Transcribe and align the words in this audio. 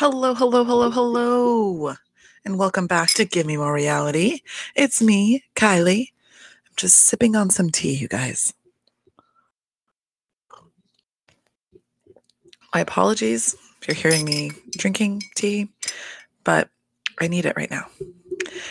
Hello, 0.00 0.32
hello, 0.32 0.64
hello, 0.64 0.90
hello, 0.90 1.94
and 2.46 2.58
welcome 2.58 2.86
back 2.86 3.10
to 3.10 3.26
Give 3.26 3.44
Me 3.44 3.58
More 3.58 3.74
Reality. 3.74 4.40
It's 4.74 5.02
me, 5.02 5.44
Kylie. 5.54 6.06
I'm 6.66 6.72
just 6.78 7.00
sipping 7.00 7.36
on 7.36 7.50
some 7.50 7.68
tea, 7.68 7.92
you 7.96 8.08
guys. 8.08 8.54
My 12.72 12.80
apologies 12.80 13.54
if 13.82 13.88
you're 13.88 13.94
hearing 13.94 14.24
me 14.24 14.52
drinking 14.70 15.22
tea, 15.34 15.68
but 16.44 16.70
I 17.20 17.28
need 17.28 17.44
it 17.44 17.56
right 17.58 17.70
now. 17.70 17.84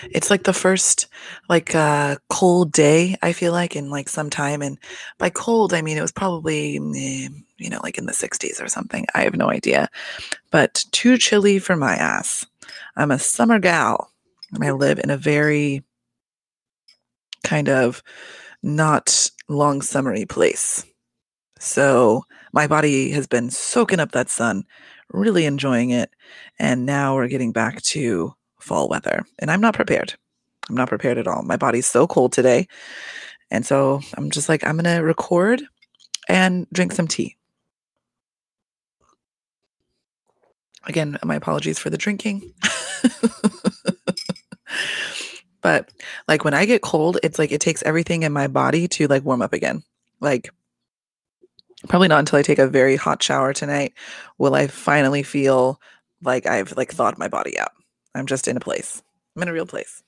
It's 0.09 0.31
like 0.31 0.45
the 0.45 0.51
first 0.51 1.09
like 1.47 1.75
uh 1.75 2.15
cold 2.29 2.71
day 2.71 3.17
I 3.21 3.33
feel 3.33 3.51
like 3.51 3.75
in 3.75 3.91
like 3.91 4.09
some 4.09 4.31
time 4.31 4.63
and 4.63 4.79
by 5.19 5.29
cold 5.29 5.75
I 5.75 5.83
mean 5.83 5.95
it 5.95 6.01
was 6.01 6.11
probably 6.11 6.77
eh, 6.97 7.27
you 7.59 7.69
know 7.69 7.79
like 7.83 7.97
in 7.97 8.05
the 8.05 8.13
60s 8.13 8.63
or 8.63 8.67
something. 8.67 9.05
I 9.13 9.21
have 9.21 9.35
no 9.35 9.49
idea. 9.49 9.89
But 10.51 10.85
too 10.91 11.17
chilly 11.17 11.59
for 11.59 11.75
my 11.75 11.95
ass. 11.95 12.45
I'm 12.95 13.11
a 13.11 13.19
summer 13.19 13.59
gal 13.59 14.11
and 14.53 14.63
I 14.63 14.71
live 14.71 14.99
in 14.99 15.09
a 15.09 15.17
very 15.17 15.83
kind 17.43 17.69
of 17.69 18.03
not 18.63 19.29
long 19.47 19.81
summery 19.81 20.25
place. 20.25 20.85
So 21.59 22.23
my 22.53 22.67
body 22.67 23.11
has 23.11 23.27
been 23.27 23.49
soaking 23.49 23.99
up 23.99 24.11
that 24.11 24.29
sun, 24.29 24.63
really 25.11 25.45
enjoying 25.45 25.89
it, 25.89 26.09
and 26.57 26.85
now 26.85 27.15
we're 27.15 27.27
getting 27.27 27.51
back 27.51 27.81
to 27.83 28.33
fall 28.59 28.87
weather. 28.87 29.25
And 29.39 29.51
I'm 29.51 29.61
not 29.61 29.73
prepared. 29.73 30.13
I'm 30.69 30.75
not 30.75 30.89
prepared 30.89 31.17
at 31.17 31.27
all. 31.27 31.41
My 31.43 31.57
body's 31.57 31.87
so 31.87 32.07
cold 32.07 32.31
today. 32.31 32.67
And 33.51 33.65
so 33.65 34.01
I'm 34.15 34.29
just 34.29 34.47
like, 34.47 34.65
I'm 34.65 34.77
going 34.77 34.95
to 34.95 35.03
record 35.03 35.63
and 36.27 36.67
drink 36.71 36.91
some 36.91 37.07
tea. 37.07 37.35
Again, 40.89 41.17
my 41.23 41.35
apologies 41.35 41.77
for 41.77 41.91
the 41.91 41.97
drinking. 41.97 42.51
but 45.61 45.91
like 46.27 46.43
when 46.43 46.55
I 46.55 46.65
get 46.65 46.81
cold, 46.81 47.19
it's 47.21 47.37
like 47.37 47.51
it 47.51 47.61
takes 47.61 47.83
everything 47.83 48.23
in 48.23 48.33
my 48.33 48.47
body 48.47 48.87
to 48.89 49.07
like 49.07 49.23
warm 49.23 49.43
up 49.43 49.53
again. 49.53 49.83
Like 50.19 50.49
probably 51.87 52.07
not 52.07 52.19
until 52.19 52.39
I 52.39 52.41
take 52.41 52.57
a 52.57 52.67
very 52.67 52.95
hot 52.95 53.21
shower 53.21 53.53
tonight 53.53 53.93
will 54.39 54.55
I 54.55 54.65
finally 54.65 55.21
feel 55.21 55.79
like 56.23 56.47
I've 56.47 56.75
like 56.75 56.91
thawed 56.91 57.19
my 57.19 57.27
body 57.27 57.59
out. 57.59 57.71
I'm 58.15 58.25
just 58.25 58.47
in 58.47 58.57
a 58.57 58.61
place. 58.61 59.03
I'm 59.35 59.43
in 59.43 59.47
a 59.47 59.53
real 59.53 59.67
place. 59.67 60.01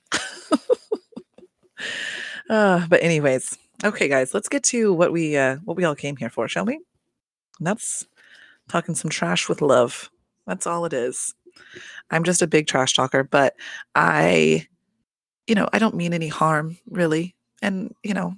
uh, 2.50 2.86
but 2.88 3.00
anyways, 3.04 3.56
okay, 3.84 4.08
guys, 4.08 4.34
let's 4.34 4.48
get 4.48 4.64
to 4.64 4.92
what 4.92 5.12
we 5.12 5.36
uh, 5.36 5.58
what 5.64 5.76
we 5.76 5.84
all 5.84 5.94
came 5.94 6.16
here 6.16 6.28
for, 6.28 6.48
shall 6.48 6.66
we? 6.66 6.80
And 7.58 7.68
that's 7.68 8.04
talking 8.68 8.96
some 8.96 9.10
trash 9.10 9.48
with 9.48 9.62
love. 9.62 10.10
That's 10.46 10.66
all 10.66 10.84
it 10.84 10.92
is. 10.92 11.34
I'm 12.10 12.24
just 12.24 12.42
a 12.42 12.46
big 12.46 12.66
trash 12.66 12.94
talker, 12.94 13.24
but 13.24 13.54
I, 13.94 14.66
you 15.46 15.54
know, 15.54 15.68
I 15.72 15.78
don't 15.78 15.94
mean 15.94 16.12
any 16.12 16.28
harm 16.28 16.78
really, 16.88 17.34
and 17.60 17.94
you 18.02 18.14
know, 18.14 18.34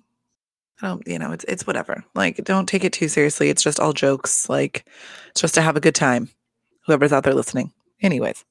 I 0.83 0.89
don't, 0.89 1.07
you 1.07 1.19
know, 1.19 1.33
it's 1.33 1.45
it's 1.45 1.67
whatever. 1.67 2.05
Like, 2.15 2.45
don't 2.45 2.69
take 2.69 2.85
it 2.85 2.93
too 2.93 3.09
seriously. 3.09 3.49
It's 3.49 3.63
just 3.63 3.81
all 3.81 3.93
jokes. 3.93 4.49
Like, 4.49 4.87
it's 5.31 5.41
just 5.41 5.55
to 5.55 5.63
have 5.63 5.77
a 5.77 5.81
good 5.81 5.95
time. 5.95 6.31
Whoever's 6.87 7.13
out 7.13 7.25
there 7.25 7.35
listening. 7.35 7.73
Anyways. 8.03 8.45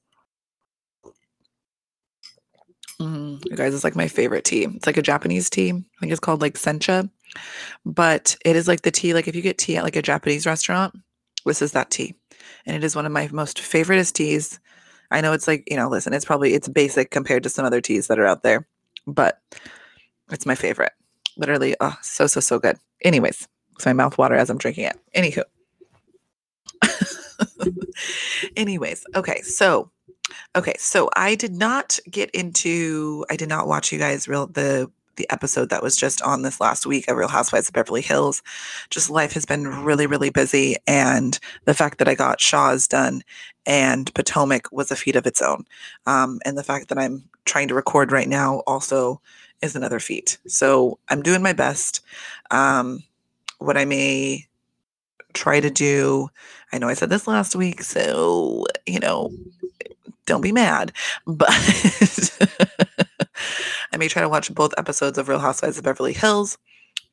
Mm, 3.00 3.44
you 3.44 3.56
guys, 3.56 3.74
it's 3.74 3.84
like 3.84 3.96
my 3.96 4.08
favorite 4.08 4.44
tea. 4.44 4.64
It's 4.64 4.86
like 4.86 4.96
a 4.96 5.02
Japanese 5.02 5.50
tea. 5.50 5.70
I 5.70 6.00
think 6.00 6.12
it's 6.12 6.20
called 6.20 6.40
like 6.40 6.54
sencha, 6.54 7.10
but 7.84 8.36
it 8.44 8.56
is 8.56 8.68
like 8.68 8.82
the 8.82 8.90
tea. 8.90 9.14
Like 9.14 9.28
if 9.28 9.34
you 9.34 9.42
get 9.42 9.58
tea 9.58 9.76
at 9.76 9.84
like 9.84 9.96
a 9.96 10.02
Japanese 10.02 10.46
restaurant, 10.46 10.94
this 11.44 11.60
is 11.60 11.72
that 11.72 11.90
tea, 11.90 12.14
and 12.66 12.76
it 12.76 12.84
is 12.84 12.96
one 12.96 13.06
of 13.06 13.12
my 13.12 13.28
most 13.32 13.58
favoriteest 13.58 14.12
teas. 14.12 14.60
I 15.10 15.20
know 15.20 15.32
it's 15.32 15.48
like 15.48 15.64
you 15.66 15.76
know, 15.76 15.88
listen, 15.88 16.12
it's 16.12 16.24
probably 16.24 16.54
it's 16.54 16.68
basic 16.68 17.10
compared 17.10 17.42
to 17.44 17.48
some 17.48 17.64
other 17.64 17.80
teas 17.80 18.06
that 18.08 18.18
are 18.18 18.26
out 18.26 18.42
there, 18.42 18.66
but 19.06 19.40
it's 20.30 20.46
my 20.46 20.54
favorite. 20.54 20.92
Literally, 21.36 21.74
oh, 21.80 21.96
so 22.02 22.26
so 22.26 22.40
so 22.40 22.58
good. 22.58 22.78
Anyways, 23.02 23.48
it's 23.74 23.86
my 23.86 23.92
mouth 23.92 24.18
water 24.18 24.34
as 24.34 24.50
I'm 24.50 24.58
drinking 24.58 24.84
it. 24.84 24.98
Anywho. 25.14 25.42
Anyways, 28.56 29.04
okay, 29.14 29.42
so 29.42 29.90
Okay, 30.56 30.74
so 30.78 31.10
I 31.16 31.34
did 31.34 31.52
not 31.52 31.98
get 32.10 32.30
into 32.30 33.26
I 33.30 33.36
did 33.36 33.48
not 33.48 33.66
watch 33.66 33.92
you 33.92 33.98
guys 33.98 34.28
real 34.28 34.46
the 34.46 34.90
the 35.16 35.30
episode 35.30 35.70
that 35.70 35.82
was 35.82 35.96
just 35.96 36.22
on 36.22 36.42
this 36.42 36.60
last 36.60 36.86
week 36.86 37.08
of 37.08 37.16
Real 37.16 37.28
Housewives 37.28 37.68
of 37.68 37.74
Beverly 37.74 38.02
Hills. 38.02 38.42
Just 38.90 39.10
life 39.10 39.32
has 39.32 39.44
been 39.44 39.66
really, 39.84 40.06
really 40.06 40.30
busy. 40.30 40.76
And 40.86 41.38
the 41.64 41.74
fact 41.74 41.98
that 41.98 42.08
I 42.08 42.14
got 42.14 42.40
Shahs 42.40 42.88
done 42.88 43.22
and 43.66 44.12
Potomac 44.14 44.70
was 44.72 44.90
a 44.90 44.96
feat 44.96 45.16
of 45.16 45.26
its 45.26 45.42
own. 45.42 45.64
Um, 46.06 46.40
and 46.44 46.56
the 46.58 46.64
fact 46.64 46.88
that 46.88 46.98
I'm 46.98 47.24
trying 47.44 47.68
to 47.68 47.74
record 47.74 48.12
right 48.12 48.28
now 48.28 48.62
also 48.66 49.20
is 49.62 49.76
another 49.76 50.00
feat. 50.00 50.38
So 50.46 50.98
I'm 51.08 51.22
doing 51.22 51.42
my 51.42 51.52
best. 51.52 52.00
Um, 52.50 53.02
what 53.58 53.76
I 53.76 53.84
may 53.84 54.46
try 55.32 55.60
to 55.60 55.70
do, 55.70 56.28
I 56.72 56.78
know 56.78 56.88
I 56.88 56.94
said 56.94 57.10
this 57.10 57.26
last 57.26 57.56
week, 57.56 57.82
so, 57.82 58.66
you 58.86 59.00
know, 59.00 59.32
don't 60.26 60.40
be 60.40 60.52
mad. 60.52 60.92
But 61.26 61.48
I 63.94 63.96
may 63.96 64.08
try 64.08 64.22
to 64.22 64.28
watch 64.28 64.52
both 64.52 64.74
episodes 64.76 65.18
of 65.18 65.28
Real 65.28 65.38
Housewives 65.38 65.78
of 65.78 65.84
Beverly 65.84 66.12
Hills 66.12 66.58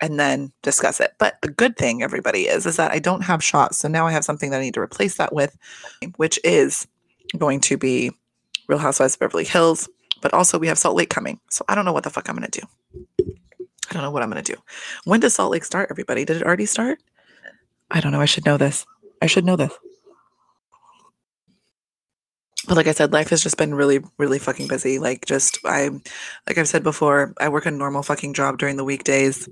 and 0.02 0.20
then 0.20 0.52
discuss 0.64 1.00
it. 1.00 1.14
But 1.20 1.40
the 1.44 1.48
good 1.48 1.78
thing, 1.78 2.02
everybody, 2.02 2.48
is 2.48 2.66
is 2.66 2.78
that 2.78 2.92
I 2.92 2.98
don't 2.98 3.22
have 3.22 3.44
Shahs. 3.44 3.78
So 3.78 3.88
now 3.88 4.08
I 4.08 4.12
have 4.12 4.26
something 4.26 4.50
that 4.50 4.58
I 4.58 4.64
need 4.64 4.74
to 4.74 4.82
replace 4.82 5.18
that 5.18 5.32
with, 5.32 5.56
which 6.18 6.40
is 6.44 6.88
going 7.38 7.62
to 7.62 7.78
be 7.78 8.12
Real 8.68 8.80
Housewives 8.80 9.14
of 9.14 9.20
Beverly 9.20 9.44
Hills. 9.44 9.88
But 10.22 10.34
also 10.34 10.58
we 10.58 10.66
have 10.66 10.80
Salt 10.80 10.96
Lake 10.96 11.12
coming. 11.12 11.40
So 11.52 11.64
I 11.70 11.76
don't 11.76 11.86
know 11.86 11.94
what 11.94 12.04
the 12.04 12.10
fuck 12.10 12.28
I'm 12.28 12.36
gonna 12.36 12.48
do. 12.48 12.62
I 13.20 13.94
don't 13.94 14.02
know 14.02 14.12
what 14.12 14.24
I'm 14.24 14.30
gonna 14.30 14.42
do. 14.42 14.56
When 15.04 15.20
does 15.20 15.36
Salt 15.36 15.52
Lake 15.52 15.66
start, 15.66 15.90
everybody? 15.92 16.26
Did 16.26 16.38
it 16.38 16.44
already 16.44 16.66
start? 16.66 16.98
I 17.92 18.02
don't 18.02 18.12
know. 18.12 18.22
I 18.22 18.26
should 18.26 18.46
know 18.46 18.58
this. 18.58 18.88
I 19.22 19.28
should 19.28 19.46
know 19.46 19.56
this 19.56 19.72
but 22.68 22.78
like 22.78 22.88
I 22.88 22.92
said, 22.92 23.12
life 23.12 23.30
has 23.30 23.42
just 23.42 23.58
been 23.58 23.74
really, 23.74 24.00
really 24.18 24.40
fucking 24.40 24.68
busy. 24.68 25.00
Like, 25.00 25.26
just 25.26 25.58
I, 25.66 25.90
like 26.48 26.58
I've 26.58 26.68
said 26.68 26.84
before, 26.84 27.34
I 27.40 27.50
work 27.50 27.66
a 27.66 27.72
normal 27.72 28.04
fucking 28.04 28.34
job 28.34 28.58
during 28.58 28.78
the 28.78 28.84
weekdays, 28.84 29.50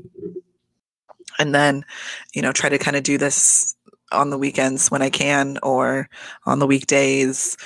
and 1.40 1.56
then, 1.56 1.86
you 2.34 2.42
know, 2.42 2.52
try 2.52 2.70
to 2.70 2.78
kind 2.78 2.98
of 2.98 3.04
do 3.04 3.18
this 3.18 3.76
on 4.12 4.30
the 4.30 4.38
weekends 4.38 4.92
when 4.92 5.02
I 5.02 5.10
can, 5.10 5.58
or 5.64 6.10
on 6.46 6.60
the 6.60 6.68
weekdays 6.68 7.58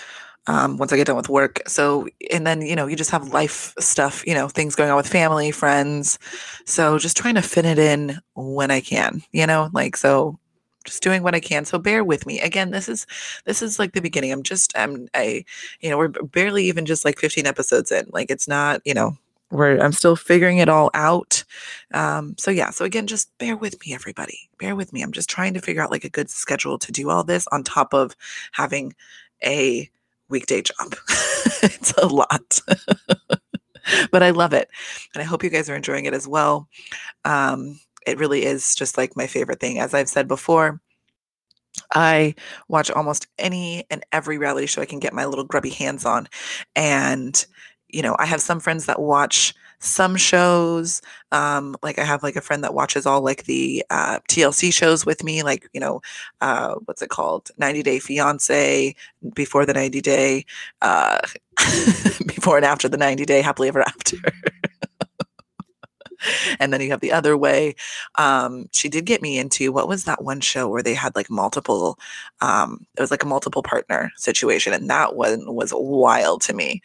um, 0.47 0.77
once 0.77 0.91
I 0.91 0.97
get 0.97 1.07
done 1.07 1.15
with 1.15 1.29
work. 1.29 1.61
So, 1.67 2.07
and 2.31 2.45
then 2.45 2.61
you 2.61 2.75
know, 2.75 2.87
you 2.87 2.95
just 2.95 3.11
have 3.11 3.29
life 3.29 3.73
stuff, 3.79 4.25
you 4.27 4.33
know, 4.33 4.47
things 4.47 4.75
going 4.75 4.89
on 4.89 4.97
with 4.97 5.07
family, 5.07 5.51
friends. 5.51 6.19
So, 6.65 6.97
just 6.97 7.17
trying 7.17 7.35
to 7.35 7.41
fit 7.41 7.65
it 7.65 7.79
in 7.79 8.19
when 8.35 8.71
I 8.71 8.81
can, 8.81 9.23
you 9.31 9.47
know, 9.47 9.69
like 9.73 9.97
so 9.97 10.39
just 10.83 11.03
doing 11.03 11.23
what 11.23 11.35
I 11.35 11.39
can. 11.39 11.65
So 11.65 11.79
bear 11.79 12.03
with 12.03 12.25
me. 12.25 12.39
Again, 12.41 12.71
this 12.71 12.89
is 12.89 13.05
this 13.45 13.61
is 13.61 13.79
like 13.79 13.93
the 13.93 14.01
beginning. 14.01 14.31
I'm 14.31 14.43
just 14.43 14.77
I'm 14.77 15.07
I 15.13 15.45
you 15.81 15.89
know, 15.89 15.97
we're 15.97 16.09
barely 16.09 16.65
even 16.65 16.85
just 16.85 17.05
like 17.05 17.19
15 17.19 17.45
episodes 17.45 17.91
in. 17.91 18.07
Like 18.11 18.29
it's 18.29 18.47
not, 18.47 18.81
you 18.85 18.93
know, 18.93 19.17
we're 19.51 19.79
I'm 19.79 19.93
still 19.93 20.15
figuring 20.15 20.57
it 20.57 20.69
all 20.69 20.91
out. 20.93 21.43
Um 21.93 22.35
so 22.37 22.51
yeah, 22.51 22.69
so 22.69 22.85
again, 22.85 23.07
just 23.07 23.35
bear 23.37 23.55
with 23.55 23.79
me 23.85 23.93
everybody. 23.93 24.49
Bear 24.59 24.75
with 24.75 24.93
me. 24.93 25.01
I'm 25.01 25.11
just 25.11 25.29
trying 25.29 25.53
to 25.53 25.61
figure 25.61 25.81
out 25.81 25.91
like 25.91 26.03
a 26.03 26.09
good 26.09 26.29
schedule 26.29 26.77
to 26.79 26.91
do 26.91 27.09
all 27.09 27.23
this 27.23 27.47
on 27.47 27.63
top 27.63 27.93
of 27.93 28.15
having 28.51 28.93
a 29.43 29.89
weekday 30.29 30.61
job. 30.61 30.95
it's 31.63 31.93
a 31.93 32.07
lot. 32.07 32.59
but 34.11 34.23
I 34.23 34.31
love 34.31 34.53
it. 34.53 34.69
And 35.13 35.21
I 35.21 35.25
hope 35.25 35.43
you 35.43 35.49
guys 35.49 35.69
are 35.69 35.75
enjoying 35.75 36.05
it 36.05 36.13
as 36.13 36.27
well. 36.27 36.67
Um 37.25 37.79
it 38.05 38.17
really 38.17 38.45
is 38.45 38.75
just 38.75 38.97
like 38.97 39.15
my 39.15 39.27
favorite 39.27 39.59
thing. 39.59 39.79
As 39.79 39.93
I've 39.93 40.09
said 40.09 40.27
before, 40.27 40.79
I 41.95 42.35
watch 42.67 42.91
almost 42.91 43.27
any 43.39 43.85
and 43.89 44.03
every 44.11 44.37
reality 44.37 44.67
show 44.67 44.81
I 44.81 44.85
can 44.85 44.99
get 44.99 45.13
my 45.13 45.25
little 45.25 45.43
grubby 45.43 45.69
hands 45.69 46.05
on. 46.05 46.27
And, 46.75 47.45
you 47.89 48.01
know, 48.01 48.15
I 48.19 48.25
have 48.25 48.41
some 48.41 48.59
friends 48.59 48.85
that 48.85 49.01
watch 49.01 49.53
some 49.79 50.15
shows. 50.15 51.01
Um, 51.31 51.75
like 51.83 51.99
I 51.99 52.03
have 52.03 52.23
like 52.23 52.35
a 52.35 52.41
friend 52.41 52.63
that 52.63 52.73
watches 52.73 53.05
all 53.05 53.21
like 53.21 53.45
the 53.45 53.83
uh, 53.89 54.19
TLC 54.29 54.73
shows 54.73 55.05
with 55.05 55.23
me, 55.23 55.43
like, 55.43 55.69
you 55.73 55.79
know, 55.79 56.01
uh, 56.41 56.75
what's 56.85 57.01
it 57.01 57.09
called? 57.09 57.51
90 57.57 57.83
Day 57.83 57.99
Fiance, 57.99 58.95
before 59.33 59.65
the 59.65 59.73
90 59.73 60.01
day, 60.01 60.45
uh, 60.81 61.19
before 62.27 62.57
and 62.57 62.65
after 62.65 62.87
the 62.87 62.97
90 62.97 63.25
day, 63.25 63.41
happily 63.41 63.67
ever 63.67 63.81
after 63.81 64.17
and 66.59 66.71
then 66.71 66.81
you 66.81 66.89
have 66.91 67.01
the 67.01 67.11
other 67.11 67.37
way. 67.37 67.75
Um, 68.15 68.69
she 68.71 68.89
did 68.89 69.05
get 69.05 69.21
me 69.21 69.37
into 69.37 69.71
what 69.71 69.87
was 69.87 70.05
that 70.05 70.23
one 70.23 70.41
show 70.41 70.69
where 70.69 70.83
they 70.83 70.93
had 70.93 71.15
like 71.15 71.29
multiple, 71.29 71.99
um, 72.41 72.85
it 72.97 73.01
was 73.01 73.11
like 73.11 73.23
a 73.23 73.27
multiple 73.27 73.63
partner 73.63 74.11
situation, 74.17 74.73
and 74.73 74.89
that 74.89 75.15
one 75.15 75.53
was 75.53 75.73
wild 75.75 76.41
to 76.43 76.53
me. 76.53 76.81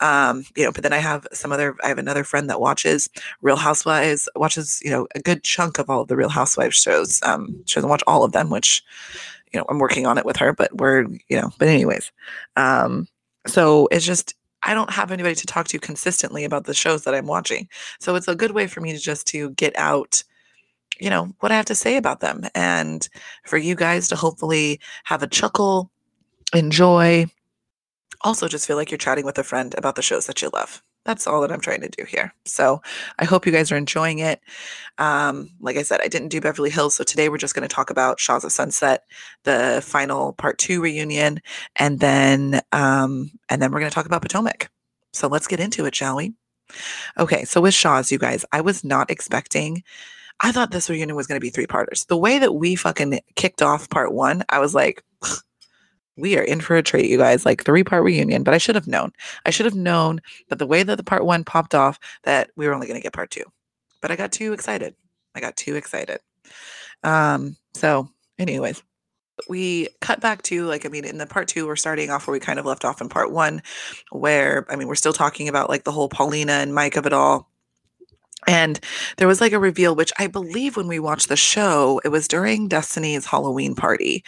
Um, 0.00 0.44
you 0.56 0.64
know, 0.64 0.72
but 0.72 0.82
then 0.82 0.92
I 0.92 0.98
have 0.98 1.26
some 1.32 1.52
other, 1.52 1.76
I 1.82 1.88
have 1.88 1.98
another 1.98 2.24
friend 2.24 2.48
that 2.50 2.60
watches 2.60 3.08
Real 3.42 3.56
Housewives, 3.56 4.28
watches 4.36 4.80
you 4.82 4.90
know 4.90 5.06
a 5.14 5.20
good 5.20 5.42
chunk 5.42 5.78
of 5.78 5.90
all 5.90 6.02
of 6.02 6.08
the 6.08 6.16
Real 6.16 6.28
Housewives 6.28 6.76
shows. 6.76 7.20
Um, 7.22 7.62
she 7.66 7.74
doesn't 7.76 7.90
watch 7.90 8.04
all 8.06 8.24
of 8.24 8.32
them, 8.32 8.50
which 8.50 8.82
you 9.52 9.60
know, 9.60 9.66
I'm 9.68 9.78
working 9.78 10.06
on 10.06 10.18
it 10.18 10.24
with 10.24 10.36
her, 10.36 10.52
but 10.52 10.76
we're, 10.76 11.06
you 11.28 11.40
know, 11.40 11.50
but 11.58 11.68
anyways. 11.68 12.12
Um, 12.56 13.08
so 13.46 13.88
it's 13.90 14.04
just 14.04 14.34
I 14.66 14.74
don't 14.74 14.90
have 14.90 15.10
anybody 15.10 15.34
to 15.36 15.46
talk 15.46 15.68
to 15.68 15.78
consistently 15.78 16.44
about 16.44 16.64
the 16.64 16.74
shows 16.74 17.04
that 17.04 17.14
I'm 17.14 17.26
watching. 17.26 17.68
So 18.00 18.14
it's 18.16 18.28
a 18.28 18.34
good 18.34 18.50
way 18.50 18.66
for 18.66 18.80
me 18.80 18.92
to 18.92 18.98
just 18.98 19.26
to 19.28 19.50
get 19.50 19.76
out 19.78 20.22
you 20.98 21.10
know 21.10 21.26
what 21.40 21.52
I 21.52 21.56
have 21.56 21.66
to 21.66 21.74
say 21.74 21.96
about 21.98 22.20
them 22.20 22.44
and 22.54 23.06
for 23.44 23.58
you 23.58 23.74
guys 23.74 24.08
to 24.08 24.16
hopefully 24.16 24.80
have 25.04 25.22
a 25.22 25.26
chuckle, 25.26 25.90
enjoy, 26.54 27.26
also 28.22 28.48
just 28.48 28.66
feel 28.66 28.76
like 28.76 28.90
you're 28.90 28.98
chatting 28.98 29.24
with 29.24 29.38
a 29.38 29.44
friend 29.44 29.74
about 29.76 29.96
the 29.96 30.02
shows 30.02 30.26
that 30.26 30.40
you 30.40 30.50
love 30.52 30.82
that's 31.06 31.26
all 31.26 31.40
that 31.40 31.52
I'm 31.52 31.60
trying 31.60 31.80
to 31.80 31.88
do 31.88 32.04
here. 32.04 32.34
So 32.44 32.82
I 33.18 33.24
hope 33.24 33.46
you 33.46 33.52
guys 33.52 33.70
are 33.70 33.76
enjoying 33.76 34.18
it. 34.18 34.40
Um, 34.98 35.50
like 35.60 35.76
I 35.76 35.82
said, 35.82 36.00
I 36.02 36.08
didn't 36.08 36.28
do 36.28 36.40
Beverly 36.40 36.70
Hills, 36.70 36.96
so 36.96 37.04
today 37.04 37.28
we're 37.28 37.38
just 37.38 37.54
going 37.54 37.66
to 37.66 37.74
talk 37.74 37.90
about 37.90 38.18
Shahs 38.18 38.44
of 38.44 38.52
Sunset, 38.52 39.04
the 39.44 39.80
final 39.84 40.32
part 40.32 40.58
two 40.58 40.82
reunion, 40.82 41.40
and 41.76 42.00
then 42.00 42.60
um, 42.72 43.30
and 43.48 43.62
then 43.62 43.70
we're 43.70 43.80
going 43.80 43.90
to 43.90 43.94
talk 43.94 44.06
about 44.06 44.22
Potomac. 44.22 44.68
So 45.12 45.28
let's 45.28 45.46
get 45.46 45.60
into 45.60 45.86
it, 45.86 45.94
shall 45.94 46.16
we? 46.16 46.34
Okay, 47.18 47.44
so 47.44 47.60
with 47.60 47.74
Shahs, 47.74 48.10
you 48.10 48.18
guys, 48.18 48.44
I 48.52 48.60
was 48.60 48.84
not 48.84 49.10
expecting. 49.10 49.82
I 50.40 50.52
thought 50.52 50.70
this 50.70 50.90
reunion 50.90 51.16
was 51.16 51.26
going 51.26 51.40
to 51.40 51.44
be 51.44 51.50
three 51.50 51.66
parters. 51.66 52.04
The 52.04 52.16
way 52.16 52.38
that 52.38 52.54
we 52.54 52.74
fucking 52.74 53.20
kicked 53.36 53.62
off 53.62 53.88
part 53.88 54.12
one, 54.12 54.42
I 54.48 54.58
was 54.58 54.74
like, 54.74 55.02
we 56.16 56.36
are 56.38 56.42
in 56.42 56.60
for 56.60 56.76
a 56.76 56.82
treat, 56.82 57.10
you 57.10 57.18
guys. 57.18 57.44
Like 57.44 57.64
three 57.64 57.84
part 57.84 58.04
reunion, 58.04 58.42
but 58.42 58.54
I 58.54 58.58
should 58.58 58.74
have 58.74 58.86
known. 58.86 59.12
I 59.44 59.50
should 59.50 59.66
have 59.66 59.74
known 59.74 60.20
that 60.48 60.58
the 60.58 60.66
way 60.66 60.82
that 60.82 60.96
the 60.96 61.04
part 61.04 61.24
one 61.24 61.44
popped 61.44 61.74
off, 61.74 61.98
that 62.24 62.50
we 62.56 62.66
were 62.66 62.74
only 62.74 62.86
going 62.86 62.98
to 62.98 63.02
get 63.02 63.12
part 63.12 63.30
two. 63.30 63.44
But 64.00 64.10
I 64.10 64.16
got 64.16 64.32
too 64.32 64.52
excited. 64.52 64.94
I 65.34 65.40
got 65.40 65.56
too 65.56 65.76
excited. 65.76 66.20
Um, 67.02 67.56
so, 67.74 68.08
anyways, 68.38 68.82
we 69.48 69.88
cut 70.00 70.20
back 70.20 70.42
to 70.42 70.64
like, 70.64 70.86
I 70.86 70.88
mean, 70.88 71.04
in 71.04 71.18
the 71.18 71.26
part 71.26 71.48
two, 71.48 71.66
we're 71.66 71.76
starting 71.76 72.10
off 72.10 72.26
where 72.26 72.32
we 72.32 72.40
kind 72.40 72.58
of 72.58 72.64
left 72.64 72.84
off 72.84 73.00
in 73.00 73.08
part 73.08 73.30
one, 73.30 73.62
where 74.10 74.66
I 74.70 74.76
mean, 74.76 74.88
we're 74.88 74.94
still 74.94 75.12
talking 75.12 75.48
about 75.48 75.68
like 75.68 75.84
the 75.84 75.92
whole 75.92 76.08
Paulina 76.08 76.52
and 76.52 76.74
Mike 76.74 76.96
of 76.96 77.06
it 77.06 77.12
all 77.12 77.50
and 78.46 78.78
there 79.16 79.26
was 79.26 79.40
like 79.40 79.52
a 79.52 79.58
reveal, 79.58 79.96
which 79.96 80.12
I 80.18 80.28
believe 80.28 80.76
when 80.76 80.86
we 80.86 81.00
watched 81.00 81.28
the 81.28 81.36
show, 81.36 82.00
it 82.04 82.08
was 82.08 82.28
during 82.28 82.68
Destiny's 82.68 83.26
Halloween 83.26 83.74
party. 83.74 84.24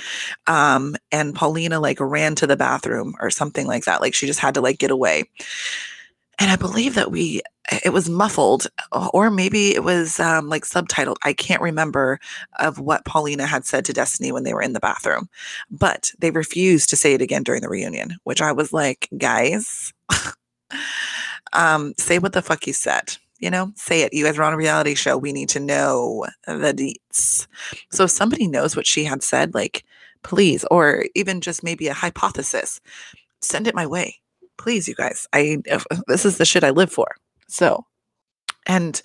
Um, 0.47 0.97
and 1.12 1.35
Paulina 1.35 1.79
like 1.79 2.00
ran 2.00 2.35
to 2.37 2.47
the 2.47 2.56
bathroom 2.56 3.15
or 3.20 3.31
something 3.31 3.67
like 3.67 3.85
that. 3.85 4.00
Like 4.00 4.15
she 4.15 4.26
just 4.26 4.41
had 4.41 4.55
to 4.55 4.61
like 4.61 4.79
get 4.79 4.91
away. 4.91 5.25
And 6.41 6.50
I 6.50 6.56
believe 6.56 6.94
that 6.94 7.11
we, 7.11 7.43
it 7.85 7.93
was 7.93 8.09
muffled 8.09 8.69
or 9.12 9.31
maybe 9.31 9.75
it 9.75 9.82
was 9.82 10.19
um, 10.20 10.49
like 10.49 10.65
subtitled. 10.65 11.17
I 11.25 11.32
can't 11.32 11.61
remember 11.61 12.19
of 12.61 12.79
what 12.79 13.05
Paulina 13.05 13.47
had 13.47 13.67
said 13.67 13.85
to 13.85 13.93
Destiny 13.93 14.32
when 14.32 14.44
they 14.44 14.55
were 14.55 14.62
in 14.62 14.73
the 14.73 14.81
bathroom, 14.81 15.29
but 15.70 16.12
they 16.19 16.31
refused 16.31 16.91
to 16.91 16.97
say 16.97 17.12
it 17.15 17.23
again 17.23 17.43
during 17.43 17.61
the 17.61 17.69
reunion, 17.69 18.17
which 18.25 18.41
I 18.41 18.53
was 18.53 18.73
like, 18.73 19.09
guys, 19.19 19.93
um, 21.53 21.93
say 21.99 22.19
what 22.19 22.32
the 22.32 22.43
fuck 22.43 22.67
you 22.67 22.73
said 22.73 23.17
you 23.38 23.50
know, 23.50 23.73
say 23.76 24.02
it. 24.02 24.12
You 24.12 24.25
guys 24.25 24.38
are 24.38 24.43
on 24.43 24.52
a 24.52 24.56
reality 24.56 24.94
show. 24.94 25.17
We 25.17 25.32
need 25.32 25.49
to 25.50 25.61
know 25.61 26.26
the 26.46 26.75
deets. 26.75 27.46
So 27.90 28.05
if 28.05 28.11
somebody 28.11 28.49
knows 28.49 28.76
what 28.76 28.87
she 28.87 29.05
had 29.05 29.23
said, 29.23 29.55
like, 29.55 29.85
please, 30.23 30.64
or 30.70 31.05
even 31.14 31.40
just 31.40 31.62
maybe 31.62 31.88
a 31.88 31.94
hypothesis, 31.94 32.81
send 33.40 33.67
it 33.67 33.75
my 33.75 33.87
way. 33.87 34.17
Please, 34.56 34.88
you 34.88 34.94
guys. 34.94 35.29
I 35.32 35.58
this 36.08 36.25
is 36.25 36.38
the 36.38 36.44
shit 36.44 36.64
I 36.64 36.70
live 36.70 36.90
for. 36.90 37.14
So 37.46 37.85
and 38.69 39.00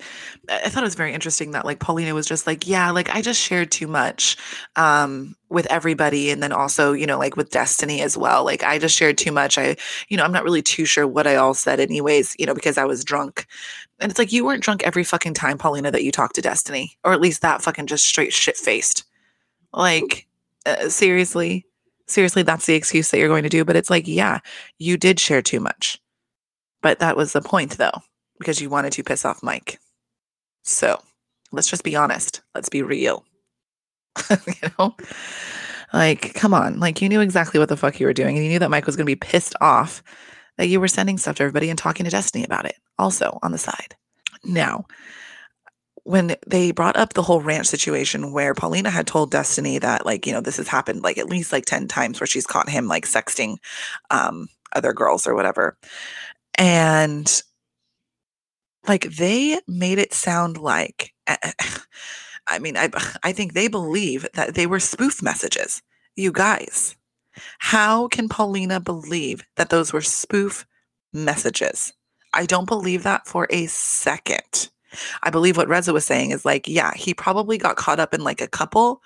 I 0.50 0.68
thought 0.68 0.82
it 0.82 0.86
was 0.86 0.94
very 0.94 1.14
interesting 1.14 1.52
that 1.52 1.64
like 1.64 1.80
Paulina 1.80 2.14
was 2.14 2.26
just 2.26 2.46
like, 2.46 2.68
yeah, 2.68 2.90
like 2.90 3.08
I 3.14 3.22
just 3.22 3.40
shared 3.40 3.72
too 3.72 3.86
much 3.86 4.36
um 4.76 5.34
with 5.48 5.66
everybody 5.66 6.30
and 6.30 6.42
then 6.42 6.52
also, 6.52 6.92
you 6.92 7.06
know, 7.06 7.18
like 7.18 7.36
with 7.36 7.50
Destiny 7.50 8.02
as 8.02 8.16
well. 8.16 8.44
Like 8.44 8.62
I 8.62 8.78
just 8.78 8.94
shared 8.94 9.16
too 9.16 9.32
much. 9.32 9.56
I, 9.56 9.76
you 10.08 10.16
know, 10.16 10.24
I'm 10.24 10.32
not 10.32 10.44
really 10.44 10.62
too 10.62 10.84
sure 10.84 11.06
what 11.06 11.26
I 11.26 11.36
all 11.36 11.54
said 11.54 11.80
anyways, 11.80 12.36
you 12.38 12.44
know, 12.44 12.54
because 12.54 12.76
I 12.76 12.84
was 12.84 13.04
drunk. 13.04 13.46
And 14.00 14.10
it's 14.10 14.18
like 14.18 14.32
you 14.32 14.44
weren't 14.44 14.62
drunk 14.62 14.82
every 14.82 15.04
fucking 15.04 15.34
time, 15.34 15.56
Paulina, 15.56 15.90
that 15.90 16.04
you 16.04 16.12
talked 16.12 16.34
to 16.34 16.42
Destiny, 16.42 16.98
or 17.02 17.12
at 17.12 17.20
least 17.20 17.40
that 17.40 17.62
fucking 17.62 17.86
just 17.86 18.04
straight 18.04 18.32
shit 18.32 18.56
faced. 18.56 19.04
Like 19.72 20.26
uh, 20.66 20.90
seriously, 20.90 21.64
seriously, 22.06 22.42
that's 22.42 22.66
the 22.66 22.74
excuse 22.74 23.10
that 23.10 23.18
you're 23.18 23.28
going 23.28 23.44
to 23.44 23.48
do. 23.48 23.64
But 23.64 23.76
it's 23.76 23.90
like, 23.90 24.06
yeah, 24.06 24.40
you 24.78 24.98
did 24.98 25.18
share 25.18 25.40
too 25.40 25.60
much. 25.60 25.98
But 26.82 26.98
that 26.98 27.16
was 27.16 27.32
the 27.32 27.40
point 27.40 27.78
though 27.78 28.02
because 28.38 28.60
you 28.60 28.70
wanted 28.70 28.92
to 28.92 29.04
piss 29.04 29.24
off 29.24 29.42
Mike. 29.42 29.78
So 30.62 31.00
let's 31.52 31.68
just 31.68 31.84
be 31.84 31.96
honest. 31.96 32.42
Let's 32.54 32.68
be 32.68 32.82
real. 32.82 33.24
you 34.30 34.68
know? 34.78 34.96
Like, 35.92 36.34
come 36.34 36.52
on. 36.52 36.80
Like, 36.80 37.00
you 37.00 37.08
knew 37.08 37.20
exactly 37.20 37.60
what 37.60 37.68
the 37.68 37.76
fuck 37.76 38.00
you 38.00 38.06
were 38.06 38.12
doing, 38.12 38.36
and 38.36 38.44
you 38.44 38.50
knew 38.50 38.58
that 38.58 38.70
Mike 38.70 38.86
was 38.86 38.96
going 38.96 39.04
to 39.04 39.10
be 39.10 39.16
pissed 39.16 39.54
off 39.60 40.02
that 40.56 40.66
you 40.66 40.80
were 40.80 40.88
sending 40.88 41.18
stuff 41.18 41.36
to 41.36 41.42
everybody 41.42 41.70
and 41.70 41.78
talking 41.78 42.04
to 42.04 42.10
Destiny 42.10 42.44
about 42.44 42.66
it, 42.66 42.76
also 42.98 43.38
on 43.42 43.52
the 43.52 43.58
side. 43.58 43.96
Now, 44.44 44.86
when 46.04 46.36
they 46.46 46.70
brought 46.70 46.96
up 46.96 47.14
the 47.14 47.22
whole 47.22 47.40
ranch 47.40 47.66
situation 47.66 48.32
where 48.32 48.54
Paulina 48.54 48.90
had 48.90 49.06
told 49.06 49.30
Destiny 49.30 49.78
that, 49.78 50.04
like, 50.04 50.26
you 50.26 50.32
know, 50.32 50.40
this 50.40 50.58
has 50.58 50.68
happened 50.68 51.02
like 51.02 51.18
at 51.18 51.30
least 51.30 51.52
like 51.52 51.64
10 51.64 51.88
times 51.88 52.20
where 52.20 52.26
she's 52.26 52.46
caught 52.46 52.68
him 52.68 52.86
like 52.86 53.06
sexting 53.06 53.56
um, 54.10 54.48
other 54.74 54.92
girls 54.92 55.26
or 55.26 55.34
whatever. 55.34 55.78
And 56.56 57.42
like 58.88 59.04
they 59.16 59.60
made 59.66 59.98
it 59.98 60.12
sound 60.12 60.58
like 60.58 61.12
eh, 61.26 61.36
eh, 61.42 61.52
I 62.46 62.58
mean, 62.58 62.76
I 62.76 62.90
I 63.22 63.32
think 63.32 63.52
they 63.52 63.68
believe 63.68 64.26
that 64.34 64.54
they 64.54 64.66
were 64.66 64.80
spoof 64.80 65.22
messages. 65.22 65.82
You 66.16 66.32
guys, 66.32 66.96
how 67.58 68.08
can 68.08 68.28
Paulina 68.28 68.80
believe 68.80 69.42
that 69.56 69.70
those 69.70 69.92
were 69.92 70.00
spoof 70.00 70.66
messages? 71.12 71.92
I 72.32 72.46
don't 72.46 72.68
believe 72.68 73.02
that 73.04 73.26
for 73.26 73.46
a 73.50 73.66
second. 73.66 74.70
I 75.24 75.30
believe 75.30 75.56
what 75.56 75.68
Reza 75.68 75.92
was 75.92 76.04
saying 76.04 76.30
is 76.30 76.44
like, 76.44 76.68
yeah, 76.68 76.92
he 76.94 77.14
probably 77.14 77.58
got 77.58 77.76
caught 77.76 77.98
up 77.98 78.14
in 78.14 78.22
like 78.22 78.40
a 78.40 78.48
couple 78.48 79.02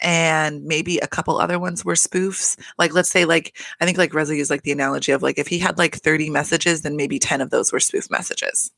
and 0.00 0.64
maybe 0.64 0.98
a 0.98 1.06
couple 1.06 1.38
other 1.38 1.58
ones 1.58 1.84
were 1.84 1.94
spoofs. 1.94 2.58
Like, 2.78 2.94
let's 2.94 3.10
say, 3.10 3.26
like, 3.26 3.56
I 3.80 3.84
think 3.84 3.98
like 3.98 4.14
Reza 4.14 4.34
used 4.34 4.50
like 4.50 4.62
the 4.62 4.72
analogy 4.72 5.12
of 5.12 5.22
like, 5.22 5.38
if 5.38 5.48
he 5.48 5.58
had 5.58 5.78
like 5.78 5.96
30 5.96 6.30
messages, 6.30 6.80
then 6.82 6.96
maybe 6.96 7.18
10 7.18 7.42
of 7.42 7.50
those 7.50 7.72
were 7.72 7.80
spoof 7.80 8.10
messages 8.10 8.70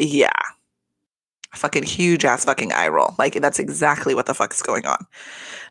yeah. 0.00 0.30
Fucking 1.54 1.82
huge 1.82 2.24
ass 2.24 2.44
fucking 2.44 2.72
eye 2.72 2.88
roll. 2.88 3.14
Like 3.18 3.34
that's 3.34 3.58
exactly 3.58 4.14
what 4.14 4.26
the 4.26 4.34
fuck 4.34 4.54
is 4.54 4.62
going 4.62 4.86
on. 4.86 5.04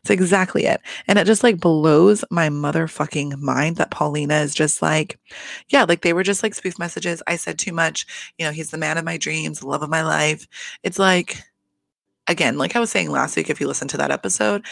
It's 0.02 0.10
exactly 0.10 0.66
it. 0.66 0.80
And 1.08 1.18
it 1.18 1.26
just 1.26 1.42
like 1.42 1.58
blows 1.58 2.22
my 2.30 2.48
motherfucking 2.48 3.38
mind 3.38 3.76
that 3.76 3.90
Paulina 3.90 4.40
is 4.40 4.54
just 4.54 4.82
like, 4.82 5.18
yeah, 5.68 5.84
like 5.84 6.02
they 6.02 6.12
were 6.12 6.22
just 6.22 6.42
like 6.42 6.54
spoof 6.54 6.78
messages. 6.78 7.22
I 7.26 7.36
said 7.36 7.58
too 7.58 7.72
much. 7.72 8.32
You 8.38 8.44
know, 8.44 8.52
he's 8.52 8.70
the 8.70 8.78
man 8.78 8.98
of 8.98 9.04
my 9.04 9.16
dreams, 9.16 9.60
the 9.60 9.68
love 9.68 9.82
of 9.82 9.88
my 9.90 10.02
life. 10.02 10.46
It's 10.82 10.98
like, 10.98 11.42
again, 12.26 12.58
like 12.58 12.76
I 12.76 12.80
was 12.80 12.90
saying 12.90 13.10
last 13.10 13.36
week, 13.36 13.48
if 13.48 13.60
you 13.60 13.66
listen 13.66 13.88
to 13.88 13.96
that 13.96 14.10
episode, 14.10 14.64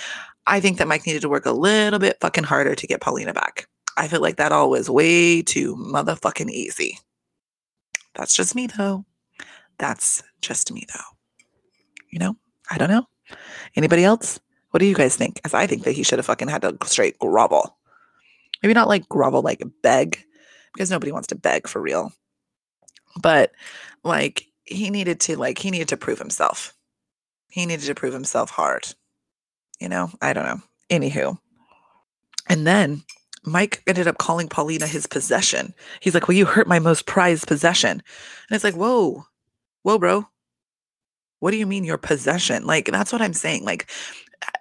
I 0.46 0.60
think 0.60 0.78
that 0.78 0.88
Mike 0.88 1.06
needed 1.06 1.22
to 1.22 1.28
work 1.28 1.46
a 1.46 1.52
little 1.52 1.98
bit 1.98 2.18
fucking 2.20 2.44
harder 2.44 2.74
to 2.74 2.86
get 2.86 3.00
Paulina 3.00 3.32
back. 3.32 3.66
I 3.96 4.08
feel 4.08 4.20
like 4.20 4.36
that 4.36 4.52
all 4.52 4.70
was 4.70 4.88
way 4.88 5.42
too 5.42 5.74
motherfucking 5.76 6.50
easy. 6.50 6.98
That's 8.14 8.34
just 8.34 8.54
me 8.54 8.66
though. 8.66 9.04
That's 9.78 10.22
just 10.40 10.72
me, 10.72 10.84
though. 10.92 11.16
You 12.10 12.18
know, 12.18 12.36
I 12.70 12.78
don't 12.78 12.90
know. 12.90 13.06
Anybody 13.76 14.04
else? 14.04 14.40
What 14.70 14.80
do 14.80 14.86
you 14.86 14.94
guys 14.94 15.16
think? 15.16 15.40
As 15.44 15.54
I 15.54 15.66
think 15.66 15.84
that 15.84 15.92
he 15.92 16.02
should 16.02 16.18
have 16.18 16.26
fucking 16.26 16.48
had 16.48 16.62
to 16.62 16.76
straight 16.84 17.18
grovel. 17.18 17.76
Maybe 18.62 18.74
not 18.74 18.88
like 18.88 19.08
grovel, 19.08 19.42
like 19.42 19.62
beg, 19.82 20.18
because 20.74 20.90
nobody 20.90 21.12
wants 21.12 21.28
to 21.28 21.36
beg 21.36 21.68
for 21.68 21.80
real. 21.80 22.12
But 23.20 23.52
like 24.04 24.46
he 24.64 24.90
needed 24.90 25.20
to, 25.20 25.36
like, 25.36 25.58
he 25.58 25.70
needed 25.70 25.88
to 25.88 25.96
prove 25.96 26.18
himself. 26.18 26.74
He 27.50 27.64
needed 27.64 27.86
to 27.86 27.94
prove 27.94 28.12
himself 28.12 28.50
hard. 28.50 28.86
You 29.80 29.88
know, 29.88 30.10
I 30.20 30.32
don't 30.32 30.44
know. 30.44 30.60
Anywho. 30.90 31.38
And 32.48 32.66
then 32.66 33.02
Mike 33.44 33.82
ended 33.86 34.08
up 34.08 34.18
calling 34.18 34.48
Paulina 34.48 34.86
his 34.86 35.06
possession. 35.06 35.74
He's 36.00 36.14
like, 36.14 36.28
Well, 36.28 36.36
you 36.36 36.46
hurt 36.46 36.66
my 36.66 36.78
most 36.78 37.06
prized 37.06 37.46
possession. 37.46 37.90
And 37.90 38.02
it's 38.50 38.64
like, 38.64 38.74
Whoa, 38.74 39.24
whoa, 39.82 39.98
bro, 39.98 40.26
what 41.40 41.52
do 41.52 41.56
you 41.56 41.66
mean 41.66 41.84
your 41.84 41.98
possession? 41.98 42.66
Like, 42.66 42.86
that's 42.86 43.12
what 43.12 43.22
I'm 43.22 43.32
saying. 43.32 43.64
Like, 43.64 43.90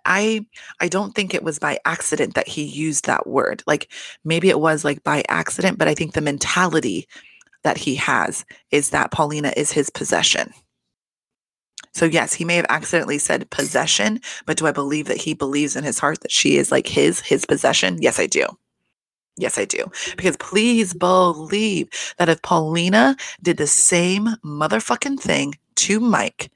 I 0.06 0.46
I 0.80 0.88
don't 0.88 1.14
think 1.14 1.34
it 1.34 1.44
was 1.44 1.60
by 1.60 1.80
accident 1.86 2.36
that 2.36 2.48
he 2.48 2.64
used 2.64 3.06
that 3.06 3.28
word. 3.28 3.64
Like 3.68 3.92
maybe 4.24 4.50
it 4.50 4.60
was 4.60 4.84
like 4.86 5.04
by 5.04 5.24
accident, 5.30 5.78
but 5.78 5.88
I 5.88 5.94
think 5.94 6.14
the 6.14 6.22
mentality 6.22 7.08
that 7.64 7.78
he 7.78 7.96
has 7.96 8.46
is 8.72 8.90
that 8.92 9.12
Paulina 9.12 9.54
is 9.58 9.72
his 9.72 9.90
possession. 9.90 10.52
So 11.94 12.06
yes, 12.06 12.34
he 12.34 12.46
may 12.46 12.56
have 12.56 12.66
accidentally 12.70 13.18
said 13.18 13.50
possession, 13.50 14.20
but 14.46 14.58
do 14.58 14.68
I 14.68 14.72
believe 14.72 15.08
that 15.08 15.18
he 15.18 15.34
believes 15.34 15.76
in 15.76 15.84
his 15.84 16.00
heart 16.00 16.22
that 16.22 16.32
she 16.32 16.58
is 16.58 16.72
like 16.72 16.88
his 16.88 17.20
his 17.22 17.46
possession? 17.46 17.98
Yes, 18.02 18.20
I 18.20 18.28
do. 18.28 18.46
Yes, 19.38 19.58
I 19.58 19.66
do. 19.66 19.86
Because 20.16 20.38
please 20.38 20.94
believe 20.94 21.90
that 22.18 22.30
if 22.30 22.42
Paulina 22.42 23.16
did 23.42 23.58
the 23.58 23.68
same 23.68 24.30
motherfucking 24.44 25.20
thing 25.20 25.54
to 25.76 26.00
Mike 26.00 26.50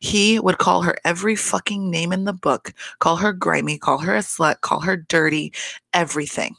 He 0.00 0.38
would 0.40 0.58
call 0.58 0.82
her 0.82 0.96
every 1.04 1.36
fucking 1.36 1.90
name 1.90 2.12
in 2.12 2.24
the 2.24 2.32
book, 2.34 2.72
call 3.00 3.16
her 3.16 3.32
grimy, 3.32 3.78
call 3.78 3.98
her 3.98 4.16
a 4.16 4.20
slut, 4.20 4.62
call 4.62 4.80
her 4.80 4.96
dirty, 4.96 5.52
everything. 5.94 6.56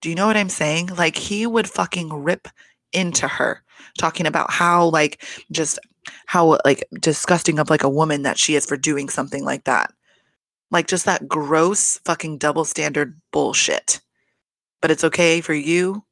Do 0.00 0.08
you 0.08 0.14
know 0.14 0.26
what 0.26 0.36
I'm 0.36 0.48
saying? 0.48 0.88
Like 0.96 1.16
he 1.16 1.46
would 1.46 1.68
fucking 1.68 2.12
rip 2.12 2.48
into 2.92 3.28
her, 3.28 3.62
talking 3.98 4.26
about 4.26 4.50
how, 4.50 4.86
like, 4.88 5.24
just 5.50 5.78
how, 6.26 6.58
like, 6.64 6.84
disgusting 7.00 7.58
of 7.58 7.68
like 7.70 7.82
a 7.82 7.88
woman 7.88 8.22
that 8.22 8.38
she 8.38 8.54
is 8.54 8.64
for 8.66 8.76
doing 8.76 9.08
something 9.08 9.44
like 9.44 9.64
that. 9.64 9.92
Like, 10.70 10.88
just 10.88 11.06
that 11.06 11.28
gross 11.28 12.00
fucking 12.04 12.38
double 12.38 12.64
standard 12.64 13.20
bullshit. 13.32 14.00
But 14.80 14.90
it's 14.90 15.04
okay 15.04 15.40
for 15.40 15.54
you 15.54 16.04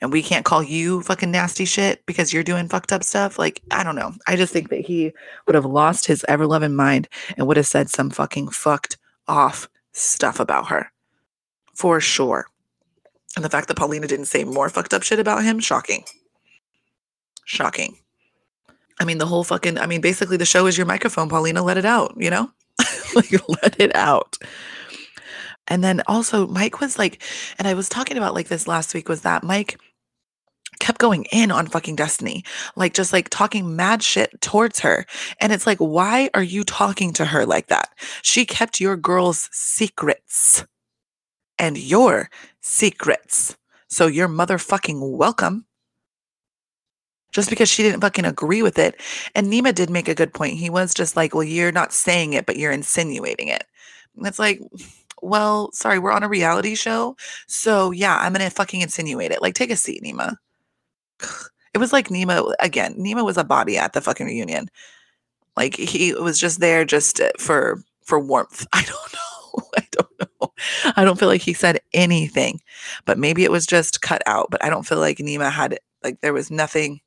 and 0.00 0.12
we 0.12 0.22
can't 0.22 0.44
call 0.44 0.62
you 0.62 1.02
fucking 1.02 1.30
nasty 1.30 1.64
shit 1.64 2.04
because 2.06 2.32
you're 2.32 2.44
doing 2.44 2.68
fucked 2.68 2.92
up 2.92 3.02
stuff. 3.02 3.38
Like, 3.38 3.62
I 3.70 3.82
don't 3.82 3.96
know. 3.96 4.12
I 4.26 4.36
just 4.36 4.52
think 4.52 4.70
that 4.70 4.80
he 4.80 5.12
would 5.46 5.54
have 5.54 5.64
lost 5.64 6.06
his 6.06 6.24
ever 6.28 6.46
loving 6.46 6.74
mind 6.74 7.08
and 7.36 7.46
would 7.46 7.56
have 7.56 7.66
said 7.66 7.90
some 7.90 8.10
fucking 8.10 8.48
fucked 8.50 8.96
off 9.26 9.68
stuff 9.92 10.38
about 10.38 10.68
her. 10.68 10.90
For 11.74 12.00
sure. 12.00 12.46
And 13.36 13.44
the 13.44 13.50
fact 13.50 13.68
that 13.68 13.76
Paulina 13.76 14.06
didn't 14.06 14.26
say 14.26 14.44
more 14.44 14.68
fucked 14.68 14.94
up 14.94 15.02
shit 15.02 15.18
about 15.18 15.44
him, 15.44 15.58
shocking. 15.58 16.04
Shocking. 17.44 17.96
I 19.00 19.04
mean, 19.04 19.18
the 19.18 19.26
whole 19.26 19.44
fucking, 19.44 19.78
I 19.78 19.86
mean, 19.86 20.00
basically 20.00 20.36
the 20.36 20.44
show 20.44 20.66
is 20.66 20.76
your 20.76 20.86
microphone, 20.86 21.28
Paulina, 21.28 21.62
let 21.62 21.78
it 21.78 21.84
out, 21.84 22.14
you 22.16 22.30
know? 22.30 22.50
like, 23.14 23.32
let 23.62 23.80
it 23.80 23.94
out. 23.94 24.36
And 25.68 25.84
then 25.84 26.02
also, 26.06 26.46
Mike 26.46 26.80
was 26.80 26.98
like, 26.98 27.22
and 27.58 27.68
I 27.68 27.74
was 27.74 27.88
talking 27.88 28.16
about 28.16 28.34
like 28.34 28.48
this 28.48 28.66
last 28.66 28.94
week, 28.94 29.08
was 29.08 29.22
that 29.22 29.44
Mike 29.44 29.78
kept 30.80 30.98
going 30.98 31.24
in 31.32 31.50
on 31.50 31.66
fucking 31.66 31.96
Destiny, 31.96 32.44
like 32.76 32.94
just 32.94 33.12
like 33.12 33.28
talking 33.30 33.76
mad 33.76 34.02
shit 34.02 34.40
towards 34.40 34.80
her. 34.80 35.06
And 35.40 35.52
it's 35.52 35.66
like, 35.66 35.78
why 35.78 36.30
are 36.34 36.42
you 36.42 36.64
talking 36.64 37.12
to 37.14 37.24
her 37.24 37.44
like 37.44 37.66
that? 37.68 37.90
She 38.22 38.44
kept 38.44 38.80
your 38.80 38.96
girl's 38.96 39.48
secrets 39.52 40.64
and 41.58 41.76
your 41.76 42.30
secrets. 42.60 43.56
So 43.88 44.06
you're 44.06 44.28
motherfucking 44.28 45.16
welcome. 45.16 45.64
Just 47.32 47.50
because 47.50 47.68
she 47.68 47.82
didn't 47.82 48.00
fucking 48.00 48.24
agree 48.24 48.62
with 48.62 48.78
it. 48.78 49.00
And 49.34 49.52
Nema 49.52 49.74
did 49.74 49.90
make 49.90 50.08
a 50.08 50.14
good 50.14 50.32
point. 50.32 50.56
He 50.56 50.70
was 50.70 50.94
just 50.94 51.14
like, 51.14 51.34
well, 51.34 51.44
you're 51.44 51.72
not 51.72 51.92
saying 51.92 52.32
it, 52.32 52.46
but 52.46 52.56
you're 52.56 52.72
insinuating 52.72 53.48
it. 53.48 53.64
And 54.16 54.26
it's 54.26 54.38
like, 54.38 54.62
well, 55.22 55.70
sorry, 55.72 55.98
we're 55.98 56.12
on 56.12 56.22
a 56.22 56.28
reality 56.28 56.74
show. 56.74 57.16
So 57.46 57.90
yeah, 57.90 58.18
I'm 58.18 58.32
going 58.32 58.48
to 58.48 58.54
fucking 58.54 58.80
insinuate 58.80 59.30
it. 59.30 59.42
Like, 59.42 59.54
take 59.54 59.70
a 59.70 59.76
seat, 59.76 60.02
Nema. 60.02 60.36
It 61.74 61.78
was 61.78 61.92
like 61.92 62.08
Nema 62.08 62.54
again. 62.60 62.94
Nema 62.94 63.24
was 63.24 63.36
a 63.36 63.44
body 63.44 63.76
at 63.76 63.92
the 63.92 64.00
fucking 64.00 64.26
reunion. 64.26 64.68
Like 65.58 65.74
he 65.74 66.14
was 66.14 66.38
just 66.38 66.60
there 66.60 66.84
just 66.84 67.20
for 67.36 67.82
for 68.04 68.20
warmth. 68.20 68.66
I 68.72 68.82
don't 68.82 69.12
know. 69.12 69.62
I 69.76 69.86
don't 69.90 70.20
know. 70.20 70.52
I 70.96 71.04
don't 71.04 71.18
feel 71.18 71.28
like 71.28 71.42
he 71.42 71.52
said 71.52 71.80
anything, 71.92 72.60
but 73.04 73.18
maybe 73.18 73.44
it 73.44 73.50
was 73.50 73.66
just 73.66 74.00
cut 74.00 74.22
out. 74.26 74.48
But 74.50 74.64
I 74.64 74.70
don't 74.70 74.86
feel 74.86 74.98
like 74.98 75.18
Nema 75.18 75.50
had 75.50 75.78
like 76.04 76.20
there 76.20 76.32
was 76.32 76.50
nothing. 76.50 77.00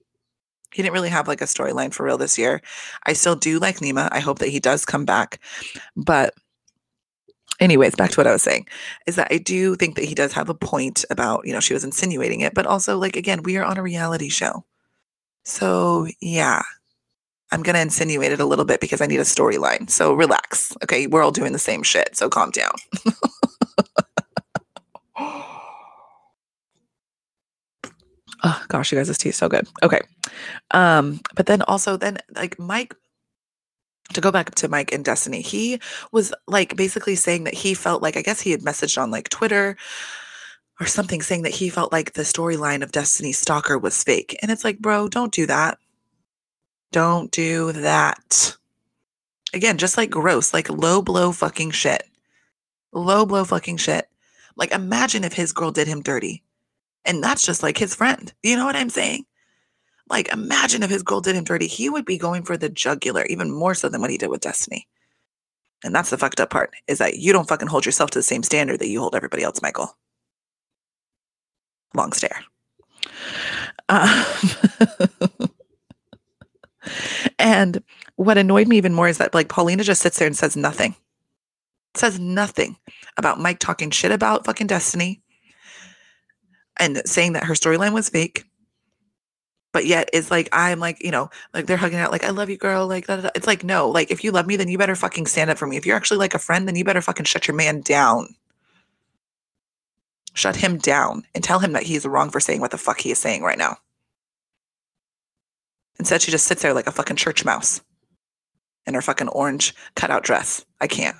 He 0.73 0.81
didn't 0.81 0.93
really 0.93 1.09
have 1.09 1.29
like 1.29 1.41
a 1.41 1.45
storyline 1.45 1.93
for 1.93 2.05
real 2.05 2.17
this 2.17 2.37
year. 2.37 2.61
I 3.05 3.13
still 3.13 3.35
do 3.35 3.57
like 3.57 3.77
Nema. 3.77 4.09
I 4.11 4.19
hope 4.19 4.39
that 4.39 4.49
he 4.49 4.59
does 4.59 4.85
come 4.85 5.05
back, 5.05 5.39
but 5.95 6.33
anyways, 7.61 7.95
back 7.95 8.11
to 8.11 8.17
what 8.17 8.27
I 8.27 8.33
was 8.33 8.41
saying 8.41 8.67
is 9.07 9.15
that 9.15 9.29
I 9.31 9.37
do 9.37 9.75
think 9.75 9.95
that 9.95 10.03
he 10.05 10.15
does 10.15 10.33
have 10.33 10.49
a 10.49 10.53
point 10.53 11.05
about, 11.09 11.47
you 11.47 11.53
know, 11.53 11.61
she 11.61 11.73
was 11.73 11.85
insinuating 11.85 12.41
it, 12.41 12.53
but 12.53 12.65
also, 12.65 12.97
like, 12.97 13.15
again, 13.15 13.43
we 13.43 13.55
are 13.57 13.63
on 13.63 13.77
a 13.77 13.83
reality 13.83 14.27
show. 14.27 14.65
So, 15.45 16.07
yeah, 16.19 16.61
I'm 17.51 17.63
to 17.63 17.79
insinuate 17.79 18.31
it 18.31 18.39
a 18.39 18.45
little 18.45 18.65
bit 18.65 18.81
because 18.81 19.01
I 19.01 19.05
need 19.05 19.19
a 19.19 19.23
storyline. 19.23 19.89
So, 19.89 20.13
relax. 20.13 20.75
Okay. 20.83 21.07
We're 21.07 21.23
all 21.23 21.31
doing 21.31 21.53
the 21.53 21.59
same 21.59 21.83
shit. 21.83 22.17
So, 22.17 22.29
calm 22.29 22.51
down. 22.51 22.75
oh, 28.43 28.63
gosh, 28.67 28.91
you 28.91 28.97
guys, 28.97 29.07
this 29.07 29.17
tea 29.17 29.29
is 29.29 29.35
so 29.35 29.47
good. 29.49 29.67
Okay. 29.83 30.01
Um, 30.71 31.21
but 31.35 31.45
then 31.45 31.61
also, 31.63 31.97
then 31.97 32.17
like 32.35 32.59
Mike 32.59 32.95
to 34.13 34.21
go 34.21 34.31
back 34.31 34.47
up 34.47 34.55
to 34.55 34.67
Mike 34.67 34.93
and 34.93 35.03
Destiny, 35.03 35.41
he 35.41 35.79
was 36.11 36.33
like 36.47 36.75
basically 36.75 37.15
saying 37.15 37.45
that 37.45 37.53
he 37.53 37.73
felt 37.73 38.01
like 38.01 38.17
I 38.17 38.21
guess 38.21 38.41
he 38.41 38.51
had 38.51 38.61
messaged 38.61 39.01
on 39.01 39.11
like 39.11 39.29
Twitter 39.29 39.77
or 40.79 40.87
something 40.87 41.21
saying 41.21 41.43
that 41.43 41.53
he 41.53 41.69
felt 41.69 41.91
like 41.91 42.13
the 42.13 42.23
storyline 42.23 42.81
of 42.81 42.91
Destiny 42.91 43.31
Stalker 43.31 43.77
was 43.77 44.03
fake. 44.03 44.37
And 44.41 44.51
it's 44.51 44.63
like, 44.63 44.79
bro, 44.79 45.07
don't 45.07 45.31
do 45.31 45.45
that. 45.45 45.77
Don't 46.91 47.31
do 47.31 47.71
that. 47.71 48.57
Again, 49.53 49.77
just 49.77 49.97
like 49.97 50.09
gross, 50.09 50.53
like 50.53 50.69
low 50.69 51.01
blow 51.01 51.31
fucking 51.31 51.71
shit. 51.71 52.03
Low 52.91 53.25
blow 53.25 53.45
fucking 53.45 53.77
shit. 53.77 54.07
Like 54.55 54.71
imagine 54.71 55.23
if 55.23 55.33
his 55.33 55.53
girl 55.53 55.71
did 55.71 55.87
him 55.87 56.01
dirty. 56.01 56.43
And 57.05 57.23
that's 57.23 57.45
just 57.45 57.63
like 57.63 57.77
his 57.77 57.95
friend. 57.95 58.33
You 58.43 58.55
know 58.55 58.65
what 58.65 58.75
I'm 58.75 58.89
saying? 58.89 59.25
Like, 60.11 60.27
imagine 60.33 60.83
if 60.83 60.89
his 60.89 61.03
girl 61.03 61.21
did 61.21 61.37
him 61.37 61.45
dirty. 61.45 61.67
He 61.67 61.89
would 61.89 62.03
be 62.03 62.17
going 62.17 62.43
for 62.43 62.57
the 62.57 62.67
jugular 62.67 63.25
even 63.27 63.49
more 63.49 63.73
so 63.73 63.87
than 63.87 64.01
what 64.01 64.09
he 64.09 64.17
did 64.17 64.29
with 64.29 64.41
Destiny. 64.41 64.85
And 65.85 65.95
that's 65.95 66.09
the 66.09 66.17
fucked 66.17 66.41
up 66.41 66.49
part 66.49 66.73
is 66.87 66.97
that 66.97 67.15
you 67.17 67.31
don't 67.31 67.47
fucking 67.47 67.69
hold 67.69 67.85
yourself 67.85 68.11
to 68.11 68.19
the 68.19 68.23
same 68.23 68.43
standard 68.43 68.81
that 68.81 68.89
you 68.89 68.99
hold 68.99 69.15
everybody 69.15 69.41
else, 69.43 69.61
Michael. 69.61 69.97
Long 71.95 72.11
stare. 72.11 72.43
Um, 73.87 74.25
and 77.39 77.81
what 78.17 78.37
annoyed 78.37 78.67
me 78.67 78.75
even 78.75 78.93
more 78.93 79.07
is 79.07 79.17
that 79.17 79.33
like 79.33 79.47
Paulina 79.47 79.83
just 79.83 80.01
sits 80.01 80.19
there 80.19 80.27
and 80.27 80.35
says 80.35 80.57
nothing. 80.57 80.93
Says 81.95 82.19
nothing 82.19 82.75
about 83.15 83.39
Mike 83.39 83.59
talking 83.59 83.91
shit 83.91 84.11
about 84.11 84.45
fucking 84.45 84.67
Destiny 84.67 85.21
and 86.77 87.01
saying 87.05 87.31
that 87.33 87.45
her 87.45 87.53
storyline 87.53 87.93
was 87.93 88.09
fake 88.09 88.43
but 89.71 89.85
yet 89.85 90.09
it's 90.13 90.31
like 90.31 90.49
I'm 90.51 90.79
like 90.79 91.03
you 91.03 91.11
know 91.11 91.29
like 91.53 91.65
they're 91.65 91.77
hugging 91.77 91.99
out 91.99 92.11
like 92.11 92.23
I 92.23 92.29
love 92.29 92.49
you 92.49 92.57
girl 92.57 92.87
like 92.87 93.07
that 93.07 93.31
it's 93.35 93.47
like 93.47 93.63
no 93.63 93.89
like 93.89 94.11
if 94.11 94.23
you 94.23 94.31
love 94.31 94.47
me 94.47 94.55
then 94.55 94.67
you 94.67 94.77
better 94.77 94.95
fucking 94.95 95.27
stand 95.27 95.49
up 95.49 95.57
for 95.57 95.67
me. 95.67 95.77
If 95.77 95.85
you're 95.85 95.95
actually 95.95 96.17
like 96.17 96.33
a 96.33 96.39
friend 96.39 96.67
then 96.67 96.75
you 96.75 96.83
better 96.83 97.01
fucking 97.01 97.25
shut 97.25 97.47
your 97.47 97.55
man 97.55 97.81
down. 97.81 98.35
Shut 100.33 100.55
him 100.55 100.77
down 100.77 101.23
and 101.35 101.43
tell 101.43 101.59
him 101.59 101.73
that 101.73 101.83
he's 101.83 102.05
wrong 102.05 102.29
for 102.29 102.39
saying 102.39 102.61
what 102.61 102.71
the 102.71 102.77
fuck 102.77 102.99
he 103.01 103.11
is 103.11 103.19
saying 103.19 103.43
right 103.43 103.57
now. 103.57 103.77
Instead 105.99 106.21
she 106.21 106.31
just 106.31 106.47
sits 106.47 106.61
there 106.61 106.73
like 106.73 106.87
a 106.87 106.91
fucking 106.91 107.17
church 107.17 107.45
mouse 107.45 107.81
in 108.85 108.93
her 108.93 109.01
fucking 109.01 109.27
orange 109.29 109.75
cutout 109.95 110.23
dress. 110.23 110.65
I 110.79 110.87
can't. 110.87 111.17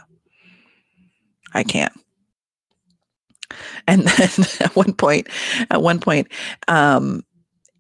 I 1.54 1.64
can't. 1.64 1.94
And 3.88 4.02
then 4.08 4.30
at 4.60 4.76
one 4.76 4.94
point 4.94 5.28
at 5.70 5.82
one 5.82 6.00
point 6.00 6.28
um 6.68 7.24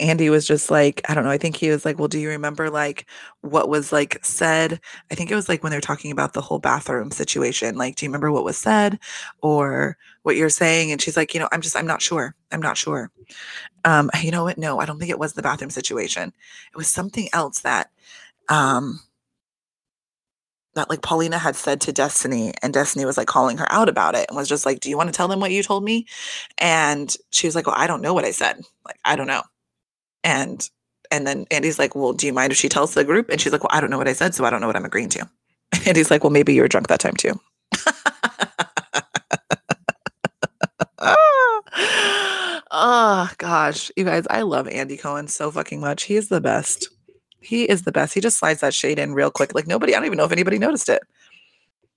Andy 0.02 0.30
was 0.30 0.48
just 0.48 0.72
like, 0.72 1.02
I 1.08 1.14
don't 1.14 1.24
know. 1.24 1.30
I 1.32 1.38
think 1.38 1.56
he 1.56 1.70
was 1.70 1.86
like, 1.86 2.00
Well, 2.00 2.08
do 2.10 2.20
you 2.20 2.30
remember 2.30 2.70
like 2.70 3.06
what 3.42 3.70
was 3.70 3.92
like 3.94 4.20
said? 4.26 4.80
I 5.12 5.16
think 5.16 5.32
it 5.32 5.36
was 5.36 5.48
like 5.50 5.64
when 5.64 5.72
they're 5.72 5.82
talking 5.82 6.12
about 6.12 6.34
the 6.34 6.42
whole 6.42 6.60
bathroom 6.60 7.12
situation. 7.12 7.78
Like, 7.78 7.96
do 7.96 8.06
you 8.06 8.10
remember 8.10 8.32
what 8.32 8.44
was 8.44 8.58
said 8.58 9.00
or 9.42 9.98
what 10.24 10.36
you're 10.36 10.50
saying? 10.50 10.92
And 10.92 11.02
she's 11.02 11.18
like, 11.18 11.34
You 11.34 11.40
know, 11.40 11.50
I'm 11.52 11.62
just, 11.62 11.78
I'm 11.78 11.88
not 11.88 12.02
sure. 12.02 12.36
I'm 12.52 12.62
not 12.62 12.78
sure. 12.78 13.12
Um, 13.86 14.10
you 14.22 14.32
know 14.32 14.44
what? 14.46 14.58
No, 14.58 14.80
I 14.80 14.86
don't 14.86 15.00
think 15.00 15.12
it 15.12 15.20
was 15.20 15.34
the 15.34 15.44
bathroom 15.44 15.72
situation. 15.72 16.34
It 16.74 16.78
was 16.78 16.88
something 16.88 17.30
else 17.34 17.62
that, 17.62 17.92
um, 18.50 19.02
that 20.74 20.90
like 20.90 21.02
Paulina 21.02 21.38
had 21.38 21.56
said 21.56 21.82
to 21.82 21.92
Destiny, 21.92 22.54
and 22.64 22.74
Destiny 22.74 23.04
was 23.06 23.18
like 23.18 23.28
calling 23.28 23.58
her 23.58 23.70
out 23.72 23.90
about 23.90 24.16
it 24.16 24.26
and 24.30 24.38
was 24.38 24.48
just 24.48 24.66
like, 24.66 24.80
Do 24.80 24.90
you 24.90 24.98
want 24.98 25.10
to 25.10 25.14
tell 25.16 25.28
them 25.28 25.40
what 25.42 25.52
you 25.52 25.64
told 25.64 25.84
me? 25.84 26.08
And 26.58 27.16
she 27.32 27.48
was 27.48 27.56
like, 27.56 27.68
Well, 27.68 27.76
I 27.78 27.88
don't 27.88 28.02
know 28.02 28.14
what 28.14 28.26
I 28.26 28.32
said. 28.32 28.62
Like, 28.86 28.98
I 29.04 29.16
don't 29.18 29.28
know. 29.28 29.44
And 30.24 30.70
and 31.12 31.28
then 31.28 31.46
Andy's 31.52 31.78
like, 31.78 31.96
Well, 31.96 32.14
do 32.14 32.26
you 32.26 32.34
mind 32.34 32.52
if 32.52 32.58
she 32.58 32.70
tells 32.70 32.94
the 32.94 33.04
group? 33.04 33.30
And 33.30 33.40
she's 33.40 33.52
like, 33.52 33.64
Well, 33.64 33.72
I 33.72 33.82
don't 33.82 33.90
know 33.90 33.98
what 33.98 34.08
I 34.08 34.14
said, 34.14 34.34
so 34.34 34.46
I 34.46 34.50
don't 34.50 34.62
know 34.62 34.68
what 34.68 34.76
I'm 34.76 34.86
agreeing 34.86 35.10
to. 35.10 35.30
And 35.74 35.88
Andy's 35.88 36.12
like, 36.12 36.24
Well, 36.24 36.32
maybe 36.32 36.54
you 36.54 36.62
were 36.62 36.68
drunk 36.68 36.88
that 36.88 37.00
time 37.00 37.16
too. 37.16 37.40
oh 42.72 43.30
gosh. 43.38 43.92
You 43.96 44.06
guys, 44.06 44.26
I 44.30 44.42
love 44.42 44.68
Andy 44.68 44.98
Cohen 44.98 45.28
so 45.28 45.52
fucking 45.52 45.80
much. 45.80 46.04
He 46.04 46.16
is 46.16 46.30
the 46.30 46.42
best. 46.42 46.90
He 47.42 47.64
is 47.64 47.84
the 47.84 47.92
best. 47.92 48.14
He 48.14 48.22
just 48.22 48.38
slides 48.38 48.62
that 48.62 48.74
shade 48.74 49.00
in 49.00 49.14
real 49.14 49.32
quick. 49.32 49.56
Like 49.56 49.68
nobody, 49.68 49.94
I 49.94 49.98
don't 49.98 50.06
even 50.06 50.18
know 50.18 50.26
if 50.26 50.32
anybody 50.32 50.60
noticed 50.60 50.90
it. 50.90 51.02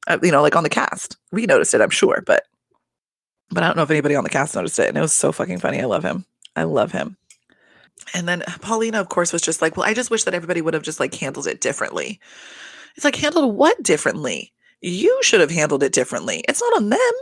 Uh, 0.06 0.18
you 0.22 0.30
know, 0.30 0.42
like 0.42 0.56
on 0.56 0.64
the 0.64 0.68
cast. 0.70 1.16
We 1.32 1.46
noticed 1.46 1.74
it, 1.74 1.80
I'm 1.80 1.90
sure, 1.90 2.22
but 2.26 2.44
but 3.50 3.62
I 3.62 3.66
don't 3.66 3.76
know 3.76 3.82
if 3.82 3.90
anybody 3.90 4.16
on 4.16 4.24
the 4.24 4.30
cast 4.30 4.54
noticed 4.54 4.78
it. 4.78 4.88
And 4.88 4.98
it 4.98 5.00
was 5.00 5.12
so 5.12 5.32
fucking 5.32 5.58
funny. 5.58 5.80
I 5.80 5.84
love 5.84 6.02
him. 6.02 6.24
I 6.56 6.64
love 6.64 6.92
him. 6.92 7.16
And 8.12 8.28
then 8.28 8.42
uh, 8.42 8.52
Paulina, 8.60 9.00
of 9.00 9.08
course, 9.08 9.32
was 9.32 9.42
just 9.42 9.62
like, 9.62 9.76
well, 9.76 9.86
I 9.86 9.94
just 9.94 10.10
wish 10.10 10.24
that 10.24 10.34
everybody 10.34 10.60
would 10.60 10.74
have 10.74 10.82
just 10.82 11.00
like 11.00 11.14
handled 11.14 11.46
it 11.46 11.60
differently. 11.60 12.20
It's 12.96 13.04
like, 13.04 13.16
handled 13.16 13.56
what 13.56 13.82
differently? 13.82 14.52
You 14.80 15.18
should 15.22 15.40
have 15.40 15.50
handled 15.50 15.82
it 15.82 15.92
differently. 15.92 16.44
It's 16.48 16.60
not 16.60 16.76
on 16.76 16.90
them. 16.90 17.12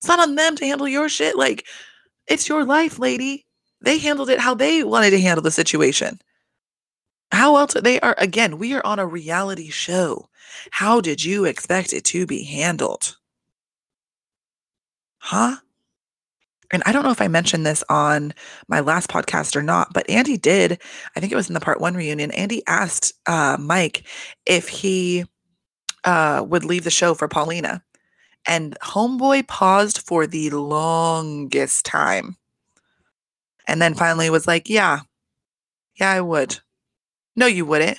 It's 0.00 0.08
not 0.08 0.20
on 0.20 0.34
them 0.34 0.56
to 0.56 0.66
handle 0.66 0.88
your 0.88 1.08
shit. 1.08 1.36
Like, 1.36 1.66
it's 2.26 2.48
your 2.48 2.64
life, 2.64 2.98
lady. 2.98 3.46
They 3.80 3.98
handled 3.98 4.30
it 4.30 4.40
how 4.40 4.54
they 4.54 4.82
wanted 4.82 5.10
to 5.10 5.20
handle 5.20 5.42
the 5.42 5.50
situation. 5.50 6.20
How 7.32 7.56
else 7.56 7.74
they 7.74 8.00
are 8.00 8.14
again, 8.18 8.58
we 8.58 8.74
are 8.74 8.84
on 8.84 8.98
a 8.98 9.06
reality 9.06 9.70
show. 9.70 10.28
How 10.70 11.00
did 11.00 11.24
you 11.24 11.44
expect 11.44 11.92
it 11.92 12.04
to 12.06 12.26
be 12.26 12.42
handled? 12.42 13.16
Huh? 15.18 15.56
And 16.72 16.82
I 16.86 16.92
don't 16.92 17.02
know 17.02 17.10
if 17.10 17.20
I 17.20 17.28
mentioned 17.28 17.66
this 17.66 17.82
on 17.88 18.32
my 18.68 18.80
last 18.80 19.08
podcast 19.08 19.56
or 19.56 19.62
not, 19.62 19.92
but 19.92 20.08
Andy 20.08 20.36
did. 20.36 20.80
I 21.16 21.20
think 21.20 21.32
it 21.32 21.36
was 21.36 21.48
in 21.48 21.54
the 21.54 21.60
part 21.60 21.80
one 21.80 21.94
reunion. 21.94 22.30
Andy 22.30 22.62
asked 22.66 23.12
uh, 23.26 23.56
Mike 23.58 24.06
if 24.46 24.68
he 24.68 25.24
uh, 26.04 26.44
would 26.46 26.64
leave 26.64 26.84
the 26.84 26.90
show 26.90 27.14
for 27.14 27.28
Paulina. 27.28 27.82
And 28.46 28.78
Homeboy 28.82 29.46
paused 29.48 29.98
for 29.98 30.26
the 30.26 30.50
longest 30.50 31.84
time. 31.84 32.36
And 33.66 33.82
then 33.82 33.94
finally 33.94 34.30
was 34.30 34.46
like, 34.46 34.68
Yeah, 34.68 35.00
yeah, 35.96 36.10
I 36.10 36.20
would. 36.20 36.58
No, 37.36 37.46
you 37.46 37.66
wouldn't. 37.66 37.98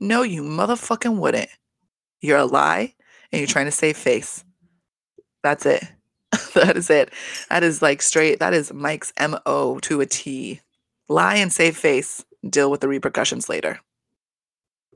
No, 0.00 0.22
you 0.22 0.42
motherfucking 0.42 1.18
wouldn't. 1.18 1.48
You're 2.20 2.38
a 2.38 2.44
lie 2.44 2.94
and 3.32 3.40
you're 3.40 3.46
trying 3.46 3.66
to 3.66 3.70
save 3.72 3.96
face. 3.96 4.44
That's 5.42 5.64
it. 5.64 5.84
that 6.54 6.76
is 6.76 6.90
it. 6.90 7.10
That 7.50 7.62
is 7.62 7.82
like 7.82 8.02
straight, 8.02 8.38
that 8.40 8.54
is 8.54 8.72
Mike's 8.72 9.12
MO 9.20 9.78
to 9.82 10.00
a 10.00 10.06
T. 10.06 10.60
Lie 11.08 11.36
and 11.36 11.52
save 11.52 11.76
face. 11.76 12.24
Deal 12.48 12.70
with 12.70 12.80
the 12.80 12.88
repercussions 12.88 13.48
later. 13.48 13.80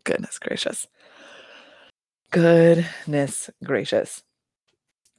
Goodness 0.05 0.39
gracious. 0.39 0.87
Goodness 2.31 3.51
gracious 3.65 4.23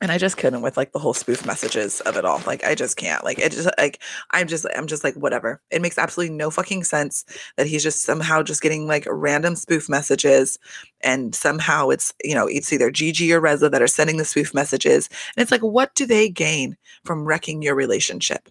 and 0.01 0.12
I 0.12 0.17
just 0.17 0.38
couldn't 0.38 0.63
with 0.63 0.77
like 0.77 0.93
the 0.93 1.00
whole 1.00 1.13
spoof 1.13 1.46
messages 1.46 2.01
of 2.01 2.17
it 2.17 2.25
all. 2.25 2.41
Like 2.48 2.63
I 2.63 2.74
just 2.74 2.98
can't. 2.98 3.24
Like 3.24 3.38
it 3.38 3.51
just 3.51 3.70
like 3.77 4.01
I'm 4.31 4.48
just 4.48 4.65
I'm 4.75 4.88
just 4.88 5.03
like 5.03 5.13
whatever. 5.13 5.62
It 5.70 5.81
makes 5.81 6.00
absolutely 6.00 6.36
no 6.36 6.50
fucking 6.50 6.84
sense 6.84 7.24
that 7.55 7.67
he's 7.67 7.84
just 7.84 8.01
somehow 8.01 8.41
just 8.41 8.63
getting 8.63 8.88
like 8.88 9.05
random 9.08 9.55
spoof 9.55 9.88
messages 9.88 10.58
and 11.01 11.36
somehow 11.36 11.89
it's 11.89 12.13
you 12.24 12.34
know 12.34 12.48
it's 12.48 12.74
either 12.74 12.89
Gigi 12.89 13.31
or 13.31 13.39
Reza 13.39 13.70
that 13.70 13.81
are 13.81 13.88
sending 13.88 14.17
the 14.17 14.25
spoof 14.25 14.55
messages 14.55 15.08
and 15.38 15.43
it's 15.43 15.51
like 15.51 15.62
what 15.62 15.93
do 15.93 16.08
they 16.08 16.29
gain 16.29 16.77
from 17.05 17.24
wrecking 17.24 17.62
your 17.62 17.75
relationship? 17.75 18.50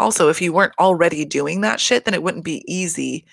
Also, 0.00 0.28
if 0.30 0.42
you 0.42 0.52
weren't 0.52 0.78
already 0.80 1.24
doing 1.24 1.60
that 1.60 1.78
shit, 1.78 2.06
then 2.06 2.14
it 2.14 2.22
wouldn't 2.22 2.44
be 2.44 2.64
easy 2.66 3.24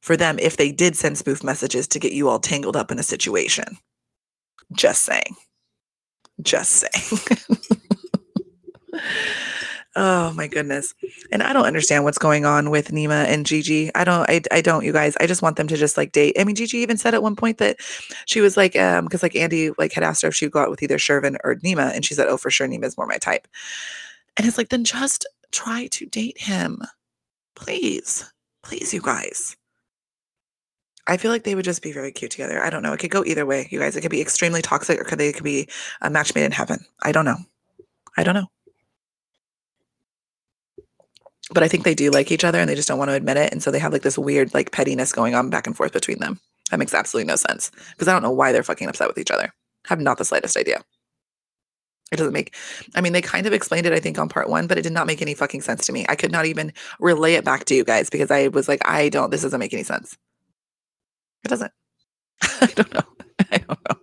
for 0.00 0.16
them 0.16 0.38
if 0.38 0.56
they 0.56 0.72
did 0.72 0.96
send 0.96 1.16
spoof 1.16 1.42
messages 1.42 1.86
to 1.88 2.00
get 2.00 2.12
you 2.12 2.28
all 2.28 2.40
tangled 2.40 2.76
up 2.76 2.90
in 2.90 2.98
a 2.98 3.04
situation. 3.04 3.78
Just 4.72 5.02
saying. 5.02 5.36
Just 6.40 6.70
saying. 6.70 7.20
oh 9.96 10.32
my 10.32 10.46
goodness. 10.46 10.94
And 11.30 11.42
I 11.42 11.52
don't 11.52 11.66
understand 11.66 12.04
what's 12.04 12.18
going 12.18 12.44
on 12.44 12.70
with 12.70 12.88
Nema 12.88 13.26
and 13.26 13.44
Gigi. 13.44 13.94
I 13.94 14.04
don't 14.04 14.28
I, 14.28 14.40
I 14.50 14.60
don't 14.60 14.84
you 14.84 14.92
guys. 14.92 15.16
I 15.20 15.26
just 15.26 15.42
want 15.42 15.56
them 15.56 15.68
to 15.68 15.76
just 15.76 15.96
like 15.96 16.12
date. 16.12 16.36
I 16.38 16.44
mean 16.44 16.56
Gigi 16.56 16.78
even 16.78 16.96
said 16.96 17.14
at 17.14 17.22
one 17.22 17.36
point 17.36 17.58
that 17.58 17.76
she 18.26 18.40
was 18.40 18.56
like 18.56 18.76
um 18.76 19.04
because 19.04 19.22
like 19.22 19.36
Andy 19.36 19.70
like 19.78 19.92
had 19.92 20.04
asked 20.04 20.22
her 20.22 20.28
if 20.28 20.34
she 20.34 20.46
would 20.46 20.52
go 20.52 20.60
out 20.60 20.70
with 20.70 20.82
either 20.82 20.98
Shervin 20.98 21.36
or 21.44 21.56
Nema 21.56 21.92
and 21.94 22.04
she 22.04 22.14
said, 22.14 22.28
"Oh, 22.28 22.36
for 22.36 22.50
sure 22.50 22.68
Nema's 22.68 22.96
more 22.96 23.06
my 23.06 23.18
type." 23.18 23.46
And 24.36 24.46
it's 24.46 24.58
like 24.58 24.70
then 24.70 24.84
just 24.84 25.26
try 25.50 25.88
to 25.88 26.06
date 26.06 26.38
him. 26.38 26.82
Please. 27.54 28.32
Please 28.62 28.94
you 28.94 29.00
guys. 29.00 29.56
I 31.06 31.16
feel 31.16 31.30
like 31.30 31.42
they 31.42 31.54
would 31.54 31.64
just 31.64 31.82
be 31.82 31.92
very 31.92 32.12
cute 32.12 32.30
together. 32.30 32.62
I 32.62 32.70
don't 32.70 32.82
know. 32.82 32.92
It 32.92 33.00
could 33.00 33.10
go 33.10 33.24
either 33.24 33.44
way, 33.44 33.68
you 33.70 33.80
guys. 33.80 33.96
It 33.96 34.02
could 34.02 34.10
be 34.10 34.20
extremely 34.20 34.62
toxic 34.62 35.00
or 35.00 35.04
could 35.04 35.18
they 35.18 35.32
could 35.32 35.42
be 35.42 35.68
a 36.00 36.10
match 36.10 36.34
made 36.34 36.44
in 36.44 36.52
heaven. 36.52 36.84
I 37.02 37.10
don't 37.10 37.24
know. 37.24 37.38
I 38.16 38.22
don't 38.22 38.34
know. 38.34 38.46
But 41.50 41.64
I 41.64 41.68
think 41.68 41.84
they 41.84 41.94
do 41.94 42.10
like 42.10 42.30
each 42.30 42.44
other 42.44 42.60
and 42.60 42.68
they 42.68 42.76
just 42.76 42.88
don't 42.88 42.98
want 42.98 43.10
to 43.10 43.16
admit 43.16 43.36
it. 43.36 43.52
And 43.52 43.62
so 43.62 43.70
they 43.70 43.80
have 43.80 43.92
like 43.92 44.02
this 44.02 44.16
weird 44.16 44.54
like 44.54 44.70
pettiness 44.70 45.12
going 45.12 45.34
on 45.34 45.50
back 45.50 45.66
and 45.66 45.76
forth 45.76 45.92
between 45.92 46.18
them. 46.18 46.40
That 46.70 46.78
makes 46.78 46.94
absolutely 46.94 47.28
no 47.28 47.36
sense. 47.36 47.70
Because 47.90 48.08
I 48.08 48.12
don't 48.12 48.22
know 48.22 48.30
why 48.30 48.52
they're 48.52 48.62
fucking 48.62 48.88
upset 48.88 49.08
with 49.08 49.18
each 49.18 49.30
other. 49.30 49.52
I 49.84 49.88
have 49.88 50.00
not 50.00 50.18
the 50.18 50.24
slightest 50.24 50.56
idea. 50.56 50.82
It 52.12 52.16
doesn't 52.16 52.32
make, 52.32 52.54
I 52.94 53.00
mean, 53.00 53.12
they 53.14 53.22
kind 53.22 53.46
of 53.46 53.54
explained 53.54 53.86
it, 53.86 53.92
I 53.92 54.00
think, 54.00 54.18
on 54.18 54.28
part 54.28 54.48
one, 54.48 54.66
but 54.66 54.78
it 54.78 54.82
did 54.82 54.92
not 54.92 55.06
make 55.06 55.22
any 55.22 55.34
fucking 55.34 55.62
sense 55.62 55.86
to 55.86 55.92
me. 55.92 56.04
I 56.08 56.14
could 56.14 56.30
not 56.30 56.44
even 56.44 56.72
relay 57.00 57.34
it 57.34 57.44
back 57.44 57.64
to 57.64 57.74
you 57.74 57.84
guys 57.84 58.10
because 58.10 58.30
I 58.30 58.48
was 58.48 58.68
like, 58.68 58.86
I 58.86 59.08
don't, 59.08 59.30
this 59.30 59.42
doesn't 59.42 59.58
make 59.58 59.72
any 59.72 59.82
sense. 59.82 60.16
It 61.44 61.48
doesn't. 61.48 61.72
I 62.42 62.66
don't 62.74 62.94
know. 62.94 63.02
I 63.52 63.58
don't 63.58 63.80
know. 63.88 63.96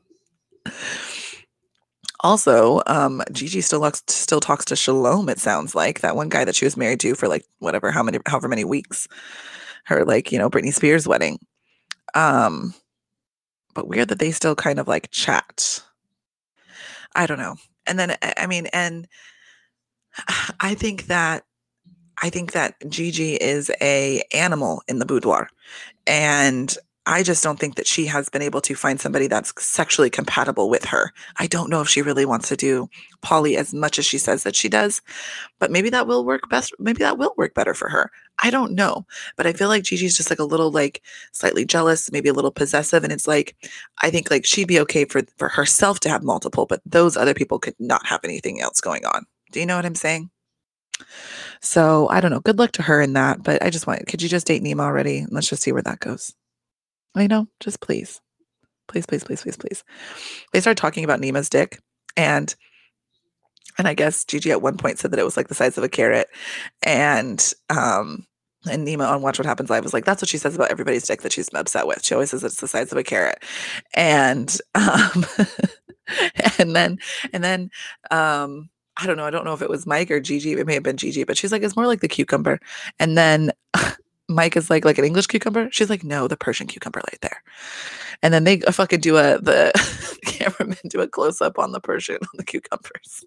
Also, 2.22 2.82
um, 2.88 3.22
Gigi 3.32 3.62
still 3.62 3.80
looks, 3.80 4.04
still 4.08 4.42
talks 4.42 4.66
to 4.66 4.76
Shalom. 4.76 5.30
It 5.30 5.40
sounds 5.40 5.74
like 5.74 6.02
that 6.02 6.16
one 6.18 6.28
guy 6.30 6.44
that 6.44 6.56
she 6.56 6.66
was 6.66 6.76
married 6.76 7.00
to 7.02 7.16
for 7.16 7.28
like 7.30 7.46
whatever, 7.60 7.92
how 7.92 8.04
many, 8.04 8.20
however 8.26 8.50
many 8.50 8.66
weeks, 8.66 9.08
her 9.86 10.04
like 10.04 10.32
you 10.32 10.38
know 10.38 10.50
Britney 10.50 10.74
Spears 10.74 11.08
wedding. 11.08 11.40
Um, 12.16 12.74
but 13.74 13.88
weird 13.88 14.10
that 14.10 14.20
they 14.20 14.32
still 14.32 14.56
kind 14.56 14.80
of 14.80 14.88
like 14.88 15.12
chat. 15.12 15.82
I 17.16 17.26
don't 17.26 17.40
know. 17.40 17.56
And 17.88 17.98
then 18.00 18.18
I 18.38 18.48
mean, 18.48 18.68
and 18.68 19.08
I 20.60 20.76
think 20.76 21.08
that 21.08 21.44
I 22.22 22.30
think 22.30 22.52
that 22.52 22.76
Gigi 22.90 23.36
is 23.36 23.72
a 23.82 24.22
animal 24.34 24.84
in 24.88 25.00
the 25.00 25.06
boudoir, 25.06 25.50
and 26.08 26.76
I 27.10 27.24
just 27.24 27.44
don't 27.44 27.60
think 27.60 27.74
that 27.76 27.88
she 27.88 28.06
has 28.06 28.30
been 28.30 28.44
able 28.44 28.62
to 28.62 28.76
find 28.76 29.02
somebody 29.02 29.26
that's 29.26 29.52
sexually 29.58 30.12
compatible 30.12 30.70
with 30.70 30.86
her. 30.86 31.12
I 31.38 31.48
don't 31.48 31.72
know 31.72 31.82
if 31.82 31.90
she 31.90 32.04
really 32.04 32.24
wants 32.24 32.48
to 32.50 32.56
do 32.56 32.88
poly 33.22 33.58
as 33.58 33.74
much 33.74 33.98
as 33.98 34.06
she 34.06 34.20
says 34.20 34.44
that 34.44 34.56
she 34.56 34.70
does, 34.70 35.02
but 35.58 35.72
maybe 35.72 35.90
that 35.90 36.06
will 36.06 36.24
work 36.24 36.48
best. 36.52 36.72
Maybe 36.78 37.00
that 37.00 37.18
will 37.18 37.34
work 37.36 37.56
better 37.56 37.74
for 37.74 37.90
her. 37.90 38.12
I 38.44 38.52
don't 38.52 38.74
know, 38.74 39.08
but 39.38 39.48
I 39.48 39.54
feel 39.54 39.70
like 39.70 39.86
Gigi's 39.86 40.16
just 40.16 40.30
like 40.30 40.38
a 40.38 40.44
little 40.44 40.70
like 40.70 41.02
slightly 41.32 41.66
jealous, 41.66 42.12
maybe 42.12 42.30
a 42.30 42.34
little 42.34 42.52
possessive, 42.52 43.04
and 43.04 43.12
it's 43.12 43.28
like 43.28 43.56
I 44.04 44.12
think 44.12 44.30
like 44.30 44.46
she'd 44.46 44.68
be 44.68 44.80
okay 44.82 45.06
for 45.06 45.24
for 45.38 45.50
herself 45.50 46.00
to 46.02 46.10
have 46.10 46.22
multiple, 46.22 46.68
but 46.68 46.80
those 46.86 47.18
other 47.18 47.34
people 47.34 47.58
could 47.58 47.76
not 47.80 48.06
have 48.06 48.20
anything 48.24 48.62
else 48.62 48.80
going 48.80 49.04
on. 49.06 49.26
Do 49.52 49.60
you 49.60 49.66
know 49.66 49.78
what 49.78 49.86
I'm 49.86 49.96
saying? 49.96 50.30
So 51.60 52.08
I 52.10 52.22
don't 52.22 52.30
know. 52.30 52.40
Good 52.40 52.60
luck 52.60 52.72
to 52.74 52.84
her 52.84 53.02
in 53.02 53.14
that, 53.14 53.42
but 53.42 53.64
I 53.64 53.72
just 53.72 53.88
want 53.88 54.06
could 54.06 54.22
you 54.22 54.30
just 54.30 54.46
date 54.46 54.62
Nema 54.62 54.82
already? 54.82 55.26
Let's 55.32 55.50
just 55.50 55.64
see 55.64 55.72
where 55.72 55.82
that 55.82 56.02
goes. 56.02 56.36
I 57.20 57.28
know, 57.28 57.48
just 57.60 57.82
please. 57.82 58.22
Please, 58.88 59.06
please, 59.06 59.24
please, 59.24 59.42
please, 59.42 59.58
please. 59.58 59.84
They 60.52 60.62
started 60.62 60.82
talking 60.82 61.04
about 61.04 61.22
Nema's 61.22 61.50
dick 61.50 61.80
and 62.18 62.56
and 63.78 63.88
I 63.88 63.94
guess 63.94 64.26
Gigi 64.26 64.52
at 64.52 64.62
one 64.62 64.78
point 64.78 65.00
said 65.00 65.12
that 65.12 65.20
it 65.20 65.24
was 65.26 65.38
like 65.38 65.48
the 65.48 65.56
size 65.56 65.78
of 65.78 65.84
a 65.84 65.90
carrot. 65.90 66.28
And 66.84 67.52
um 67.70 68.26
and 68.70 68.86
Nima 68.86 69.10
on 69.10 69.22
Watch 69.22 69.40
What 69.40 69.46
Happens 69.46 69.70
Live 69.70 69.84
was 69.84 69.94
like, 69.94 70.04
that's 70.04 70.22
what 70.22 70.28
she 70.28 70.38
says 70.38 70.56
about 70.56 70.70
everybody's 70.70 71.08
dick 71.08 71.22
that 71.22 71.32
she's 71.32 71.54
upset 71.54 71.88
with. 71.88 72.04
She 72.04 72.14
always 72.14 72.32
says 72.32 72.44
it's 72.44 72.60
the 72.60 72.68
size 72.68 72.92
of 72.92 72.98
a 72.98 73.04
carrot. 73.04 73.42
And 73.94 74.56
um 74.76 75.26
and 76.58 76.76
then 76.76 76.98
and 77.32 77.44
then 77.44 77.70
um 78.12 78.70
I 78.98 79.06
don't 79.06 79.16
know, 79.16 79.26
I 79.26 79.30
don't 79.30 79.46
know 79.46 79.54
if 79.54 79.62
it 79.62 79.70
was 79.70 79.88
Mike 79.88 80.12
or 80.12 80.20
Gigi. 80.20 80.54
It 80.54 80.68
may 80.68 80.74
have 80.74 80.84
been 80.84 80.98
Gigi, 80.98 81.24
but 81.24 81.38
she's 81.38 81.54
like, 81.54 81.64
it's 81.64 81.78
more 81.78 81.88
like 81.88 82.02
the 82.02 82.10
cucumber. 82.10 82.60
And 83.00 83.18
then 83.18 83.52
Mike 84.30 84.56
is 84.56 84.70
like, 84.70 84.86
like 84.86 84.98
an 84.98 85.06
English 85.06 85.28
cucumber. 85.28 85.68
She's 85.72 85.90
like, 85.90 86.04
no, 86.04 86.28
the 86.28 86.38
Persian 86.38 86.68
cucumber 86.68 87.02
right 87.12 87.20
there. 87.22 87.44
And 88.22 88.34
then 88.34 88.44
they 88.44 88.60
fucking 88.60 89.00
do 89.00 89.18
a 89.18 89.40
the 89.40 89.72
cameraman 90.26 90.78
do 90.88 91.02
a 91.02 91.08
close 91.08 91.42
up 91.42 91.58
on 91.58 91.72
the 91.72 91.80
Persian 91.80 92.18
on 92.18 92.38
the 92.38 92.44
cucumbers. 92.44 93.26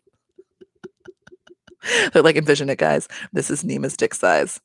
They're 2.12 2.22
like, 2.22 2.36
envision 2.36 2.70
it, 2.70 2.78
guys. 2.78 3.08
This 3.32 3.50
is 3.50 3.64
Nema's 3.64 3.96
dick 3.96 4.14
size, 4.14 4.60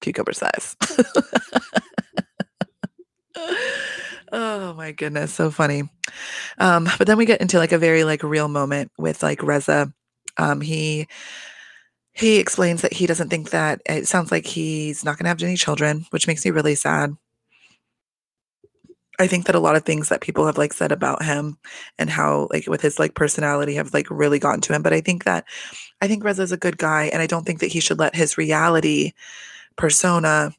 cucumber 0.00 0.34
size. 0.34 0.76
oh 4.32 4.74
my 4.74 4.92
goodness, 4.92 5.32
so 5.32 5.50
funny. 5.50 5.84
Um, 6.58 6.88
but 6.98 7.06
then 7.06 7.16
we 7.16 7.24
get 7.24 7.40
into 7.40 7.56
like 7.58 7.72
a 7.72 7.78
very 7.78 8.04
like 8.04 8.22
real 8.22 8.48
moment 8.48 8.92
with 8.98 9.22
like 9.22 9.42
Reza. 9.42 9.92
Um, 10.36 10.60
he 10.60 11.08
he 12.12 12.38
explains 12.38 12.82
that 12.82 12.92
he 12.92 13.06
doesn't 13.06 13.28
think 13.28 13.50
that 13.50 13.80
it 13.86 14.06
sounds 14.06 14.30
like 14.30 14.46
he's 14.46 15.04
not 15.04 15.16
going 15.16 15.24
to 15.24 15.28
have 15.28 15.42
any 15.42 15.56
children, 15.56 16.06
which 16.10 16.26
makes 16.26 16.44
me 16.44 16.50
really 16.50 16.74
sad. 16.74 17.16
I 19.18 19.26
think 19.26 19.46
that 19.46 19.54
a 19.54 19.60
lot 19.60 19.76
of 19.76 19.84
things 19.84 20.08
that 20.08 20.20
people 20.20 20.46
have 20.46 20.58
like 20.58 20.72
said 20.72 20.90
about 20.90 21.22
him 21.22 21.58
and 21.98 22.10
how 22.10 22.48
like 22.52 22.66
with 22.66 22.80
his 22.80 22.98
like 22.98 23.14
personality 23.14 23.74
have 23.74 23.94
like 23.94 24.10
really 24.10 24.38
gotten 24.38 24.60
to 24.62 24.74
him. 24.74 24.82
But 24.82 24.92
I 24.92 25.00
think 25.00 25.24
that 25.24 25.44
I 26.00 26.08
think 26.08 26.24
Reza's 26.24 26.52
a 26.52 26.56
good 26.56 26.78
guy 26.78 27.04
and 27.12 27.22
I 27.22 27.26
don't 27.26 27.44
think 27.44 27.60
that 27.60 27.72
he 27.72 27.80
should 27.80 27.98
let 27.98 28.16
his 28.16 28.38
reality 28.38 29.12
persona 29.76 30.52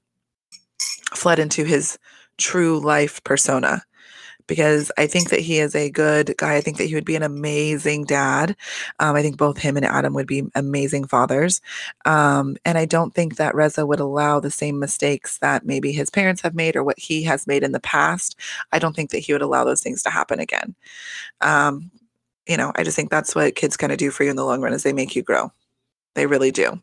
flood 1.13 1.39
into 1.39 1.65
his 1.65 1.97
true 2.37 2.79
life 2.79 3.23
persona 3.23 3.83
because 4.47 4.91
I 4.97 5.07
think 5.07 5.29
that 5.29 5.39
he 5.39 5.59
is 5.59 5.75
a 5.75 5.89
good 5.89 6.35
guy. 6.37 6.55
I 6.55 6.61
think 6.61 6.77
that 6.77 6.85
he 6.85 6.95
would 6.95 7.05
be 7.05 7.15
an 7.15 7.23
amazing 7.23 8.05
dad. 8.05 8.55
Um, 8.99 9.15
I 9.15 9.21
think 9.21 9.37
both 9.37 9.57
him 9.57 9.77
and 9.77 9.85
Adam 9.85 10.13
would 10.13 10.27
be 10.27 10.43
amazing 10.55 11.07
fathers. 11.07 11.61
Um, 12.05 12.57
and 12.65 12.77
I 12.77 12.85
don't 12.85 13.13
think 13.13 13.37
that 13.37 13.55
Reza 13.55 13.85
would 13.85 13.99
allow 13.99 14.39
the 14.39 14.51
same 14.51 14.79
mistakes 14.79 15.37
that 15.39 15.65
maybe 15.65 15.91
his 15.91 16.09
parents 16.09 16.41
have 16.41 16.55
made 16.55 16.75
or 16.75 16.83
what 16.83 16.99
he 16.99 17.23
has 17.23 17.47
made 17.47 17.63
in 17.63 17.71
the 17.71 17.79
past. 17.79 18.37
I 18.71 18.79
don't 18.79 18.95
think 18.95 19.11
that 19.11 19.19
he 19.19 19.33
would 19.33 19.41
allow 19.41 19.63
those 19.63 19.81
things 19.81 20.03
to 20.03 20.09
happen 20.09 20.39
again. 20.39 20.75
Um, 21.41 21.91
you 22.47 22.57
know, 22.57 22.71
I 22.75 22.83
just 22.83 22.95
think 22.95 23.09
that's 23.09 23.35
what 23.35 23.55
kids 23.55 23.77
kind 23.77 23.91
of 23.91 23.97
do 23.97 24.11
for 24.11 24.23
you 24.23 24.29
in 24.29 24.35
the 24.35 24.45
long 24.45 24.61
run 24.61 24.73
is 24.73 24.83
they 24.83 24.93
make 24.93 25.15
you 25.15 25.23
grow. 25.23 25.51
They 26.15 26.25
really 26.25 26.51
do. 26.51 26.79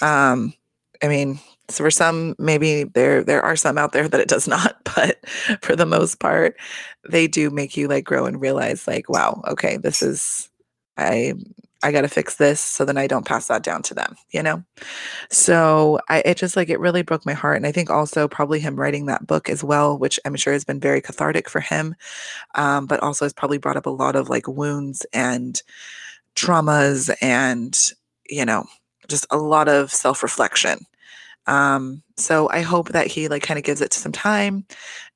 Um, 0.00 0.54
I 1.02 1.08
mean, 1.08 1.40
So 1.68 1.84
for 1.84 1.90
some, 1.90 2.34
maybe 2.38 2.84
there 2.84 3.22
there 3.24 3.42
are 3.42 3.56
some 3.56 3.78
out 3.78 3.92
there 3.92 4.08
that 4.08 4.20
it 4.20 4.28
does 4.28 4.48
not, 4.48 4.76
but 4.96 5.18
for 5.62 5.76
the 5.76 5.86
most 5.86 6.20
part, 6.20 6.56
they 7.08 7.26
do 7.26 7.50
make 7.50 7.76
you 7.76 7.88
like 7.88 8.04
grow 8.04 8.26
and 8.26 8.40
realize 8.40 8.86
like, 8.86 9.08
wow, 9.08 9.42
okay, 9.48 9.76
this 9.76 10.02
is 10.02 10.50
I 10.96 11.34
I 11.84 11.90
got 11.90 12.02
to 12.02 12.08
fix 12.08 12.36
this 12.36 12.60
so 12.60 12.84
then 12.84 12.96
I 12.96 13.08
don't 13.08 13.26
pass 13.26 13.48
that 13.48 13.64
down 13.64 13.82
to 13.84 13.94
them, 13.94 14.14
you 14.30 14.42
know? 14.42 14.62
So 15.30 15.98
I 16.08 16.20
it 16.24 16.36
just 16.36 16.56
like 16.56 16.68
it 16.68 16.80
really 16.80 17.02
broke 17.02 17.26
my 17.26 17.32
heart 17.34 17.56
and 17.56 17.66
I 17.66 17.72
think 17.72 17.90
also 17.90 18.28
probably 18.28 18.60
him 18.60 18.76
writing 18.76 19.06
that 19.06 19.26
book 19.26 19.48
as 19.48 19.64
well, 19.64 19.98
which 19.98 20.20
I'm 20.24 20.36
sure 20.36 20.52
has 20.52 20.64
been 20.64 20.80
very 20.80 21.00
cathartic 21.00 21.48
for 21.48 21.60
him, 21.60 21.94
um, 22.54 22.86
but 22.86 23.00
also 23.00 23.24
has 23.24 23.32
probably 23.32 23.58
brought 23.58 23.76
up 23.76 23.86
a 23.86 23.90
lot 23.90 24.16
of 24.16 24.28
like 24.28 24.46
wounds 24.48 25.06
and 25.12 25.62
traumas 26.36 27.14
and 27.22 27.92
you 28.30 28.44
know, 28.46 28.64
just 29.08 29.26
a 29.30 29.36
lot 29.38 29.68
of 29.68 29.92
self-reflection 29.92 30.86
um, 31.46 32.02
so 32.16 32.48
I 32.50 32.60
hope 32.60 32.90
that 32.90 33.08
he 33.08 33.28
like 33.28 33.42
kind 33.42 33.58
of 33.58 33.64
gives 33.64 33.80
it 33.80 33.92
some 33.92 34.12
time 34.12 34.64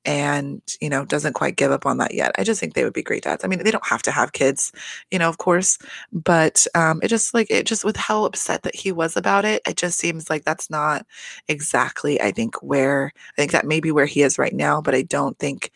and, 0.03 0.61
you 0.81 0.89
know, 0.89 1.05
doesn't 1.05 1.33
quite 1.33 1.55
give 1.55 1.71
up 1.71 1.85
on 1.85 1.97
that 1.99 2.13
yet. 2.13 2.31
I 2.37 2.43
just 2.43 2.59
think 2.59 2.73
they 2.73 2.83
would 2.83 2.93
be 2.93 3.03
great 3.03 3.23
dads. 3.23 3.43
I 3.43 3.47
mean, 3.47 3.63
they 3.63 3.71
don't 3.71 3.85
have 3.85 4.01
to 4.03 4.11
have 4.11 4.33
kids, 4.33 4.71
you 5.11 5.19
know, 5.19 5.29
of 5.29 5.37
course, 5.37 5.77
but 6.11 6.67
um, 6.75 6.99
it 7.01 7.07
just 7.07 7.33
like, 7.33 7.49
it 7.49 7.65
just 7.65 7.85
with 7.85 7.95
how 7.95 8.25
upset 8.25 8.63
that 8.63 8.75
he 8.75 8.91
was 8.91 9.15
about 9.15 9.45
it, 9.45 9.61
it 9.67 9.77
just 9.77 9.99
seems 9.99 10.29
like 10.29 10.43
that's 10.43 10.69
not 10.69 11.05
exactly, 11.47 12.21
I 12.21 12.31
think, 12.31 12.61
where 12.61 13.13
I 13.15 13.41
think 13.41 13.51
that 13.51 13.65
may 13.65 13.79
be 13.79 13.91
where 13.91 14.05
he 14.05 14.21
is 14.21 14.37
right 14.37 14.53
now, 14.53 14.81
but 14.81 14.95
I 14.95 15.03
don't 15.03 15.37
think 15.39 15.71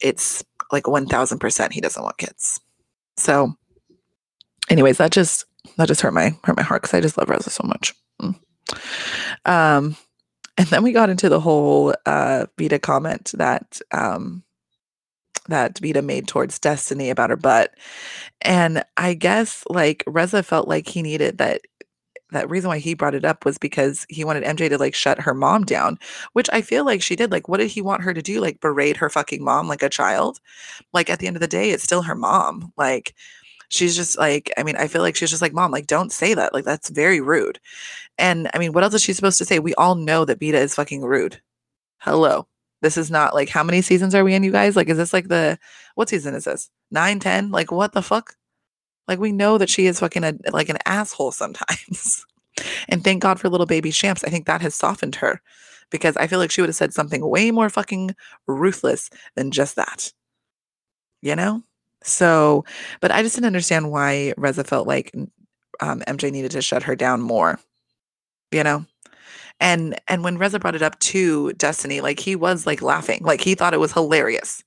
it's 0.00 0.44
like 0.70 0.84
1000% 0.84 1.72
he 1.72 1.80
doesn't 1.80 2.02
want 2.02 2.18
kids. 2.18 2.60
So, 3.16 3.54
anyways, 4.68 4.98
that 4.98 5.10
just, 5.10 5.46
that 5.78 5.88
just 5.88 6.00
hurt 6.00 6.14
my, 6.14 6.36
hurt 6.44 6.56
my 6.56 6.62
heart 6.62 6.82
because 6.82 6.94
I 6.94 7.00
just 7.00 7.18
love 7.18 7.28
Reza 7.28 7.50
so 7.50 7.64
much. 7.66 7.94
Um, 9.46 9.96
and 10.58 10.66
then 10.68 10.82
we 10.82 10.92
got 10.92 11.10
into 11.10 11.28
the 11.28 11.40
whole 11.40 11.94
uh, 12.06 12.46
Vita 12.58 12.78
comment 12.78 13.32
that 13.36 13.80
um, 13.92 14.44
that 15.48 15.78
Vita 15.78 16.02
made 16.02 16.28
towards 16.28 16.58
Destiny 16.58 17.10
about 17.10 17.30
her 17.30 17.36
butt, 17.36 17.72
and 18.42 18.84
I 18.96 19.14
guess 19.14 19.64
like 19.68 20.04
Reza 20.06 20.42
felt 20.42 20.68
like 20.68 20.88
he 20.88 21.02
needed 21.02 21.38
that. 21.38 21.62
That 22.32 22.50
reason 22.50 22.68
why 22.68 22.78
he 22.78 22.94
brought 22.94 23.14
it 23.16 23.24
up 23.24 23.44
was 23.44 23.58
because 23.58 24.06
he 24.08 24.24
wanted 24.24 24.44
MJ 24.44 24.68
to 24.68 24.78
like 24.78 24.94
shut 24.94 25.20
her 25.20 25.34
mom 25.34 25.64
down, 25.64 25.98
which 26.34 26.48
I 26.52 26.62
feel 26.62 26.84
like 26.84 27.02
she 27.02 27.16
did. 27.16 27.32
Like, 27.32 27.48
what 27.48 27.58
did 27.58 27.70
he 27.70 27.82
want 27.82 28.02
her 28.02 28.14
to 28.14 28.22
do? 28.22 28.40
Like, 28.40 28.60
berate 28.60 28.98
her 28.98 29.10
fucking 29.10 29.42
mom 29.44 29.68
like 29.68 29.82
a 29.82 29.88
child? 29.88 30.40
Like, 30.92 31.10
at 31.10 31.18
the 31.18 31.26
end 31.26 31.36
of 31.36 31.40
the 31.40 31.48
day, 31.48 31.70
it's 31.70 31.84
still 31.84 32.02
her 32.02 32.14
mom. 32.14 32.72
Like, 32.76 33.14
she's 33.70 33.96
just 33.96 34.18
like, 34.18 34.52
I 34.58 34.62
mean, 34.62 34.76
I 34.76 34.88
feel 34.88 35.00
like 35.00 35.16
she's 35.16 35.30
just 35.30 35.42
like, 35.42 35.54
mom, 35.54 35.70
like, 35.70 35.86
don't 35.86 36.12
say 36.12 36.34
that. 36.34 36.52
Like, 36.52 36.64
that's 36.64 36.90
very 36.90 37.20
rude. 37.20 37.58
And 38.18 38.50
I 38.52 38.58
mean, 38.58 38.72
what 38.72 38.84
else 38.84 38.94
is 38.94 39.02
she 39.02 39.12
supposed 39.12 39.38
to 39.38 39.44
say? 39.44 39.58
We 39.58 39.74
all 39.74 39.94
know 39.94 40.24
that 40.24 40.40
Vita 40.40 40.58
is 40.58 40.74
fucking 40.74 41.02
rude. 41.02 41.40
Hello. 41.98 42.46
This 42.82 42.96
is 42.96 43.10
not 43.10 43.34
like, 43.34 43.48
how 43.48 43.62
many 43.62 43.80
seasons 43.80 44.14
are 44.14 44.24
we 44.24 44.34
in, 44.34 44.42
you 44.42 44.52
guys? 44.52 44.76
Like, 44.76 44.88
is 44.88 44.96
this 44.96 45.12
like 45.12 45.28
the, 45.28 45.58
what 45.94 46.08
season 46.08 46.34
is 46.34 46.44
this? 46.44 46.68
Nine, 46.90 47.20
10? 47.20 47.50
Like, 47.50 47.70
what 47.70 47.92
the 47.92 48.02
fuck? 48.02 48.34
Like, 49.06 49.18
we 49.18 49.32
know 49.32 49.58
that 49.58 49.70
she 49.70 49.86
is 49.86 50.00
fucking 50.00 50.24
a, 50.24 50.34
like 50.52 50.68
an 50.68 50.78
asshole 50.86 51.32
sometimes. 51.32 52.26
and 52.88 53.04
thank 53.04 53.22
God 53.22 53.38
for 53.38 53.48
little 53.48 53.66
baby 53.66 53.90
Shams. 53.90 54.24
I 54.24 54.30
think 54.30 54.46
that 54.46 54.62
has 54.62 54.74
softened 54.74 55.16
her 55.16 55.40
because 55.90 56.16
I 56.16 56.26
feel 56.26 56.38
like 56.38 56.50
she 56.50 56.60
would 56.60 56.70
have 56.70 56.76
said 56.76 56.92
something 56.92 57.26
way 57.26 57.50
more 57.50 57.68
fucking 57.68 58.16
ruthless 58.46 59.10
than 59.36 59.50
just 59.50 59.76
that. 59.76 60.12
You 61.22 61.36
know? 61.36 61.62
So, 62.02 62.64
but 63.00 63.10
I 63.10 63.22
just 63.22 63.34
didn't 63.34 63.46
understand 63.46 63.90
why 63.90 64.32
Reza 64.36 64.64
felt 64.64 64.86
like 64.86 65.14
um, 65.80 66.00
MJ 66.06 66.30
needed 66.30 66.50
to 66.52 66.62
shut 66.62 66.82
her 66.82 66.96
down 66.96 67.20
more. 67.20 67.58
You 68.52 68.64
know, 68.64 68.84
and 69.60 70.00
and 70.08 70.24
when 70.24 70.38
Reza 70.38 70.58
brought 70.58 70.74
it 70.74 70.82
up 70.82 70.98
to 71.00 71.52
Destiny, 71.52 72.00
like 72.00 72.18
he 72.18 72.34
was 72.34 72.66
like 72.66 72.82
laughing, 72.82 73.20
like 73.22 73.40
he 73.40 73.54
thought 73.54 73.74
it 73.74 73.80
was 73.80 73.92
hilarious. 73.92 74.64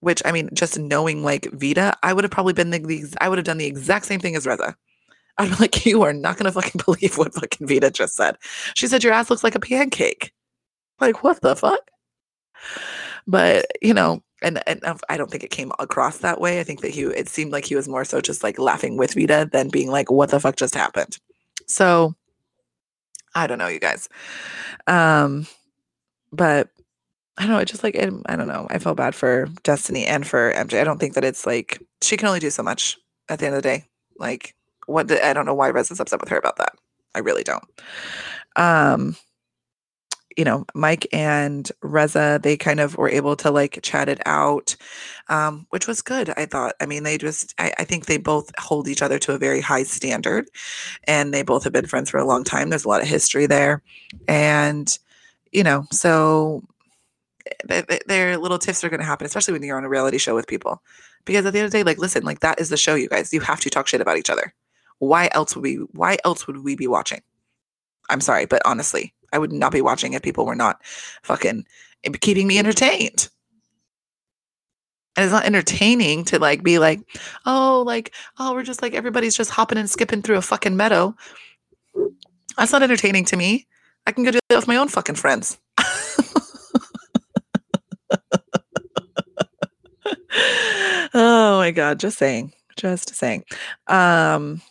Which 0.00 0.22
I 0.24 0.32
mean, 0.32 0.50
just 0.52 0.78
knowing 0.78 1.22
like 1.22 1.50
Vita, 1.52 1.94
I 2.02 2.12
would 2.12 2.24
have 2.24 2.30
probably 2.30 2.52
been 2.54 2.70
the, 2.70 2.78
the 2.78 3.04
I 3.20 3.28
would 3.28 3.38
have 3.38 3.44
done 3.44 3.58
the 3.58 3.66
exact 3.66 4.06
same 4.06 4.20
thing 4.20 4.34
as 4.36 4.46
Reza. 4.46 4.74
I'd 5.38 5.50
be 5.50 5.56
like, 5.60 5.86
you 5.86 6.02
are 6.02 6.12
not 6.12 6.38
gonna 6.38 6.52
fucking 6.52 6.80
believe 6.84 7.18
what 7.18 7.34
fucking 7.34 7.68
Vita 7.68 7.90
just 7.90 8.14
said. 8.14 8.36
She 8.74 8.86
said 8.86 9.04
your 9.04 9.12
ass 9.12 9.30
looks 9.30 9.44
like 9.44 9.54
a 9.54 9.60
pancake. 9.60 10.32
Like 11.00 11.22
what 11.22 11.40
the 11.42 11.54
fuck? 11.56 11.90
But 13.26 13.66
you 13.82 13.94
know, 13.94 14.22
and, 14.44 14.62
and 14.66 15.00
I 15.08 15.16
don't 15.16 15.30
think 15.30 15.42
it 15.42 15.50
came 15.50 15.72
across 15.78 16.18
that 16.18 16.40
way. 16.40 16.60
I 16.60 16.64
think 16.64 16.82
that 16.82 16.90
he 16.90 17.02
it 17.02 17.28
seemed 17.28 17.52
like 17.52 17.64
he 17.64 17.74
was 17.74 17.88
more 17.88 18.04
so 18.04 18.20
just 18.20 18.42
like 18.42 18.58
laughing 18.58 18.96
with 18.96 19.14
Vita 19.14 19.48
than 19.50 19.68
being 19.68 19.90
like, 19.90 20.10
what 20.10 20.30
the 20.30 20.38
fuck 20.38 20.56
just 20.56 20.74
happened? 20.74 21.18
So 21.66 22.14
I 23.34 23.46
don't 23.46 23.58
know, 23.58 23.68
you 23.68 23.80
guys. 23.80 24.08
Um, 24.86 25.46
but 26.32 26.68
I 27.36 27.42
don't 27.42 27.52
know. 27.52 27.58
It 27.58 27.68
just 27.68 27.82
like 27.82 27.94
it, 27.94 28.12
I 28.26 28.36
don't 28.36 28.46
know. 28.46 28.66
I 28.70 28.78
felt 28.78 28.96
bad 28.96 29.14
for 29.14 29.48
Destiny 29.62 30.06
and 30.06 30.26
for 30.26 30.52
MJ. 30.52 30.80
I 30.80 30.84
don't 30.84 30.98
think 30.98 31.14
that 31.14 31.24
it's 31.24 31.46
like 31.46 31.82
she 32.02 32.16
can 32.16 32.28
only 32.28 32.40
do 32.40 32.50
so 32.50 32.62
much 32.62 32.98
at 33.28 33.38
the 33.38 33.46
end 33.46 33.56
of 33.56 33.62
the 33.62 33.68
day. 33.68 33.84
Like 34.18 34.54
what? 34.86 35.10
I 35.10 35.32
don't 35.32 35.46
know 35.46 35.54
why 35.54 35.70
Rez 35.70 35.90
is 35.90 36.00
upset 36.00 36.20
with 36.20 36.28
her 36.28 36.38
about 36.38 36.56
that. 36.56 36.74
I 37.14 37.20
really 37.20 37.42
don't. 37.42 37.64
Um, 38.56 39.16
you 40.36 40.44
know, 40.44 40.66
Mike 40.74 41.06
and 41.12 41.70
Reza, 41.82 42.40
they 42.42 42.56
kind 42.56 42.80
of 42.80 42.96
were 42.96 43.08
able 43.08 43.36
to 43.36 43.50
like 43.50 43.80
chat 43.82 44.08
it 44.08 44.20
out, 44.26 44.76
um, 45.28 45.66
which 45.70 45.86
was 45.86 46.02
good. 46.02 46.30
I 46.36 46.46
thought. 46.46 46.74
I 46.80 46.86
mean, 46.86 47.02
they 47.02 47.18
just, 47.18 47.54
I, 47.58 47.72
I, 47.78 47.84
think 47.84 48.06
they 48.06 48.18
both 48.18 48.50
hold 48.58 48.88
each 48.88 49.02
other 49.02 49.18
to 49.20 49.32
a 49.32 49.38
very 49.38 49.60
high 49.60 49.84
standard, 49.84 50.48
and 51.04 51.32
they 51.32 51.42
both 51.42 51.64
have 51.64 51.72
been 51.72 51.86
friends 51.86 52.10
for 52.10 52.18
a 52.18 52.26
long 52.26 52.44
time. 52.44 52.70
There's 52.70 52.84
a 52.84 52.88
lot 52.88 53.02
of 53.02 53.08
history 53.08 53.46
there, 53.46 53.82
and 54.28 54.96
you 55.52 55.62
know, 55.62 55.86
so 55.92 56.62
th- 57.68 57.86
th- 57.86 58.02
their 58.06 58.36
little 58.36 58.58
tiffs 58.58 58.84
are 58.84 58.88
going 58.88 59.00
to 59.00 59.06
happen, 59.06 59.26
especially 59.26 59.52
when 59.52 59.62
you're 59.62 59.76
on 59.76 59.84
a 59.84 59.88
reality 59.88 60.18
show 60.18 60.34
with 60.34 60.46
people, 60.46 60.82
because 61.24 61.46
at 61.46 61.52
the 61.52 61.60
end 61.60 61.66
of 61.66 61.72
the 61.72 61.78
day, 61.78 61.84
like, 61.84 61.98
listen, 61.98 62.24
like 62.24 62.40
that 62.40 62.60
is 62.60 62.68
the 62.68 62.76
show, 62.76 62.94
you 62.94 63.08
guys. 63.08 63.32
You 63.32 63.40
have 63.40 63.60
to 63.60 63.70
talk 63.70 63.86
shit 63.86 64.00
about 64.00 64.18
each 64.18 64.30
other. 64.30 64.54
Why 64.98 65.28
else 65.32 65.54
would 65.54 65.62
we? 65.62 65.76
Why 65.92 66.18
else 66.24 66.46
would 66.46 66.64
we 66.64 66.76
be 66.76 66.86
watching? 66.86 67.22
I'm 68.10 68.20
sorry, 68.20 68.46
but 68.46 68.62
honestly, 68.64 69.14
I 69.34 69.38
would 69.38 69.52
not 69.52 69.72
be 69.72 69.82
watching 69.82 70.12
if 70.12 70.22
people 70.22 70.46
were 70.46 70.54
not 70.54 70.80
fucking 71.24 71.66
keeping 72.20 72.46
me 72.46 72.58
entertained. 72.58 73.28
And 75.16 75.24
it's 75.24 75.32
not 75.32 75.44
entertaining 75.44 76.24
to 76.26 76.38
like 76.38 76.62
be 76.62 76.78
like, 76.78 77.00
oh, 77.44 77.82
like, 77.84 78.14
oh, 78.38 78.54
we're 78.54 78.62
just 78.62 78.80
like 78.80 78.94
everybody's 78.94 79.36
just 79.36 79.50
hopping 79.50 79.78
and 79.78 79.90
skipping 79.90 80.22
through 80.22 80.36
a 80.36 80.42
fucking 80.42 80.76
meadow. 80.76 81.16
That's 82.56 82.70
not 82.72 82.84
entertaining 82.84 83.24
to 83.26 83.36
me. 83.36 83.66
I 84.06 84.12
can 84.12 84.22
go 84.22 84.30
do 84.30 84.38
that 84.48 84.56
with 84.56 84.68
my 84.68 84.76
own 84.76 84.86
fucking 84.88 85.16
friends. 85.16 85.58
oh 91.14 91.58
my 91.58 91.72
god, 91.72 91.98
just 91.98 92.18
saying. 92.18 92.52
Just 92.76 93.14
saying. 93.16 93.44
Um 93.88 94.62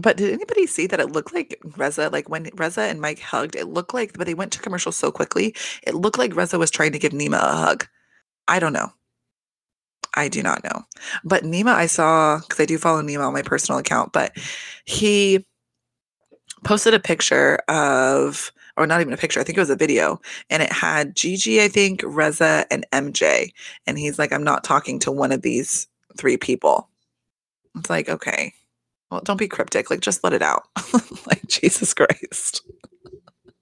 but 0.00 0.16
did 0.16 0.32
anybody 0.32 0.66
see 0.66 0.86
that 0.86 1.00
it 1.00 1.12
looked 1.12 1.34
like 1.34 1.58
Reza, 1.76 2.10
like 2.10 2.28
when 2.28 2.50
Reza 2.54 2.82
and 2.82 3.00
Mike 3.00 3.20
hugged, 3.20 3.56
it 3.56 3.68
looked 3.68 3.94
like, 3.94 4.16
but 4.18 4.26
they 4.26 4.34
went 4.34 4.52
to 4.52 4.60
commercial 4.60 4.92
so 4.92 5.10
quickly, 5.10 5.54
it 5.86 5.94
looked 5.94 6.18
like 6.18 6.36
Reza 6.36 6.58
was 6.58 6.70
trying 6.70 6.92
to 6.92 6.98
give 6.98 7.12
Nema 7.12 7.38
a 7.38 7.56
hug. 7.56 7.86
I 8.48 8.58
don't 8.58 8.72
know. 8.72 8.92
I 10.14 10.28
do 10.28 10.42
not 10.42 10.64
know. 10.64 10.82
But 11.24 11.42
Nema, 11.44 11.74
I 11.74 11.86
saw, 11.86 12.38
because 12.40 12.60
I 12.60 12.64
do 12.64 12.78
follow 12.78 13.02
Nema 13.02 13.26
on 13.26 13.32
my 13.32 13.42
personal 13.42 13.78
account, 13.78 14.12
but 14.12 14.36
he 14.84 15.44
posted 16.64 16.94
a 16.94 17.00
picture 17.00 17.56
of, 17.68 18.50
or 18.76 18.86
not 18.86 19.00
even 19.00 19.12
a 19.12 19.18
picture, 19.18 19.40
I 19.40 19.44
think 19.44 19.58
it 19.58 19.60
was 19.60 19.70
a 19.70 19.76
video, 19.76 20.20
and 20.50 20.62
it 20.62 20.72
had 20.72 21.16
Gigi, 21.16 21.62
I 21.62 21.68
think, 21.68 22.02
Reza, 22.04 22.66
and 22.70 22.86
MJ. 22.92 23.52
And 23.86 23.98
he's 23.98 24.18
like, 24.18 24.32
I'm 24.32 24.44
not 24.44 24.64
talking 24.64 24.98
to 25.00 25.12
one 25.12 25.32
of 25.32 25.42
these 25.42 25.86
three 26.16 26.36
people. 26.36 26.88
It's 27.76 27.90
like, 27.90 28.08
okay, 28.08 28.52
well, 29.10 29.20
don't 29.22 29.36
be 29.36 29.48
cryptic. 29.48 29.90
Like, 29.90 30.00
just 30.00 30.24
let 30.24 30.32
it 30.32 30.42
out. 30.42 30.64
like, 31.26 31.46
Jesus 31.46 31.94
Christ. 31.94 32.62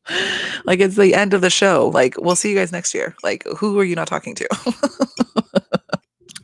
like, 0.65 0.81
it's 0.81 0.97
the 0.97 1.15
end 1.15 1.35
of 1.35 1.43
the 1.43 1.51
show. 1.51 1.91
Like, 1.93 2.15
we'll 2.19 2.37
see 2.37 2.51
you 2.51 2.57
guys 2.57 2.73
next 2.73 2.95
year. 2.95 3.15
Like, 3.23 3.45
who 3.59 3.79
are 3.79 3.85
you 3.85 3.95
not 3.95 4.09
talking 4.09 4.35
to? 4.37 4.49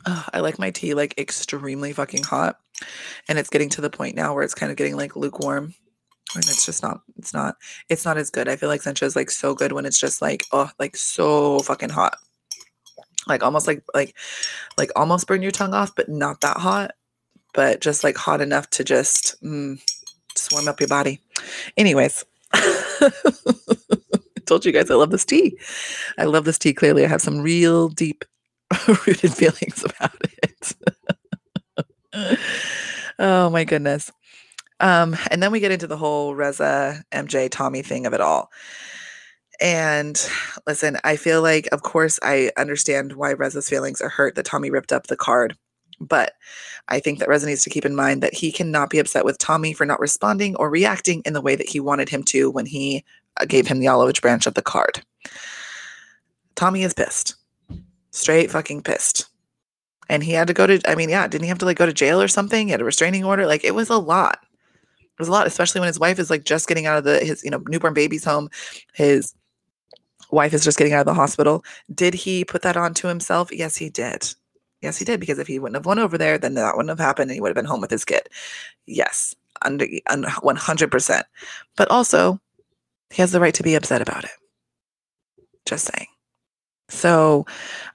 I 0.33 0.39
like 0.39 0.59
my 0.59 0.71
tea 0.71 0.93
like 0.93 1.17
extremely 1.17 1.93
fucking 1.93 2.23
hot. 2.23 2.57
And 3.27 3.37
it's 3.37 3.49
getting 3.49 3.69
to 3.69 3.81
the 3.81 3.89
point 3.89 4.15
now 4.15 4.33
where 4.33 4.43
it's 4.43 4.55
kind 4.55 4.71
of 4.71 4.77
getting 4.77 4.95
like 4.95 5.15
lukewarm. 5.15 5.73
And 6.33 6.43
it's 6.43 6.65
just 6.65 6.81
not, 6.81 7.01
it's 7.17 7.33
not, 7.33 7.55
it's 7.89 8.05
not 8.05 8.17
as 8.17 8.29
good. 8.29 8.47
I 8.47 8.55
feel 8.55 8.69
like 8.69 8.81
Sencha 8.81 9.03
is 9.03 9.15
like 9.15 9.29
so 9.29 9.53
good 9.53 9.73
when 9.73 9.85
it's 9.85 9.99
just 9.99 10.21
like, 10.21 10.43
oh, 10.51 10.69
like 10.79 10.95
so 10.95 11.59
fucking 11.59 11.89
hot. 11.89 12.15
Like 13.27 13.43
almost 13.43 13.67
like, 13.67 13.83
like, 13.93 14.15
like 14.77 14.91
almost 14.95 15.27
burn 15.27 15.41
your 15.41 15.51
tongue 15.51 15.73
off, 15.73 15.93
but 15.95 16.09
not 16.09 16.41
that 16.41 16.57
hot 16.57 16.91
but 17.53 17.81
just 17.81 18.03
like 18.03 18.17
hot 18.17 18.41
enough 18.41 18.69
to 18.71 18.83
just 18.83 19.41
mm, 19.43 19.81
just 20.33 20.51
warm 20.51 20.67
up 20.67 20.79
your 20.79 20.87
body. 20.87 21.19
Anyways, 21.77 22.25
I 22.53 23.11
told 24.45 24.65
you 24.65 24.71
guys 24.71 24.91
I 24.91 24.95
love 24.95 25.11
this 25.11 25.25
tea. 25.25 25.57
I 26.17 26.25
love 26.25 26.45
this 26.45 26.57
tea. 26.57 26.73
Clearly, 26.73 27.05
I 27.05 27.07
have 27.07 27.21
some 27.21 27.41
real 27.41 27.89
deep 27.89 28.25
rooted 28.87 29.33
feelings 29.33 29.83
about 29.83 30.15
it. 30.33 30.73
oh 33.19 33.49
my 33.49 33.63
goodness. 33.63 34.11
Um, 34.79 35.15
and 35.29 35.43
then 35.43 35.51
we 35.51 35.59
get 35.59 35.71
into 35.71 35.87
the 35.87 35.97
whole 35.97 36.33
Reza, 36.33 37.03
MJ, 37.11 37.49
Tommy 37.49 37.83
thing 37.83 38.05
of 38.05 38.13
it 38.13 38.21
all. 38.21 38.49
And 39.61 40.19
listen, 40.65 40.97
I 41.03 41.17
feel 41.17 41.43
like, 41.43 41.69
of 41.71 41.83
course, 41.83 42.19
I 42.23 42.51
understand 42.57 43.13
why 43.13 43.33
Reza's 43.33 43.69
feelings 43.69 44.01
are 44.01 44.09
hurt 44.09 44.33
that 44.35 44.45
Tommy 44.45 44.71
ripped 44.71 44.91
up 44.91 45.05
the 45.05 45.15
card. 45.15 45.55
But 46.01 46.33
I 46.87 46.99
think 46.99 47.19
that 47.19 47.29
Reza 47.29 47.45
needs 47.45 47.63
to 47.63 47.69
keep 47.69 47.85
in 47.85 47.95
mind 47.95 48.21
that 48.23 48.33
he 48.33 48.51
cannot 48.51 48.89
be 48.89 48.99
upset 48.99 49.23
with 49.23 49.37
Tommy 49.37 49.73
for 49.73 49.85
not 49.85 49.99
responding 49.99 50.55
or 50.55 50.69
reacting 50.69 51.21
in 51.25 51.33
the 51.33 51.41
way 51.41 51.55
that 51.55 51.69
he 51.69 51.79
wanted 51.79 52.09
him 52.09 52.23
to 52.23 52.49
when 52.49 52.65
he 52.65 53.03
uh, 53.39 53.45
gave 53.45 53.67
him 53.67 53.79
the 53.79 53.87
olive 53.87 54.15
branch 54.21 54.47
of 54.47 54.55
the 54.55 54.61
card. 54.61 55.03
Tommy 56.55 56.83
is 56.83 56.93
pissed. 56.93 57.35
Straight 58.11 58.51
fucking 58.51 58.81
pissed. 58.81 59.27
And 60.09 60.23
he 60.23 60.33
had 60.33 60.47
to 60.47 60.53
go 60.53 60.67
to, 60.67 60.81
I 60.85 60.95
mean, 60.95 61.09
yeah, 61.09 61.27
didn't 61.27 61.43
he 61.43 61.49
have 61.49 61.59
to 61.59 61.65
like 61.65 61.77
go 61.77 61.85
to 61.85 61.93
jail 61.93 62.21
or 62.21 62.27
something? 62.27 62.67
He 62.67 62.71
had 62.71 62.81
a 62.81 62.85
restraining 62.85 63.23
order. 63.23 63.45
Like 63.45 63.63
it 63.63 63.75
was 63.75 63.89
a 63.89 63.97
lot. 63.97 64.39
It 65.01 65.19
was 65.19 65.29
a 65.29 65.31
lot, 65.31 65.47
especially 65.47 65.79
when 65.79 65.87
his 65.87 65.99
wife 65.99 66.19
is 66.19 66.29
like 66.29 66.43
just 66.43 66.67
getting 66.67 66.85
out 66.85 66.97
of 66.97 67.03
the, 67.03 67.19
his, 67.23 67.43
you 67.43 67.51
know, 67.51 67.63
newborn 67.67 67.93
baby's 67.93 68.25
home. 68.25 68.49
His 68.93 69.33
wife 70.31 70.53
is 70.53 70.63
just 70.63 70.77
getting 70.77 70.93
out 70.93 71.01
of 71.01 71.05
the 71.05 71.13
hospital. 71.13 71.63
Did 71.93 72.13
he 72.13 72.43
put 72.43 72.63
that 72.63 72.75
on 72.75 72.93
to 72.95 73.07
himself? 73.07 73.51
Yes, 73.51 73.77
he 73.77 73.89
did. 73.89 74.33
Yes, 74.81 74.97
he 74.97 75.05
did. 75.05 75.19
Because 75.19 75.39
if 75.39 75.47
he 75.47 75.59
wouldn't 75.59 75.75
have 75.75 75.85
went 75.85 75.99
over 75.99 76.17
there, 76.17 76.37
then 76.37 76.55
that 76.55 76.75
wouldn't 76.75 76.89
have 76.89 76.99
happened 76.99 77.29
and 77.29 77.35
he 77.35 77.41
would 77.41 77.49
have 77.49 77.55
been 77.55 77.65
home 77.65 77.81
with 77.81 77.91
his 77.91 78.05
kid. 78.05 78.27
Yes, 78.85 79.35
under, 79.61 79.85
under 80.07 80.27
100%. 80.27 81.23
But 81.77 81.91
also, 81.91 82.39
he 83.11 83.21
has 83.21 83.31
the 83.31 83.39
right 83.39 83.53
to 83.53 83.63
be 83.63 83.75
upset 83.75 84.01
about 84.01 84.23
it. 84.23 84.31
Just 85.65 85.91
saying. 85.93 86.07
So 86.89 87.45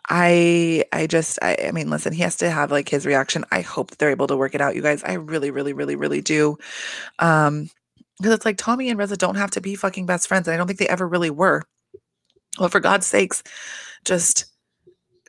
I 0.09 0.85
I 0.91 1.07
just 1.07 1.39
I, 1.43 1.57
I 1.69 1.73
mean 1.73 1.91
listen, 1.91 2.15
he 2.15 2.23
has 2.23 2.37
to 2.37 2.51
have 2.51 2.71
like 2.71 2.89
his 2.89 3.05
reaction. 3.05 3.45
I 3.53 3.61
hope 3.61 3.91
they're 3.97 4.11
able 4.11 4.27
to 4.29 4.37
work 4.37 4.55
it 4.55 4.61
out, 4.63 4.75
you 4.75 4.81
guys. 4.83 5.05
I 5.05 5.15
really, 5.15 5.51
really, 5.51 5.75
really, 5.75 5.97
really 5.97 6.23
do. 6.23 6.57
Um, 7.19 7.69
because 8.19 8.33
it's 8.33 8.47
like 8.47 8.57
Tommy 8.57 8.89
and 8.89 8.99
Reza 8.99 9.17
don't 9.17 9.35
have 9.35 9.51
to 9.53 9.61
be 9.61 9.75
fucking 9.75 10.07
best 10.07 10.27
friends. 10.29 10.49
And 10.49 10.55
I 10.55 10.57
don't 10.57 10.67
think 10.67 10.79
they 10.79 10.89
ever 10.89 11.07
really 11.07 11.29
were. 11.29 11.63
Well, 12.59 12.71
for 12.71 12.81
God's 12.81 13.07
sakes, 13.07 13.43
just 14.07 14.47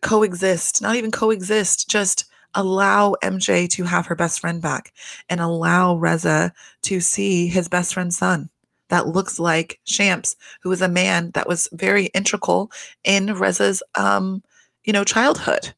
coexist, 0.01 0.81
not 0.81 0.95
even 0.95 1.11
coexist, 1.11 1.89
just 1.89 2.25
allow 2.53 3.15
MJ 3.23 3.69
to 3.69 3.83
have 3.83 4.05
her 4.07 4.15
best 4.15 4.39
friend 4.39 4.61
back 4.61 4.93
and 5.29 5.39
allow 5.39 5.95
Reza 5.95 6.53
to 6.83 6.99
see 6.99 7.47
his 7.47 7.67
best 7.67 7.93
friend's 7.93 8.17
son 8.17 8.49
that 8.89 9.07
looks 9.07 9.39
like 9.39 9.79
Shams, 9.85 10.35
who 10.61 10.71
is 10.71 10.81
a 10.81 10.87
man 10.87 11.31
that 11.31 11.47
was 11.47 11.69
very 11.73 12.05
integral 12.07 12.71
in 13.03 13.33
Reza's 13.33 13.83
um, 13.95 14.41
you 14.87 14.93
know, 14.93 15.03
childhood. 15.03 15.73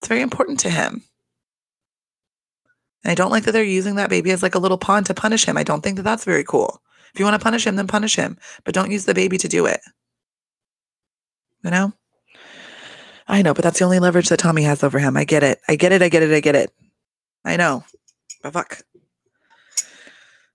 It's 0.00 0.08
very 0.08 0.20
important 0.20 0.60
to 0.60 0.70
him. 0.70 1.02
And 3.04 3.12
I 3.12 3.14
don't 3.14 3.30
like 3.30 3.44
that 3.44 3.52
they're 3.52 3.62
using 3.62 3.94
that 3.94 4.10
baby 4.10 4.32
as 4.32 4.42
like 4.42 4.56
a 4.56 4.58
little 4.58 4.76
pawn 4.76 5.04
to 5.04 5.14
punish 5.14 5.44
him. 5.44 5.56
I 5.56 5.62
don't 5.62 5.82
think 5.82 5.96
that 5.96 6.02
that's 6.02 6.24
very 6.24 6.44
cool. 6.44 6.82
If 7.14 7.20
you 7.20 7.24
want 7.24 7.40
to 7.40 7.44
punish 7.44 7.66
him, 7.66 7.76
then 7.76 7.86
punish 7.86 8.16
him, 8.16 8.36
but 8.64 8.74
don't 8.74 8.90
use 8.90 9.04
the 9.04 9.14
baby 9.14 9.38
to 9.38 9.48
do 9.48 9.66
it. 9.66 9.80
You 11.64 11.70
know? 11.70 11.92
I 13.28 13.42
know, 13.42 13.52
but 13.52 13.62
that's 13.62 13.78
the 13.78 13.84
only 13.84 13.98
leverage 13.98 14.30
that 14.30 14.38
Tommy 14.38 14.62
has 14.62 14.82
over 14.82 14.98
him. 14.98 15.16
I 15.16 15.24
get 15.24 15.42
it. 15.42 15.60
I 15.68 15.76
get 15.76 15.92
it. 15.92 16.02
I 16.02 16.08
get 16.08 16.22
it. 16.22 16.32
I 16.32 16.40
get 16.40 16.56
it. 16.56 16.72
I 17.44 17.56
know. 17.56 17.84
But 18.42 18.54
fuck. 18.54 18.82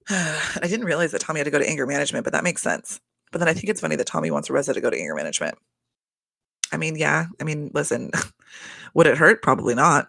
I 0.10 0.68
didn't 0.68 0.86
realize 0.86 1.12
that 1.12 1.22
Tommy 1.22 1.40
had 1.40 1.46
to 1.46 1.52
go 1.52 1.60
to 1.60 1.70
anger 1.70 1.86
management, 1.86 2.24
but 2.24 2.34
that 2.34 2.44
makes 2.44 2.64
sense. 2.64 3.00
But 3.32 3.40
then 3.40 3.48
I 3.48 3.54
think 3.54 3.70
it's 3.70 3.82
funny 3.82 3.96
that 3.96 4.08
Tommy 4.08 4.32
wants 4.32 4.50
Reza 4.50 4.74
to 4.74 4.82
go 4.82 4.90
to 4.90 4.98
anger 4.98 5.16
management. 5.16 5.56
I 6.72 6.78
mean, 6.78 6.96
yeah. 6.96 7.28
I 7.40 7.44
mean, 7.44 7.70
listen, 7.74 8.12
would 8.96 9.08
it 9.08 9.18
hurt? 9.18 9.44
Probably 9.44 9.76
not. 9.76 10.08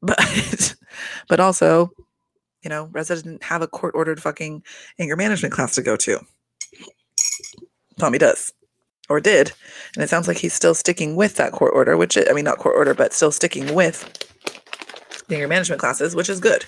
But 0.00 0.18
but 1.28 1.40
also, 1.40 1.90
you 2.62 2.70
know, 2.70 2.84
Reza 2.92 3.16
didn't 3.16 3.42
have 3.42 3.62
a 3.62 3.68
court 3.68 3.94
ordered 3.96 4.22
fucking 4.22 4.62
anger 5.00 5.16
management 5.16 5.52
class 5.52 5.74
to 5.74 5.82
go 5.82 5.96
to. 5.96 6.20
Tommy 7.98 8.18
does 8.18 8.52
or 9.08 9.20
did. 9.20 9.52
And 9.94 10.02
it 10.02 10.08
sounds 10.08 10.28
like 10.28 10.38
he's 10.38 10.54
still 10.54 10.74
sticking 10.74 11.16
with 11.16 11.36
that 11.36 11.52
court 11.52 11.72
order, 11.74 11.96
which 11.96 12.16
I 12.18 12.32
mean, 12.32 12.44
not 12.44 12.58
court 12.58 12.76
order, 12.76 12.94
but 12.94 13.12
still 13.12 13.32
sticking 13.32 13.74
with 13.74 14.24
anger 15.30 15.48
management 15.48 15.80
classes, 15.80 16.14
which 16.14 16.28
is 16.28 16.40
good. 16.40 16.64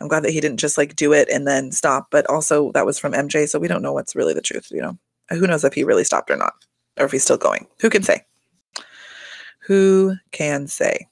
I'm 0.00 0.08
glad 0.08 0.22
that 0.24 0.32
he 0.32 0.40
didn't 0.40 0.60
just 0.60 0.78
like 0.78 0.96
do 0.96 1.12
it 1.12 1.28
and 1.28 1.46
then 1.46 1.72
stop. 1.72 2.08
But 2.10 2.28
also, 2.30 2.72
that 2.72 2.86
was 2.86 2.98
from 2.98 3.12
MJ, 3.12 3.48
so 3.48 3.58
we 3.58 3.68
don't 3.68 3.82
know 3.82 3.92
what's 3.92 4.16
really 4.16 4.34
the 4.34 4.40
truth. 4.40 4.68
You 4.70 4.82
know, 4.82 4.98
who 5.30 5.46
knows 5.46 5.64
if 5.64 5.74
he 5.74 5.84
really 5.84 6.04
stopped 6.04 6.30
or 6.30 6.36
not, 6.36 6.54
or 6.98 7.06
if 7.06 7.12
he's 7.12 7.24
still 7.24 7.36
going? 7.36 7.66
Who 7.80 7.90
can 7.90 8.02
say? 8.02 8.24
Who 9.66 10.16
can 10.32 10.66
say? 10.66 11.08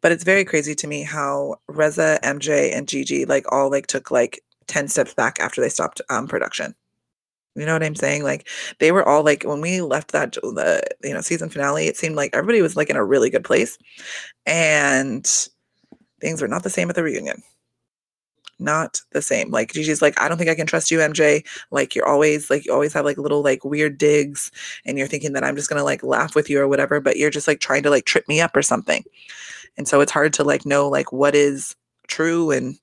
But 0.00 0.12
it's 0.12 0.24
very 0.24 0.44
crazy 0.44 0.74
to 0.74 0.86
me 0.86 1.02
how 1.02 1.56
Reza, 1.68 2.18
MJ, 2.22 2.74
and 2.74 2.88
Gigi 2.88 3.24
like 3.24 3.50
all 3.52 3.70
like 3.70 3.86
took 3.86 4.10
like 4.10 4.40
10 4.66 4.88
steps 4.88 5.14
back 5.14 5.38
after 5.40 5.60
they 5.60 5.68
stopped 5.68 6.00
um, 6.10 6.26
production. 6.26 6.74
You 7.56 7.66
know 7.66 7.72
what 7.72 7.84
I'm 7.84 7.94
saying? 7.94 8.24
Like 8.24 8.48
they 8.80 8.90
were 8.92 9.06
all 9.06 9.22
like 9.22 9.44
when 9.44 9.60
we 9.60 9.80
left 9.80 10.12
that 10.12 10.32
the 10.32 10.82
you 11.02 11.14
know 11.14 11.20
season 11.20 11.48
finale, 11.48 11.86
it 11.86 11.96
seemed 11.96 12.16
like 12.16 12.30
everybody 12.34 12.62
was 12.62 12.76
like 12.76 12.90
in 12.90 12.96
a 12.96 13.04
really 13.04 13.30
good 13.30 13.44
place, 13.44 13.78
and 14.46 15.24
things 16.20 16.42
were 16.42 16.48
not 16.48 16.64
the 16.64 16.70
same 16.70 16.90
at 16.90 16.96
the 16.96 17.02
reunion. 17.02 17.42
Not 18.58 19.00
the 19.12 19.22
same. 19.22 19.50
Like 19.50 19.72
Gigi's 19.72 20.02
like, 20.02 20.20
I 20.20 20.28
don't 20.28 20.38
think 20.38 20.50
I 20.50 20.54
can 20.54 20.66
trust 20.66 20.90
you, 20.90 20.98
MJ. 20.98 21.44
Like 21.70 21.94
you're 21.94 22.08
always 22.08 22.50
like 22.50 22.64
you 22.64 22.72
always 22.72 22.92
have 22.92 23.04
like 23.04 23.18
little 23.18 23.42
like 23.42 23.64
weird 23.64 23.98
digs, 23.98 24.50
and 24.84 24.98
you're 24.98 25.08
thinking 25.08 25.32
that 25.34 25.44
I'm 25.44 25.56
just 25.56 25.68
gonna 25.68 25.84
like 25.84 26.02
laugh 26.02 26.34
with 26.34 26.50
you 26.50 26.60
or 26.60 26.68
whatever, 26.68 27.00
but 27.00 27.16
you're 27.16 27.30
just 27.30 27.48
like 27.48 27.60
trying 27.60 27.82
to 27.84 27.90
like 27.90 28.04
trip 28.04 28.28
me 28.28 28.40
up 28.40 28.56
or 28.56 28.62
something. 28.62 29.04
And 29.76 29.88
so 29.88 30.00
it's 30.00 30.12
hard 30.12 30.32
to 30.34 30.44
like 30.44 30.66
know 30.66 30.88
like 30.88 31.12
what 31.12 31.34
is 31.34 31.74
true 32.08 32.50
and 32.50 32.76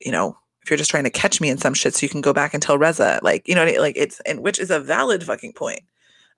you 0.00 0.12
know 0.12 0.36
if 0.62 0.70
you're 0.70 0.76
just 0.76 0.90
trying 0.90 1.04
to 1.04 1.10
catch 1.10 1.40
me 1.40 1.48
in 1.48 1.58
some 1.58 1.74
shit 1.74 1.94
so 1.94 2.04
you 2.04 2.08
can 2.08 2.20
go 2.20 2.32
back 2.32 2.54
and 2.54 2.62
tell 2.62 2.78
Reza, 2.78 3.18
like, 3.22 3.48
you 3.48 3.54
know, 3.54 3.64
like 3.78 3.96
it's, 3.96 4.20
and 4.20 4.40
which 4.40 4.58
is 4.58 4.70
a 4.70 4.80
valid 4.80 5.24
fucking 5.24 5.52
point, 5.54 5.80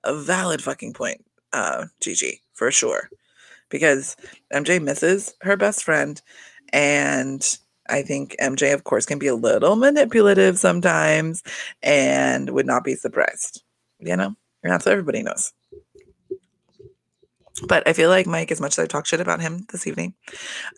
a 0.02 0.14
valid 0.14 0.62
fucking 0.62 0.94
point, 0.94 1.24
uh, 1.52 1.86
Gigi, 2.00 2.40
for 2.54 2.70
sure. 2.70 3.10
Because 3.68 4.16
MJ 4.52 4.80
misses 4.82 5.34
her 5.42 5.56
best 5.56 5.82
friend. 5.84 6.20
And 6.72 7.58
I 7.88 8.02
think 8.02 8.36
MJ, 8.40 8.72
of 8.72 8.84
course, 8.84 9.06
can 9.06 9.18
be 9.18 9.26
a 9.26 9.34
little 9.34 9.76
manipulative 9.76 10.58
sometimes 10.58 11.42
and 11.82 12.50
would 12.50 12.66
not 12.66 12.84
be 12.84 12.94
surprised, 12.94 13.62
you 13.98 14.16
know? 14.16 14.34
And 14.62 14.72
that's 14.72 14.86
what 14.86 14.92
everybody 14.92 15.22
knows. 15.22 15.52
But 17.62 17.86
I 17.86 17.92
feel 17.92 18.08
like 18.08 18.26
Mike, 18.26 18.50
as 18.50 18.60
much 18.60 18.72
as 18.72 18.80
I 18.80 18.86
talk 18.86 19.06
shit 19.06 19.20
about 19.20 19.40
him 19.40 19.66
this 19.70 19.86
evening, 19.86 20.14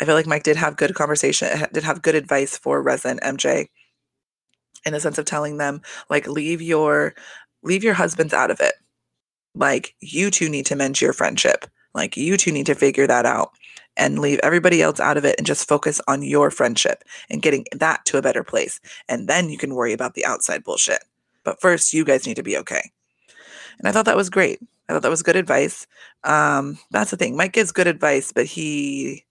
I 0.00 0.04
feel 0.04 0.14
like 0.14 0.26
Mike 0.26 0.42
did 0.42 0.56
have 0.56 0.76
good 0.76 0.94
conversation, 0.94 1.48
did 1.72 1.84
have 1.84 2.02
good 2.02 2.14
advice 2.14 2.58
for 2.58 2.86
and 2.86 3.20
MJ 3.20 3.68
in 4.84 4.92
the 4.92 5.00
sense 5.00 5.18
of 5.18 5.24
telling 5.24 5.56
them, 5.56 5.80
like, 6.10 6.26
leave 6.26 6.60
your 6.60 7.14
leave 7.62 7.82
your 7.82 7.94
husbands 7.94 8.34
out 8.34 8.50
of 8.50 8.60
it. 8.60 8.74
Like, 9.54 9.94
you 10.00 10.30
two 10.30 10.48
need 10.48 10.66
to 10.66 10.76
mend 10.76 11.00
your 11.00 11.12
friendship. 11.14 11.66
Like, 11.94 12.16
you 12.16 12.36
two 12.36 12.52
need 12.52 12.66
to 12.66 12.74
figure 12.74 13.06
that 13.06 13.24
out 13.24 13.52
and 13.96 14.18
leave 14.18 14.38
everybody 14.42 14.82
else 14.82 15.00
out 15.00 15.16
of 15.16 15.24
it 15.24 15.36
and 15.38 15.46
just 15.46 15.66
focus 15.66 16.00
on 16.06 16.22
your 16.22 16.50
friendship 16.50 17.02
and 17.30 17.42
getting 17.42 17.64
that 17.72 18.04
to 18.04 18.18
a 18.18 18.22
better 18.22 18.44
place. 18.44 18.78
And 19.08 19.28
then 19.28 19.48
you 19.48 19.56
can 19.56 19.74
worry 19.74 19.94
about 19.94 20.14
the 20.14 20.26
outside 20.26 20.62
bullshit. 20.62 21.02
But 21.44 21.60
first, 21.60 21.94
you 21.94 22.04
guys 22.04 22.26
need 22.26 22.36
to 22.36 22.42
be 22.42 22.58
okay. 22.58 22.90
And 23.78 23.88
I 23.88 23.92
thought 23.92 24.04
that 24.04 24.16
was 24.16 24.30
great. 24.30 24.60
I 24.88 24.92
thought 24.92 25.02
that 25.02 25.10
was 25.10 25.22
good 25.22 25.36
advice. 25.36 25.86
Um, 26.24 26.78
that's 26.90 27.10
the 27.10 27.16
thing. 27.16 27.36
Mike 27.36 27.52
gives 27.52 27.72
good 27.72 27.86
advice, 27.86 28.32
but 28.32 28.46
he 28.46 29.24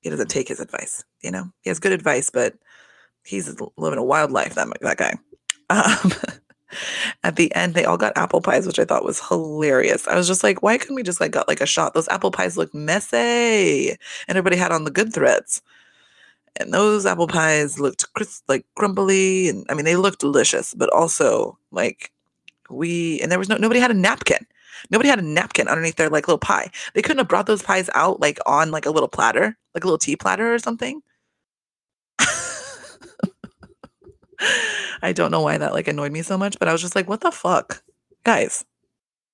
he 0.00 0.10
doesn't 0.10 0.30
take 0.30 0.48
his 0.48 0.60
advice. 0.60 1.04
You 1.22 1.30
know, 1.30 1.44
he 1.62 1.70
has 1.70 1.78
good 1.80 1.92
advice, 1.92 2.30
but 2.30 2.54
he's 3.24 3.60
living 3.76 3.98
a 3.98 4.04
wild 4.04 4.32
life. 4.32 4.54
That 4.54 4.68
that 4.80 4.96
guy. 4.96 5.14
Um, 5.70 6.12
at 7.24 7.36
the 7.36 7.54
end, 7.54 7.74
they 7.74 7.84
all 7.84 7.96
got 7.96 8.16
apple 8.16 8.40
pies, 8.40 8.66
which 8.66 8.78
I 8.78 8.84
thought 8.84 9.04
was 9.04 9.20
hilarious. 9.26 10.06
I 10.08 10.16
was 10.16 10.26
just 10.26 10.42
like, 10.42 10.62
why 10.62 10.78
couldn't 10.78 10.96
we 10.96 11.02
just 11.02 11.20
like 11.20 11.30
got 11.30 11.48
like 11.48 11.60
a 11.60 11.66
shot? 11.66 11.94
Those 11.94 12.08
apple 12.08 12.30
pies 12.30 12.56
look 12.56 12.74
messy, 12.74 13.90
and 13.90 13.98
everybody 14.28 14.56
had 14.56 14.72
on 14.72 14.84
the 14.84 14.90
good 14.90 15.12
threads. 15.12 15.62
And 16.56 16.72
those 16.74 17.06
apple 17.06 17.28
pies 17.28 17.78
looked 17.78 18.12
crisp, 18.14 18.44
like 18.48 18.66
crumbly, 18.76 19.48
and 19.48 19.66
I 19.68 19.74
mean 19.74 19.84
they 19.84 19.96
looked 19.96 20.20
delicious, 20.20 20.74
but 20.74 20.92
also 20.92 21.58
like 21.70 22.12
we 22.70 23.20
and 23.20 23.30
there 23.30 23.38
was 23.38 23.48
no 23.48 23.56
nobody 23.56 23.80
had 23.80 23.90
a 23.90 23.94
napkin. 23.94 24.46
Nobody 24.90 25.08
had 25.08 25.18
a 25.18 25.22
napkin 25.22 25.68
underneath 25.68 25.96
their 25.96 26.10
like 26.10 26.28
little 26.28 26.38
pie. 26.38 26.70
They 26.94 27.02
couldn't 27.02 27.18
have 27.18 27.28
brought 27.28 27.46
those 27.46 27.62
pies 27.62 27.90
out 27.94 28.20
like 28.20 28.38
on 28.46 28.70
like 28.70 28.86
a 28.86 28.90
little 28.90 29.08
platter, 29.08 29.56
like 29.74 29.84
a 29.84 29.86
little 29.86 29.98
tea 29.98 30.16
platter 30.16 30.54
or 30.54 30.58
something. 30.58 31.02
I 35.02 35.12
don't 35.12 35.30
know 35.30 35.40
why 35.40 35.58
that 35.58 35.72
like 35.72 35.88
annoyed 35.88 36.12
me 36.12 36.22
so 36.22 36.38
much, 36.38 36.58
but 36.58 36.68
I 36.68 36.72
was 36.72 36.80
just 36.80 36.94
like, 36.94 37.08
what 37.08 37.20
the 37.20 37.32
fuck? 37.32 37.82
Guys, 38.24 38.64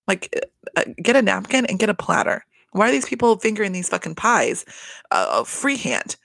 like 0.08 0.34
uh, 0.76 0.80
uh 0.80 0.84
get 1.02 1.16
a 1.16 1.22
napkin 1.22 1.66
and 1.66 1.78
get 1.78 1.90
a 1.90 1.94
platter. 1.94 2.44
Why 2.72 2.88
are 2.88 2.92
these 2.92 3.08
people 3.08 3.36
fingering 3.36 3.72
these 3.72 3.88
fucking 3.88 4.16
pies 4.16 4.64
uh, 5.10 5.26
uh 5.30 5.44
freehand? 5.44 6.16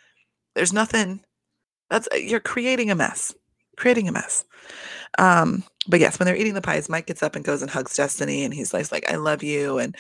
There's 0.55 0.73
nothing 0.73 1.21
that's 1.89 2.07
uh, 2.13 2.17
you're 2.17 2.39
creating 2.39 2.89
a 2.91 2.95
mess. 2.95 3.33
Creating 3.79 4.07
a 4.09 4.11
mess. 4.11 4.45
Um, 5.17 5.63
but 5.87 5.99
yes, 6.01 6.19
when 6.19 6.25
they're 6.27 6.35
eating 6.35 6.53
the 6.55 6.61
pies, 6.61 6.89
Mike 6.89 7.07
gets 7.07 7.23
up 7.23 7.35
and 7.35 7.45
goes 7.45 7.61
and 7.63 7.71
hugs 7.71 7.95
Destiny, 7.95 8.43
and 8.45 8.53
he's 8.53 8.73
like, 8.73 9.11
I 9.11 9.15
love 9.17 9.43
you. 9.43 9.79
And 9.79 9.95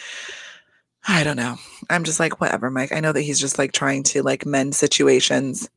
I 1.07 1.23
don't 1.23 1.37
know. 1.37 1.57
I'm 1.89 2.03
just 2.05 2.19
like, 2.19 2.41
whatever, 2.41 2.69
Mike. 2.71 2.91
I 2.93 3.01
know 3.01 3.11
that 3.13 3.21
he's 3.21 3.39
just 3.39 3.57
like 3.59 3.73
trying 3.73 4.03
to 4.03 4.23
like 4.23 4.45
mend 4.45 4.75
situations 4.75 5.69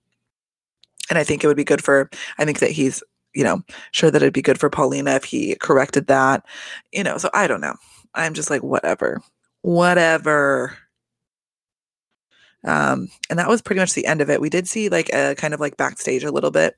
And 1.10 1.18
I 1.18 1.24
think 1.24 1.42
it 1.42 1.46
would 1.46 1.56
be 1.56 1.64
good 1.64 1.82
for, 1.82 2.10
I 2.38 2.44
think 2.44 2.60
that 2.60 2.70
he's, 2.70 3.02
you 3.34 3.44
know, 3.44 3.62
sure 3.92 4.10
that 4.10 4.22
it'd 4.22 4.34
be 4.34 4.42
good 4.42 4.60
for 4.60 4.70
Paulina 4.70 5.12
if 5.12 5.24
he 5.24 5.56
corrected 5.56 6.06
that, 6.08 6.44
you 6.92 7.02
know. 7.02 7.18
So 7.18 7.30
I 7.34 7.46
don't 7.46 7.60
know. 7.60 7.74
I'm 8.14 8.34
just 8.34 8.50
like, 8.50 8.62
whatever, 8.62 9.20
whatever. 9.62 10.76
Um, 12.64 13.08
and 13.28 13.38
that 13.38 13.48
was 13.48 13.60
pretty 13.60 13.80
much 13.80 13.94
the 13.94 14.06
end 14.06 14.20
of 14.20 14.30
it. 14.30 14.40
We 14.40 14.48
did 14.50 14.68
see 14.68 14.88
like 14.88 15.12
a 15.12 15.34
kind 15.36 15.52
of 15.54 15.60
like 15.60 15.76
backstage 15.76 16.22
a 16.24 16.30
little 16.30 16.50
bit 16.52 16.76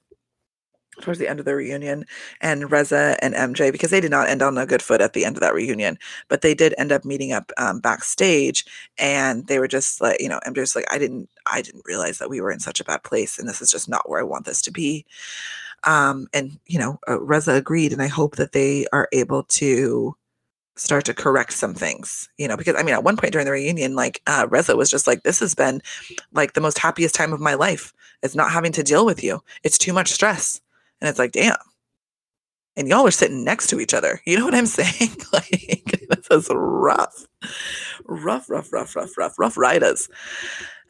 towards 1.00 1.18
the 1.18 1.28
end 1.28 1.40
of 1.40 1.46
the 1.46 1.54
reunion 1.54 2.04
and 2.40 2.70
Reza 2.70 3.16
and 3.20 3.34
MJ 3.34 3.72
because 3.72 3.90
they 3.90 4.00
did 4.00 4.10
not 4.10 4.28
end 4.28 4.42
on 4.42 4.58
a 4.58 4.66
good 4.66 4.82
foot 4.82 5.00
at 5.00 5.12
the 5.12 5.24
end 5.24 5.36
of 5.36 5.40
that 5.40 5.54
reunion, 5.54 5.98
but 6.28 6.42
they 6.42 6.54
did 6.54 6.74
end 6.78 6.92
up 6.92 7.04
meeting 7.04 7.32
up 7.32 7.50
um, 7.56 7.80
backstage 7.80 8.64
and 8.98 9.46
they 9.46 9.58
were 9.58 9.68
just 9.68 10.00
like, 10.00 10.20
you 10.20 10.28
know, 10.28 10.40
MJ 10.46 10.58
was 10.58 10.76
like, 10.76 10.86
I 10.90 10.98
didn't, 10.98 11.28
I 11.46 11.62
didn't 11.62 11.84
realize 11.86 12.18
that 12.18 12.30
we 12.30 12.40
were 12.40 12.50
in 12.50 12.60
such 12.60 12.80
a 12.80 12.84
bad 12.84 13.02
place 13.02 13.38
and 13.38 13.48
this 13.48 13.60
is 13.60 13.70
just 13.70 13.88
not 13.88 14.08
where 14.08 14.20
I 14.20 14.24
want 14.24 14.46
this 14.46 14.62
to 14.62 14.70
be. 14.70 15.04
Um, 15.84 16.28
and 16.32 16.58
you 16.66 16.78
know, 16.78 16.98
uh, 17.08 17.20
Reza 17.20 17.52
agreed, 17.52 17.92
and 17.92 18.02
I 18.02 18.06
hope 18.06 18.36
that 18.36 18.52
they 18.52 18.86
are 18.92 19.08
able 19.12 19.44
to 19.44 20.16
start 20.76 21.04
to 21.04 21.14
correct 21.14 21.52
some 21.52 21.74
things, 21.74 22.28
you 22.38 22.48
know, 22.48 22.56
because 22.56 22.74
I 22.76 22.82
mean, 22.82 22.94
at 22.94 23.04
one 23.04 23.16
point 23.16 23.32
during 23.32 23.44
the 23.44 23.52
reunion, 23.52 23.94
like 23.94 24.20
uh, 24.26 24.46
Reza 24.50 24.76
was 24.76 24.90
just 24.90 25.06
like, 25.06 25.22
this 25.22 25.40
has 25.40 25.54
been 25.54 25.82
like 26.32 26.54
the 26.54 26.60
most 26.60 26.78
happiest 26.78 27.14
time 27.14 27.32
of 27.32 27.40
my 27.40 27.54
life. 27.54 27.92
It's 28.22 28.34
not 28.34 28.50
having 28.50 28.72
to 28.72 28.82
deal 28.82 29.06
with 29.06 29.22
you. 29.22 29.42
It's 29.62 29.78
too 29.78 29.92
much 29.92 30.10
stress. 30.10 30.60
And 31.04 31.10
it's 31.10 31.18
like, 31.18 31.32
damn. 31.32 31.54
And 32.78 32.88
y'all 32.88 33.06
are 33.06 33.10
sitting 33.10 33.44
next 33.44 33.66
to 33.66 33.78
each 33.78 33.92
other. 33.92 34.22
You 34.26 34.38
know 34.38 34.46
what 34.46 34.54
I'm 34.54 34.64
saying? 34.64 35.10
like, 35.34 36.06
this 36.08 36.26
is 36.30 36.48
rough. 36.50 37.26
Rough, 38.06 38.48
rough, 38.48 38.72
rough, 38.72 38.96
rough, 38.96 39.18
rough, 39.18 39.38
rough 39.38 39.58
riders. 39.58 40.08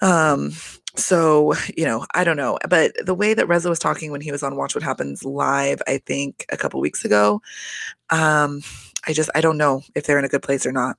Um, 0.01 0.53
so, 0.95 1.55
you 1.77 1.85
know, 1.85 2.07
I 2.15 2.23
don't 2.23 2.37
know. 2.37 2.61
But 2.71 2.93
the 3.05 3.13
way 3.13 3.35
that 3.35 3.49
Reza 3.49 3.69
was 3.69 3.81
talking 3.81 4.13
when 4.13 4.21
he 4.21 4.31
was 4.31 4.45
on 4.45 4.55
Watch 4.55 4.77
What 4.77 4.85
Happens 4.85 5.25
live, 5.25 5.83
I 5.89 5.99
think 5.99 6.47
a 6.53 6.57
couple 6.57 6.81
weeks 6.81 7.05
ago, 7.05 7.43
um, 8.11 8.61
I 9.09 9.13
just 9.15 9.31
I 9.35 9.41
don't 9.41 9.59
know 9.59 9.83
if 9.97 10.07
they're 10.07 10.21
in 10.21 10.25
a 10.25 10.29
good 10.29 10.45
place 10.45 10.65
or 10.65 10.73
not. 10.73 10.97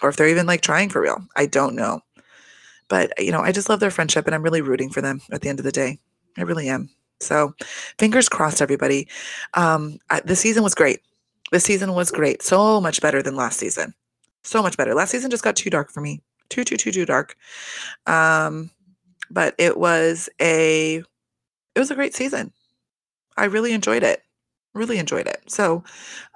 Or 0.00 0.10
if 0.10 0.16
they're 0.16 0.28
even 0.28 0.46
like 0.46 0.60
trying 0.60 0.90
for 0.90 1.02
real. 1.02 1.26
I 1.34 1.46
don't 1.46 1.74
know. 1.74 2.02
But 2.86 3.12
you 3.18 3.32
know, 3.32 3.40
I 3.40 3.50
just 3.50 3.68
love 3.68 3.80
their 3.80 3.90
friendship 3.90 4.26
and 4.26 4.34
I'm 4.36 4.44
really 4.44 4.62
rooting 4.62 4.90
for 4.90 5.00
them 5.00 5.22
at 5.32 5.40
the 5.40 5.48
end 5.48 5.58
of 5.58 5.64
the 5.64 5.72
day. 5.72 5.98
I 6.38 6.42
really 6.42 6.68
am. 6.68 6.88
So, 7.22 7.54
fingers 7.98 8.28
crossed 8.28 8.62
everybody. 8.62 9.08
Um 9.54 9.98
the 10.24 10.36
season 10.36 10.62
was 10.62 10.74
great. 10.74 11.00
The 11.52 11.60
season 11.60 11.94
was 11.94 12.10
great. 12.10 12.42
So 12.42 12.80
much 12.80 13.00
better 13.00 13.22
than 13.22 13.36
last 13.36 13.58
season. 13.58 13.94
So 14.44 14.62
much 14.62 14.76
better. 14.76 14.94
Last 14.94 15.10
season 15.10 15.30
just 15.30 15.44
got 15.44 15.56
too 15.56 15.70
dark 15.70 15.90
for 15.90 16.00
me. 16.00 16.20
Too 16.48 16.64
too 16.64 16.76
too 16.76 16.92
too 16.92 17.06
dark. 17.06 17.36
Um 18.06 18.70
but 19.30 19.54
it 19.58 19.76
was 19.78 20.28
a 20.40 21.02
it 21.74 21.78
was 21.78 21.90
a 21.90 21.94
great 21.94 22.14
season. 22.14 22.52
I 23.36 23.46
really 23.46 23.72
enjoyed 23.72 24.02
it. 24.02 24.22
Really 24.74 24.98
enjoyed 24.98 25.26
it. 25.26 25.42
So, 25.48 25.84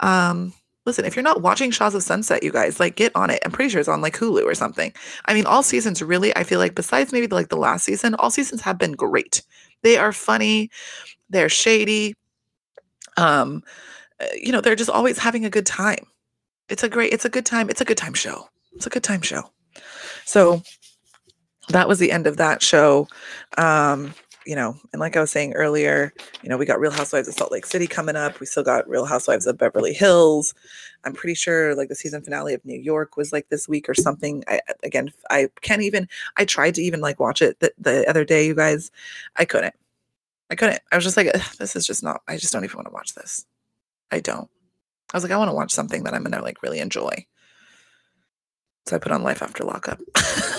um 0.01 0.53
Listen, 0.87 1.05
if 1.05 1.17
you're 1.17 1.25
not 1.25 1.43
watching 1.43 1.73
Shahs 1.73 1.97
of 1.97 2.03
Sunset, 2.05 2.45
you 2.45 2.53
guys, 2.53 2.79
like 2.79 2.95
get 2.95 3.11
on 3.17 3.29
it. 3.29 3.43
I'm 3.45 3.51
pretty 3.51 3.71
sure 3.71 3.81
it's 3.81 3.89
on 3.89 4.01
like 4.01 4.17
Hulu 4.17 4.45
or 4.45 4.55
something. 4.55 4.93
I 5.25 5.35
mean, 5.35 5.45
all 5.45 5.65
seasons 5.65 6.01
really, 6.01 6.35
I 6.37 6.45
feel 6.45 6.61
like 6.61 6.77
besides 6.77 7.13
maybe 7.13 7.27
like 7.27 7.49
the 7.49 7.57
last 7.57 7.85
season, 7.85 8.15
all 8.15 8.31
seasons 8.31 8.61
have 8.61 8.79
been 8.79 8.93
great. 8.93 9.43
They 9.83 9.97
are 9.99 10.13
funny, 10.13 10.71
they're 11.31 11.49
shady. 11.49 12.15
Um, 13.17 13.63
uh, 14.21 14.27
you 14.41 14.53
know, 14.53 14.61
they're 14.61 14.77
just 14.77 14.91
always 14.91 15.19
having 15.19 15.45
a 15.45 15.51
good 15.51 15.67
time. 15.67 16.07
It's 16.69 16.83
a 16.83 16.89
great, 16.89 17.13
it's 17.13 17.25
a 17.25 17.31
good 17.31 17.47
time, 17.47 17.71
it's 17.71 17.81
a 17.81 17.85
good 17.85 17.99
time 17.99 18.15
show. 18.15 18.49
It's 18.75 18.87
a 18.87 18.91
good 18.91 19.05
time 19.05 19.23
show. 19.23 19.51
So 20.25 20.63
that 21.69 21.89
was 21.89 21.99
the 21.99 22.13
end 22.13 22.27
of 22.27 22.37
that 22.37 22.63
show. 22.63 23.09
Um, 23.59 24.15
you 24.47 24.55
know, 24.55 24.77
and 24.93 25.01
like 25.01 25.17
I 25.17 25.21
was 25.21 25.33
saying 25.33 25.55
earlier, 25.55 26.15
you 26.43 26.49
know, 26.49 26.57
we 26.57 26.65
got 26.65 26.79
Real 26.79 26.93
Housewives 26.93 27.27
of 27.27 27.35
Salt 27.35 27.51
Lake 27.51 27.67
City 27.67 27.89
coming 27.89 28.15
up. 28.15 28.39
We 28.39 28.47
still 28.47 28.63
got 28.63 28.89
Real 28.89 29.05
Housewives 29.05 29.47
of 29.47 29.59
Beverly 29.59 29.93
Hills. 29.93 30.55
I'm 31.05 31.13
pretty 31.13 31.35
sure 31.35 31.75
like 31.75 31.89
the 31.89 31.97
season 31.97 32.23
finale 32.23 32.55
of 32.55 32.65
New 32.65 32.79
York 32.79 33.17
was 33.17 33.33
like 33.33 33.49
this 33.49 33.69
week 33.69 33.89
or 33.89 33.95
something. 33.95 34.45
I 34.47 34.61
again, 34.85 35.13
I 35.31 35.49
can't 35.63 35.83
even. 35.83 36.09
I 36.37 36.45
tried 36.45 36.77
to 36.77 36.83
even 36.83 37.01
like 37.01 37.19
watch 37.19 37.43
it 37.43 37.59
the, 37.59 37.73
the 37.77 38.09
other 38.09 38.25
day, 38.25 38.47
you 38.47 38.55
guys. 38.55 38.93
I 39.37 39.45
couldn't. 39.45 39.75
I 40.49 40.55
couldn't. 40.55 40.81
I 40.93 40.97
was 40.97 41.05
just 41.05 41.17
like, 41.17 41.33
this 41.59 41.75
is 41.75 41.85
just 41.85 42.05
not. 42.05 42.23
I 42.29 42.37
just 42.37 42.53
don't 42.53 42.65
even 42.65 42.77
want 42.77 42.87
to 42.87 42.95
watch 42.95 43.15
this. 43.15 43.45
I 44.13 44.21
don't. 44.21 44.49
I 45.13 45.17
was 45.17 45.25
like, 45.25 45.33
I 45.33 45.39
want 45.39 45.51
to 45.51 45.55
watch 45.55 45.73
something 45.73 46.05
that 46.05 46.15
I'm 46.15 46.23
gonna 46.23 46.43
like 46.43 46.63
really 46.63 46.79
enjoy. 46.79 47.27
So 48.87 48.95
I 48.95 49.01
put 49.01 49.11
on 49.11 49.25
Life 49.25 49.43
After 49.43 49.65
Lockup. 49.65 50.01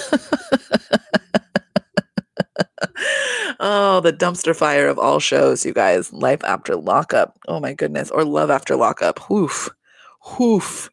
oh, 3.60 4.00
the 4.02 4.14
dumpster 4.14 4.56
fire 4.56 4.88
of 4.88 5.00
all 5.00 5.20
shows, 5.20 5.66
you 5.66 5.74
guys. 5.74 6.12
Life 6.14 6.44
after 6.44 6.76
lockup. 6.76 7.38
Oh 7.48 7.60
my 7.60 7.74
goodness. 7.74 8.12
Or 8.12 8.24
love 8.24 8.50
after 8.50 8.76
lockup. 8.76 9.20
Hoof. 9.20 9.70
Hoof. 10.22 10.90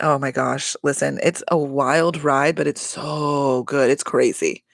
Oh 0.00 0.18
my 0.18 0.30
gosh. 0.30 0.76
Listen, 0.82 1.18
it's 1.22 1.42
a 1.48 1.56
wild 1.56 2.22
ride, 2.22 2.56
but 2.56 2.66
it's 2.66 2.82
so 2.82 3.62
good. 3.64 3.90
It's 3.90 4.04
crazy. 4.04 4.64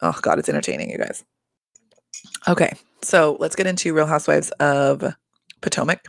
Oh 0.00 0.16
God, 0.22 0.38
it's 0.38 0.48
entertaining, 0.48 0.90
you 0.90 0.98
guys. 0.98 1.24
Okay, 2.46 2.72
so 3.02 3.36
let's 3.40 3.56
get 3.56 3.66
into 3.66 3.92
Real 3.92 4.06
Housewives 4.06 4.50
of 4.52 5.14
Potomac. 5.60 6.06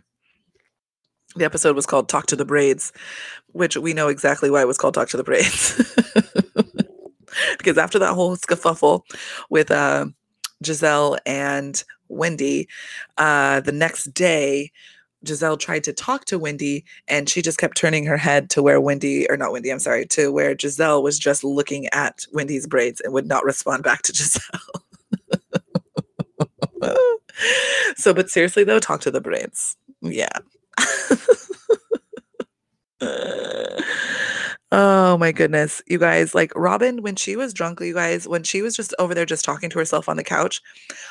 The 1.35 1.45
episode 1.45 1.75
was 1.75 1.85
called 1.85 2.09
Talk 2.09 2.27
to 2.27 2.35
the 2.35 2.45
Braids, 2.45 2.91
which 3.47 3.77
we 3.77 3.93
know 3.93 4.07
exactly 4.07 4.49
why 4.49 4.61
it 4.61 4.67
was 4.67 4.77
called 4.77 4.93
Talk 4.93 5.09
to 5.09 5.17
the 5.17 5.23
Braids. 5.23 5.75
because 7.57 7.77
after 7.77 7.99
that 7.99 8.13
whole 8.13 8.35
scuffle 8.35 9.05
with 9.49 9.71
uh, 9.71 10.07
Gizelle 10.63 11.17
and 11.25 11.83
Wendy, 12.07 12.67
uh, 13.17 13.61
the 13.61 13.71
next 13.71 14.13
day, 14.13 14.71
Gizelle 15.25 15.59
tried 15.59 15.83
to 15.83 15.93
talk 15.93 16.25
to 16.25 16.39
Wendy 16.39 16.85
and 17.07 17.29
she 17.29 17.41
just 17.41 17.57
kept 17.57 17.75
turning 17.75 18.05
her 18.05 18.17
head 18.17 18.49
to 18.51 18.63
where 18.63 18.79
Wendy, 18.79 19.29
or 19.29 19.35
not 19.37 19.51
Wendy, 19.51 19.69
I'm 19.69 19.79
sorry, 19.79 20.05
to 20.07 20.31
where 20.31 20.55
Gizelle 20.55 21.03
was 21.03 21.19
just 21.19 21.43
looking 21.43 21.87
at 21.87 22.25
Wendy's 22.31 22.67
braids 22.67 23.01
and 23.01 23.13
would 23.13 23.27
not 23.27 23.43
respond 23.43 23.83
back 23.83 24.01
to 24.03 24.13
Gizelle. 24.13 24.81
so, 27.95 28.13
but 28.13 28.29
seriously 28.29 28.63
though, 28.63 28.79
talk 28.79 29.01
to 29.01 29.11
the 29.11 29.21
braids. 29.21 29.75
Yeah. 30.01 30.29
Oh 34.71 35.17
my 35.17 35.31
goodness. 35.31 35.81
You 35.87 35.97
guys, 35.97 36.35
like 36.35 36.53
Robyn, 36.55 37.01
when 37.01 37.15
she 37.15 37.35
was 37.35 37.55
drunk, 37.55 37.79
you 37.81 37.93
guys, 37.93 38.27
when 38.27 38.43
she 38.43 38.61
was 38.61 38.75
just 38.75 38.93
over 38.99 39.15
there 39.15 39.25
just 39.25 39.43
talking 39.43 39.69
to 39.71 39.79
herself 39.79 40.07
on 40.07 40.15
the 40.15 40.23
couch, 40.23 40.61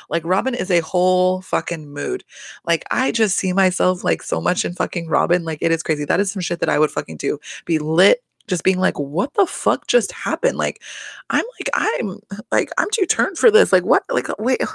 like 0.09 0.23
Robyn 0.23 0.55
is 0.55 0.71
a 0.71 0.79
whole 0.79 1.41
fucking 1.41 1.91
mood. 1.91 2.23
Like 2.65 2.85
I 2.89 3.11
just 3.11 3.35
see 3.35 3.51
myself 3.51 4.03
like 4.05 4.23
so 4.23 4.39
much 4.39 4.63
in 4.63 4.73
fucking 4.73 5.09
Robyn. 5.09 5.43
Like 5.43 5.59
it 5.61 5.73
is 5.73 5.83
crazy. 5.83 6.05
That 6.05 6.21
is 6.21 6.31
some 6.31 6.41
shit 6.41 6.61
that 6.61 6.69
I 6.69 6.79
would 6.79 6.91
fucking 6.91 7.17
do. 7.17 7.37
Be 7.65 7.79
lit, 7.79 8.23
just 8.47 8.63
being 8.63 8.79
like, 8.79 8.97
what 8.97 9.33
the 9.33 9.45
fuck 9.45 9.87
just 9.87 10.11
happened? 10.13 10.57
Like, 10.57 10.81
I'm 11.29 11.45
like, 11.59 11.69
I'm 11.73 12.19
like, 12.51 12.71
I'm 12.77 12.89
too 12.91 13.05
turned 13.05 13.37
for 13.37 13.51
this. 13.51 13.71
Like, 13.73 13.83
what? 13.85 14.03
Like, 14.09 14.27
wait. 14.39 14.61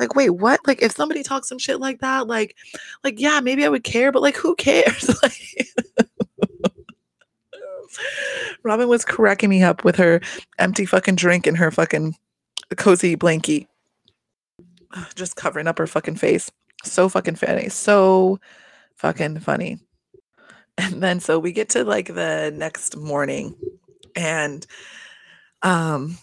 Like, 0.00 0.16
wait, 0.16 0.30
what? 0.30 0.58
Like, 0.66 0.82
if 0.82 0.90
somebody 0.90 1.22
talks 1.22 1.48
some 1.48 1.60
shit 1.60 1.78
like 1.78 2.00
that, 2.00 2.26
like, 2.26 2.56
like, 3.04 3.20
yeah, 3.20 3.38
maybe 3.38 3.64
I 3.64 3.68
would 3.68 3.84
care, 3.84 4.10
but 4.10 4.22
like, 4.22 4.34
who 4.34 4.56
cares? 4.56 5.08
like, 5.22 5.68
Robyn 8.62 8.88
was 8.88 9.04
cracking 9.04 9.50
me 9.50 9.62
up 9.62 9.84
with 9.84 9.96
her 9.96 10.20
empty 10.58 10.86
fucking 10.86 11.16
drink 11.16 11.46
and 11.46 11.56
her 11.56 11.70
fucking 11.70 12.14
cozy 12.76 13.16
blankie. 13.16 13.66
Just 15.14 15.36
covering 15.36 15.66
up 15.66 15.78
her 15.78 15.86
fucking 15.86 16.16
face. 16.16 16.50
So 16.84 17.08
fucking 17.08 17.36
funny. 17.36 17.68
So 17.68 18.38
fucking 18.96 19.40
funny. 19.40 19.78
And 20.78 21.02
then 21.02 21.20
so 21.20 21.38
we 21.38 21.52
get 21.52 21.68
to 21.70 21.84
like 21.84 22.06
the 22.06 22.52
next 22.54 22.96
morning 22.96 23.54
and 24.16 24.66
um 25.62 26.18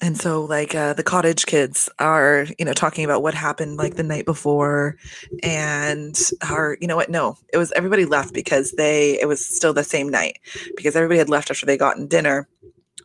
and 0.00 0.18
so 0.18 0.44
like 0.44 0.74
uh, 0.74 0.92
the 0.92 1.02
cottage 1.02 1.46
kids 1.46 1.88
are 1.98 2.46
you 2.58 2.64
know 2.64 2.72
talking 2.72 3.04
about 3.04 3.22
what 3.22 3.34
happened 3.34 3.76
like 3.76 3.94
the 3.94 4.02
night 4.02 4.24
before 4.24 4.96
and 5.42 6.30
are 6.50 6.76
you 6.80 6.86
know 6.86 6.96
what? 6.96 7.10
No 7.10 7.36
it 7.52 7.58
was 7.58 7.72
everybody 7.72 8.04
left 8.04 8.34
because 8.34 8.72
they 8.72 9.20
it 9.20 9.26
was 9.26 9.44
still 9.44 9.72
the 9.72 9.84
same 9.84 10.08
night 10.08 10.38
because 10.76 10.96
everybody 10.96 11.18
had 11.18 11.28
left 11.30 11.50
after 11.50 11.66
they 11.66 11.76
gotten 11.76 12.06
dinner. 12.06 12.48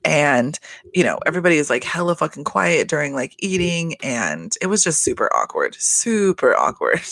And 0.06 0.58
you 0.94 1.04
know 1.04 1.20
everybody 1.26 1.58
is 1.58 1.70
like 1.70 1.84
hella 1.84 2.16
fucking 2.16 2.46
quiet 2.46 2.88
during 2.88 3.14
like 3.14 3.36
eating 3.40 3.96
and 4.02 4.54
it 4.62 4.68
was 4.68 4.84
just 4.84 5.04
super 5.04 5.30
awkward 5.36 5.76
super 5.76 6.56
awkward. 6.56 7.02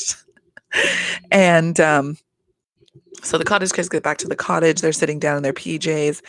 And 1.32 1.80
um 1.80 2.17
so 3.24 3.38
the 3.38 3.43
cottage 3.43 3.74
kids 3.74 3.89
get 3.89 4.03
back 4.03 4.18
to 4.20 4.28
the 4.28 4.36
cottage. 4.36 4.82
They're 4.82 4.93
sitting 4.93 5.20
down 5.20 5.38
in 5.38 5.43
their 5.43 5.53
PJs. 5.53 6.22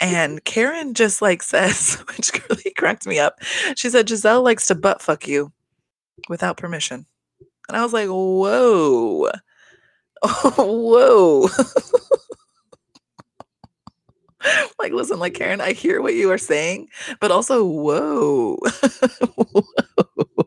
And 0.00 0.44
Karen 0.44 0.94
just 0.94 1.22
like 1.22 1.42
says, 1.42 1.96
which 2.08 2.32
really 2.48 2.72
cracked 2.76 3.06
me 3.06 3.18
up. 3.18 3.42
She 3.76 3.90
said, 3.90 4.06
Gizelle 4.06 4.42
likes 4.42 4.66
to 4.66 4.74
butt 4.74 5.02
fuck 5.02 5.26
you 5.26 5.52
without 6.28 6.56
permission. 6.56 7.06
And 7.68 7.76
I 7.76 7.82
was 7.82 7.92
like, 7.92 8.08
whoa. 8.08 9.30
Whoa. 10.56 11.48
like, 14.78 14.92
listen, 14.92 15.18
like 15.18 15.34
Karen, 15.34 15.60
I 15.60 15.72
hear 15.72 16.00
what 16.00 16.14
you 16.14 16.30
are 16.30 16.38
saying, 16.38 16.88
but 17.20 17.30
also, 17.30 17.62
whoa. 17.62 18.56
whoa. 19.36 20.44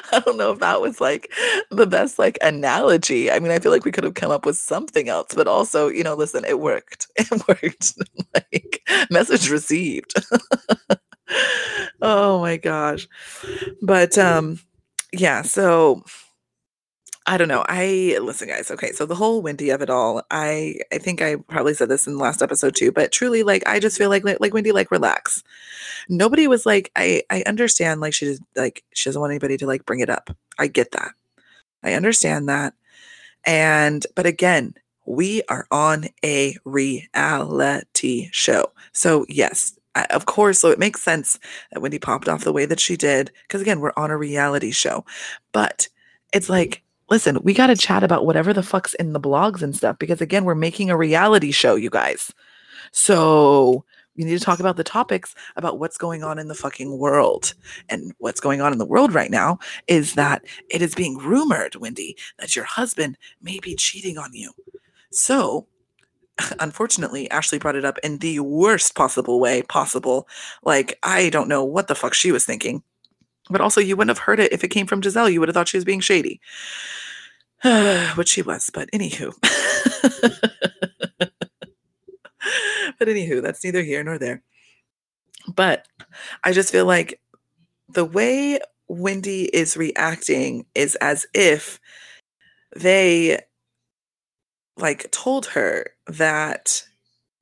about 0.12 0.80
was 0.80 1.00
like 1.00 1.32
the 1.70 1.86
best 1.86 2.18
like 2.18 2.38
analogy. 2.42 3.30
I 3.30 3.38
mean, 3.38 3.52
I 3.52 3.58
feel 3.58 3.72
like 3.72 3.84
we 3.84 3.92
could 3.92 4.04
have 4.04 4.14
come 4.14 4.30
up 4.30 4.46
with 4.46 4.56
something 4.56 5.08
else, 5.08 5.34
but 5.34 5.46
also, 5.46 5.88
you 5.88 6.02
know, 6.02 6.14
listen, 6.14 6.44
it 6.44 6.60
worked. 6.60 7.08
It 7.16 7.48
worked. 7.48 7.94
like 8.34 8.82
message 9.10 9.50
received. 9.50 10.14
oh 12.02 12.40
my 12.40 12.56
gosh. 12.56 13.08
But 13.80 14.18
um 14.18 14.60
yeah, 15.12 15.42
so 15.42 16.02
I 17.26 17.36
don't 17.36 17.48
know. 17.48 17.64
I 17.68 18.18
listen, 18.20 18.48
guys. 18.48 18.70
Okay, 18.70 18.90
so 18.92 19.06
the 19.06 19.14
whole 19.14 19.42
Wendy 19.42 19.70
of 19.70 19.80
it 19.80 19.90
all. 19.90 20.22
I 20.30 20.76
I 20.92 20.98
think 20.98 21.22
I 21.22 21.36
probably 21.36 21.74
said 21.74 21.88
this 21.88 22.06
in 22.06 22.14
the 22.14 22.22
last 22.22 22.42
episode 22.42 22.74
too, 22.74 22.90
but 22.90 23.12
truly, 23.12 23.44
like, 23.44 23.66
I 23.66 23.78
just 23.78 23.96
feel 23.96 24.10
like 24.10 24.24
like 24.24 24.52
Wendy, 24.54 24.72
like, 24.72 24.90
relax. 24.90 25.42
Nobody 26.08 26.48
was 26.48 26.66
like, 26.66 26.90
I 26.96 27.22
I 27.30 27.42
understand, 27.46 28.00
like, 28.00 28.14
she 28.14 28.26
just 28.26 28.42
like 28.56 28.82
she 28.94 29.08
doesn't 29.08 29.20
want 29.20 29.30
anybody 29.32 29.56
to 29.58 29.66
like 29.66 29.86
bring 29.86 30.00
it 30.00 30.10
up. 30.10 30.30
I 30.58 30.66
get 30.66 30.90
that. 30.92 31.12
I 31.84 31.94
understand 31.94 32.48
that. 32.48 32.74
And 33.46 34.06
but 34.16 34.26
again, 34.26 34.74
we 35.06 35.42
are 35.48 35.66
on 35.70 36.06
a 36.24 36.56
reality 36.64 38.28
show. 38.32 38.72
So 38.92 39.26
yes, 39.28 39.78
I, 39.94 40.04
of 40.10 40.26
course, 40.26 40.60
so 40.60 40.70
it 40.70 40.78
makes 40.78 41.02
sense 41.02 41.38
that 41.72 41.80
Wendy 41.82 41.98
popped 41.98 42.28
off 42.28 42.44
the 42.44 42.52
way 42.52 42.66
that 42.66 42.80
she 42.80 42.96
did 42.96 43.30
because 43.48 43.60
again, 43.62 43.80
we're 43.80 43.92
on 43.96 44.10
a 44.10 44.16
reality 44.16 44.70
show. 44.72 45.04
But 45.52 45.88
it's 46.32 46.48
like 46.48 46.81
listen, 47.12 47.38
we 47.42 47.52
got 47.52 47.66
to 47.66 47.76
chat 47.76 48.02
about 48.02 48.24
whatever 48.24 48.54
the 48.54 48.62
fuck's 48.62 48.94
in 48.94 49.12
the 49.12 49.20
blogs 49.20 49.60
and 49.60 49.76
stuff 49.76 49.98
because 49.98 50.22
again, 50.22 50.46
we're 50.46 50.54
making 50.54 50.88
a 50.88 50.96
reality 50.96 51.52
show, 51.52 51.74
you 51.74 51.90
guys. 51.90 52.32
So 52.90 53.84
we 54.16 54.24
need 54.24 54.38
to 54.38 54.44
talk 54.44 54.60
about 54.60 54.78
the 54.78 54.84
topics 54.84 55.34
about 55.56 55.78
what's 55.78 55.98
going 55.98 56.24
on 56.24 56.38
in 56.38 56.48
the 56.48 56.54
fucking 56.54 56.96
world. 56.96 57.52
And 57.90 58.14
what's 58.16 58.40
going 58.40 58.62
on 58.62 58.72
in 58.72 58.78
the 58.78 58.86
world 58.86 59.12
right 59.12 59.30
now 59.30 59.58
is 59.88 60.14
that 60.14 60.42
it 60.70 60.80
is 60.80 60.94
being 60.94 61.18
rumored, 61.18 61.76
Wendy, 61.76 62.16
that 62.38 62.56
your 62.56 62.64
husband 62.64 63.18
may 63.42 63.58
be 63.60 63.76
cheating 63.76 64.16
on 64.16 64.32
you. 64.32 64.50
So, 65.10 65.66
unfortunately, 66.60 67.30
Ashley 67.30 67.58
brought 67.58 67.76
it 67.76 67.84
up 67.84 67.98
in 68.02 68.18
the 68.18 68.40
worst 68.40 68.94
possible 68.94 69.38
way 69.38 69.62
possible. 69.64 70.26
Like, 70.62 70.98
I 71.02 71.28
don't 71.28 71.48
know 71.48 71.62
what 71.62 71.88
the 71.88 71.94
fuck 71.94 72.14
she 72.14 72.32
was 72.32 72.46
thinking. 72.46 72.82
But 73.50 73.60
also, 73.60 73.80
you 73.80 73.96
wouldn't 73.96 74.16
have 74.16 74.24
heard 74.24 74.40
it 74.40 74.52
if 74.52 74.62
it 74.64 74.68
came 74.68 74.86
from 74.86 75.00
Gizelle. 75.02 75.32
You 75.32 75.40
would 75.40 75.48
have 75.48 75.54
thought 75.54 75.68
she 75.68 75.76
was 75.76 75.84
being 75.84 76.00
shady. 76.00 76.40
Which 78.14 78.28
she 78.28 78.42
was, 78.42 78.70
but 78.72 78.90
anywho. 78.92 79.32
but 82.98 83.08
anywho, 83.08 83.42
that's 83.42 83.64
neither 83.64 83.82
here 83.82 84.02
nor 84.02 84.18
there. 84.18 84.42
But 85.54 85.86
I 86.44 86.52
just 86.52 86.70
feel 86.72 86.86
like 86.86 87.20
the 87.88 88.04
way 88.04 88.58
Wendy 88.88 89.44
is 89.44 89.76
reacting 89.76 90.66
is 90.74 90.96
as 90.96 91.26
if 91.34 91.80
they 92.76 93.40
like 94.76 95.10
told 95.10 95.46
her 95.46 95.86
that 96.06 96.84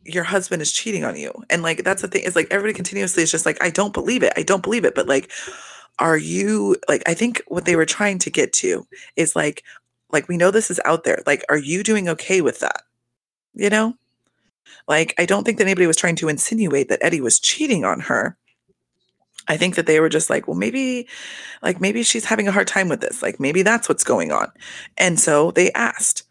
your 0.04 0.24
husband 0.24 0.62
is 0.62 0.72
cheating 0.72 1.04
on 1.04 1.16
you. 1.16 1.32
And 1.50 1.62
like 1.62 1.84
that's 1.84 2.02
the 2.02 2.08
thing 2.08 2.22
is 2.22 2.36
like 2.36 2.48
everybody 2.50 2.74
continuously 2.74 3.22
is 3.22 3.30
just 3.30 3.46
like, 3.46 3.62
I 3.62 3.70
don't 3.70 3.94
believe 3.94 4.22
it. 4.22 4.32
I 4.36 4.42
don't 4.42 4.62
believe 4.62 4.84
it. 4.84 4.94
But 4.94 5.08
like, 5.08 5.30
are 6.00 6.16
you 6.16 6.76
like 6.88 7.02
I 7.06 7.14
think 7.14 7.42
what 7.46 7.66
they 7.66 7.76
were 7.76 7.86
trying 7.86 8.18
to 8.20 8.30
get 8.30 8.52
to 8.54 8.86
is 9.16 9.36
like, 9.36 9.62
like 10.10 10.28
we 10.28 10.36
know 10.36 10.50
this 10.50 10.70
is 10.70 10.80
out 10.84 11.04
there. 11.04 11.22
Like, 11.26 11.44
are 11.48 11.58
you 11.58 11.82
doing 11.82 12.08
okay 12.08 12.40
with 12.40 12.60
that? 12.60 12.82
You 13.54 13.70
know? 13.70 13.94
Like, 14.88 15.14
I 15.18 15.26
don't 15.26 15.44
think 15.44 15.58
that 15.58 15.64
anybody 15.64 15.86
was 15.86 15.96
trying 15.96 16.16
to 16.16 16.28
insinuate 16.28 16.88
that 16.88 17.02
Eddie 17.02 17.20
was 17.20 17.38
cheating 17.38 17.84
on 17.84 18.00
her. 18.00 18.36
I 19.48 19.56
think 19.56 19.74
that 19.74 19.86
they 19.86 20.00
were 20.00 20.08
just 20.08 20.30
like, 20.30 20.46
well, 20.46 20.56
maybe, 20.56 21.08
like, 21.62 21.80
maybe 21.80 22.02
she's 22.02 22.24
having 22.24 22.46
a 22.46 22.52
hard 22.52 22.68
time 22.68 22.88
with 22.88 23.00
this. 23.00 23.22
Like, 23.22 23.40
maybe 23.40 23.62
that's 23.62 23.88
what's 23.88 24.04
going 24.04 24.32
on. 24.32 24.50
And 24.96 25.18
so 25.18 25.50
they 25.50 25.72
asked. 25.72 26.24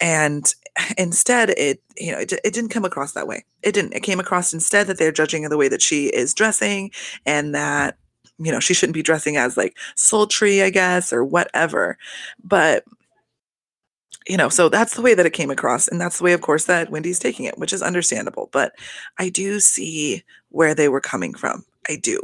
And 0.00 0.52
instead, 0.98 1.50
it, 1.50 1.82
you 1.96 2.12
know, 2.12 2.18
it, 2.18 2.32
it 2.32 2.54
didn't 2.54 2.70
come 2.70 2.84
across 2.84 3.12
that 3.12 3.28
way. 3.28 3.44
It 3.62 3.72
didn't. 3.72 3.92
It 3.92 4.02
came 4.02 4.20
across 4.20 4.52
instead 4.52 4.86
that 4.86 4.98
they're 4.98 5.12
judging 5.12 5.48
the 5.48 5.56
way 5.56 5.68
that 5.68 5.82
she 5.82 6.06
is 6.06 6.34
dressing 6.34 6.90
and 7.26 7.54
that, 7.54 7.98
you 8.40 8.50
know, 8.50 8.60
she 8.60 8.74
shouldn't 8.74 8.94
be 8.94 9.02
dressing 9.02 9.36
as 9.36 9.56
like 9.56 9.76
sultry, 9.94 10.62
I 10.62 10.70
guess, 10.70 11.12
or 11.12 11.24
whatever. 11.24 11.98
But 12.42 12.84
you 14.26 14.36
know, 14.36 14.48
so 14.48 14.68
that's 14.68 14.94
the 14.94 15.02
way 15.02 15.14
that 15.14 15.26
it 15.26 15.32
came 15.32 15.50
across. 15.50 15.88
And 15.88 16.00
that's 16.00 16.18
the 16.18 16.24
way, 16.24 16.32
of 16.32 16.40
course, 16.40 16.66
that 16.66 16.90
Wendy's 16.90 17.18
taking 17.18 17.46
it, 17.46 17.58
which 17.58 17.72
is 17.72 17.82
understandable. 17.82 18.48
But 18.52 18.72
I 19.18 19.28
do 19.28 19.60
see 19.60 20.22
where 20.50 20.74
they 20.74 20.88
were 20.88 21.00
coming 21.00 21.34
from. 21.34 21.64
I 21.88 21.96
do, 21.96 22.22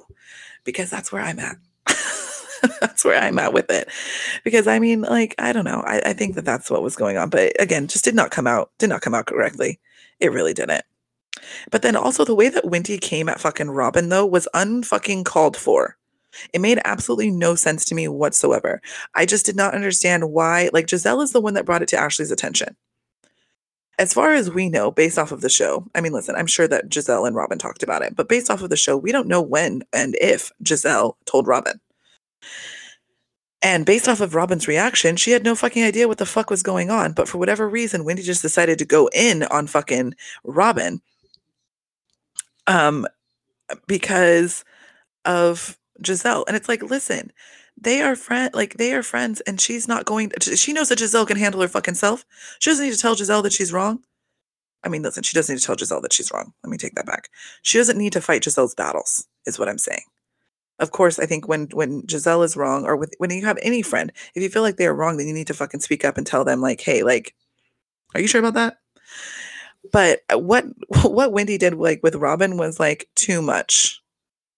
because 0.64 0.90
that's 0.90 1.10
where 1.10 1.22
I'm 1.22 1.38
at. 1.38 1.56
that's 2.80 3.04
where 3.04 3.20
I'm 3.20 3.38
at 3.38 3.52
with 3.52 3.70
it. 3.70 3.88
Because 4.44 4.66
I 4.66 4.78
mean, 4.78 5.02
like, 5.02 5.34
I 5.38 5.52
don't 5.52 5.64
know. 5.64 5.82
I, 5.86 6.00
I 6.06 6.12
think 6.12 6.34
that 6.34 6.44
that's 6.44 6.70
what 6.70 6.82
was 6.82 6.96
going 6.96 7.16
on. 7.16 7.30
But 7.30 7.60
again, 7.60 7.88
just 7.88 8.04
did 8.04 8.14
not 8.14 8.30
come 8.30 8.46
out, 8.46 8.70
did 8.78 8.88
not 8.90 9.00
come 9.00 9.14
out 9.14 9.26
correctly. 9.26 9.80
It 10.20 10.32
really 10.32 10.54
didn't. 10.54 10.84
But 11.70 11.82
then 11.82 11.96
also 11.96 12.24
the 12.24 12.34
way 12.34 12.48
that 12.48 12.64
Wendy 12.64 12.98
came 12.98 13.28
at 13.28 13.40
fucking 13.40 13.70
Robyn, 13.70 14.08
though, 14.08 14.26
was 14.26 14.48
unfucking 14.54 15.24
called 15.24 15.56
for. 15.56 15.96
It 16.52 16.60
made 16.60 16.80
absolutely 16.84 17.30
no 17.30 17.54
sense 17.54 17.84
to 17.86 17.94
me 17.94 18.08
whatsoever. 18.08 18.80
I 19.14 19.26
just 19.26 19.46
did 19.46 19.56
not 19.56 19.74
understand 19.74 20.30
why. 20.30 20.70
Like, 20.72 20.86
Gizelle 20.86 21.22
is 21.22 21.32
the 21.32 21.40
one 21.40 21.54
that 21.54 21.66
brought 21.66 21.82
it 21.82 21.88
to 21.88 21.98
Ashley's 21.98 22.30
attention. 22.30 22.76
As 23.98 24.12
far 24.12 24.34
as 24.34 24.50
we 24.50 24.68
know, 24.68 24.90
based 24.90 25.18
off 25.18 25.32
of 25.32 25.40
the 25.40 25.48
show, 25.48 25.86
I 25.94 26.02
mean, 26.02 26.12
listen, 26.12 26.36
I'm 26.36 26.46
sure 26.46 26.68
that 26.68 26.90
Gizelle 26.90 27.26
and 27.26 27.34
Robyn 27.34 27.58
talked 27.58 27.82
about 27.82 28.02
it, 28.02 28.14
but 28.14 28.28
based 28.28 28.50
off 28.50 28.62
of 28.62 28.68
the 28.68 28.76
show, 28.76 28.96
we 28.96 29.10
don't 29.10 29.28
know 29.28 29.40
when 29.40 29.82
and 29.92 30.16
if 30.20 30.52
Gizelle 30.62 31.16
told 31.24 31.46
Robyn. 31.46 31.80
And 33.62 33.86
based 33.86 34.06
off 34.06 34.20
of 34.20 34.34
Robyn's 34.34 34.68
reaction, 34.68 35.16
she 35.16 35.30
had 35.30 35.44
no 35.44 35.54
fucking 35.54 35.82
idea 35.82 36.08
what 36.08 36.18
the 36.18 36.26
fuck 36.26 36.50
was 36.50 36.62
going 36.62 36.90
on. 36.90 37.12
But 37.12 37.26
for 37.26 37.38
whatever 37.38 37.68
reason, 37.68 38.04
Wendy 38.04 38.22
just 38.22 38.42
decided 38.42 38.78
to 38.78 38.84
go 38.84 39.08
in 39.14 39.44
on 39.44 39.66
fucking 39.66 40.14
Robyn. 40.44 41.00
Um, 42.66 43.06
because 43.86 44.64
of 45.24 45.78
Gizelle. 46.02 46.44
And 46.46 46.56
it's 46.56 46.68
like, 46.68 46.82
listen, 46.82 47.32
they 47.78 48.00
are 48.00 48.16
friend 48.16 48.54
like 48.54 48.74
they 48.74 48.94
are 48.94 49.02
friends 49.02 49.40
and 49.42 49.60
she's 49.60 49.86
not 49.86 50.06
going 50.06 50.32
she 50.40 50.72
knows 50.72 50.88
that 50.88 50.98
Gizelle 50.98 51.26
can 51.26 51.36
handle 51.36 51.60
her 51.60 51.68
fucking 51.68 51.94
self. 51.94 52.24
She 52.58 52.70
doesn't 52.70 52.84
need 52.84 52.94
to 52.94 52.98
tell 52.98 53.14
Gizelle 53.14 53.42
that 53.42 53.52
she's 53.52 53.72
wrong. 53.72 54.02
I 54.82 54.88
mean, 54.88 55.02
listen, 55.02 55.24
she 55.24 55.34
doesn't 55.34 55.52
need 55.52 55.60
to 55.60 55.66
tell 55.66 55.76
Gizelle 55.76 56.02
that 56.02 56.12
she's 56.12 56.30
wrong. 56.32 56.52
Let 56.62 56.70
me 56.70 56.78
take 56.78 56.94
that 56.94 57.06
back. 57.06 57.28
She 57.62 57.76
doesn't 57.76 57.98
need 57.98 58.12
to 58.12 58.20
fight 58.20 58.42
Gizelle's 58.42 58.74
battles, 58.74 59.26
is 59.44 59.58
what 59.58 59.68
I'm 59.68 59.78
saying. 59.78 60.04
Of 60.78 60.92
course, 60.92 61.18
I 61.18 61.26
think 61.26 61.48
when 61.48 61.68
when 61.72 62.02
Gizelle 62.02 62.44
is 62.44 62.56
wrong, 62.56 62.84
or 62.84 62.96
with, 62.96 63.14
when 63.18 63.30
you 63.30 63.44
have 63.44 63.58
any 63.62 63.82
friend, 63.82 64.12
if 64.34 64.42
you 64.42 64.48
feel 64.48 64.62
like 64.62 64.76
they 64.76 64.86
are 64.86 64.94
wrong, 64.94 65.16
then 65.16 65.26
you 65.26 65.34
need 65.34 65.46
to 65.48 65.54
fucking 65.54 65.80
speak 65.80 66.04
up 66.04 66.16
and 66.16 66.26
tell 66.26 66.44
them, 66.44 66.60
like, 66.60 66.80
hey, 66.80 67.02
like, 67.02 67.34
are 68.14 68.20
you 68.20 68.28
sure 68.28 68.40
about 68.40 68.54
that? 68.54 68.78
But 69.90 70.20
uh, 70.32 70.38
what 70.38 70.66
what 71.02 71.32
Wendy 71.32 71.58
did 71.58 71.74
like 71.74 72.00
with 72.02 72.14
Robin 72.14 72.56
was 72.56 72.78
like 72.78 73.08
too 73.14 73.42
much 73.42 74.02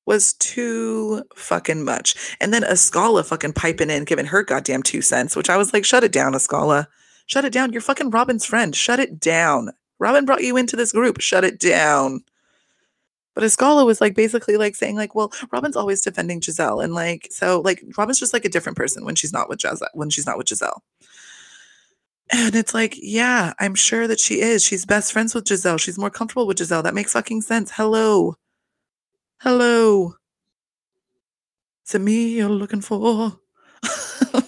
was 0.08 0.32
too 0.34 1.22
fucking 1.36 1.84
much. 1.84 2.16
And 2.40 2.52
then 2.52 2.64
Askale 2.64 3.22
fucking 3.24 3.52
piping 3.52 3.90
in, 3.90 4.04
giving 4.04 4.26
her 4.26 4.42
goddamn 4.42 4.82
two 4.82 5.02
cents, 5.02 5.36
which 5.36 5.50
I 5.50 5.56
was 5.58 5.72
like, 5.72 5.84
shut 5.84 6.02
it 6.02 6.12
down, 6.12 6.32
Askale. 6.34 6.86
Shut 7.26 7.44
it 7.44 7.52
down. 7.52 7.72
You're 7.72 7.82
fucking 7.82 8.10
Robyn's 8.10 8.46
friend. 8.46 8.74
Shut 8.74 8.98
it 8.98 9.20
down. 9.20 9.70
Robyn 10.00 10.24
brought 10.24 10.42
you 10.42 10.56
into 10.56 10.76
this 10.76 10.92
group. 10.92 11.20
Shut 11.20 11.44
it 11.44 11.60
down. 11.60 12.22
But 13.34 13.44
Askale 13.44 13.84
was 13.84 14.00
like 14.00 14.14
basically 14.14 14.56
like 14.56 14.74
saying, 14.74 14.96
like, 14.96 15.14
well, 15.14 15.30
Robyn's 15.52 15.76
always 15.76 16.00
defending 16.00 16.40
Gizelle, 16.40 16.82
And 16.82 16.94
like, 16.94 17.28
so 17.30 17.60
like 17.60 17.84
Robyn's 17.98 18.18
just 18.18 18.32
like 18.32 18.46
a 18.46 18.48
different 18.48 18.78
person 18.78 19.04
when 19.04 19.14
she's 19.14 19.32
not 19.32 19.48
with 19.50 19.60
Gizelle. 19.60 19.88
when 19.92 20.08
she's 20.10 20.26
not 20.26 20.38
with 20.38 20.46
Gizelle, 20.46 20.80
And 22.30 22.54
it's 22.54 22.72
like, 22.72 22.94
yeah, 22.96 23.52
I'm 23.58 23.74
sure 23.74 24.08
that 24.08 24.20
she 24.20 24.40
is. 24.40 24.64
She's 24.64 24.86
best 24.86 25.12
friends 25.12 25.34
with 25.34 25.44
Gizelle. 25.44 25.78
She's 25.78 25.98
more 25.98 26.10
comfortable 26.10 26.46
with 26.46 26.56
Gizelle. 26.56 26.82
That 26.82 26.94
makes 26.94 27.12
fucking 27.12 27.42
sense. 27.42 27.70
Hello. 27.70 28.36
Hello. 29.40 30.14
Is 31.86 31.94
it 31.94 32.00
me 32.00 32.30
you're 32.30 32.48
looking 32.48 32.80
for? 32.80 33.38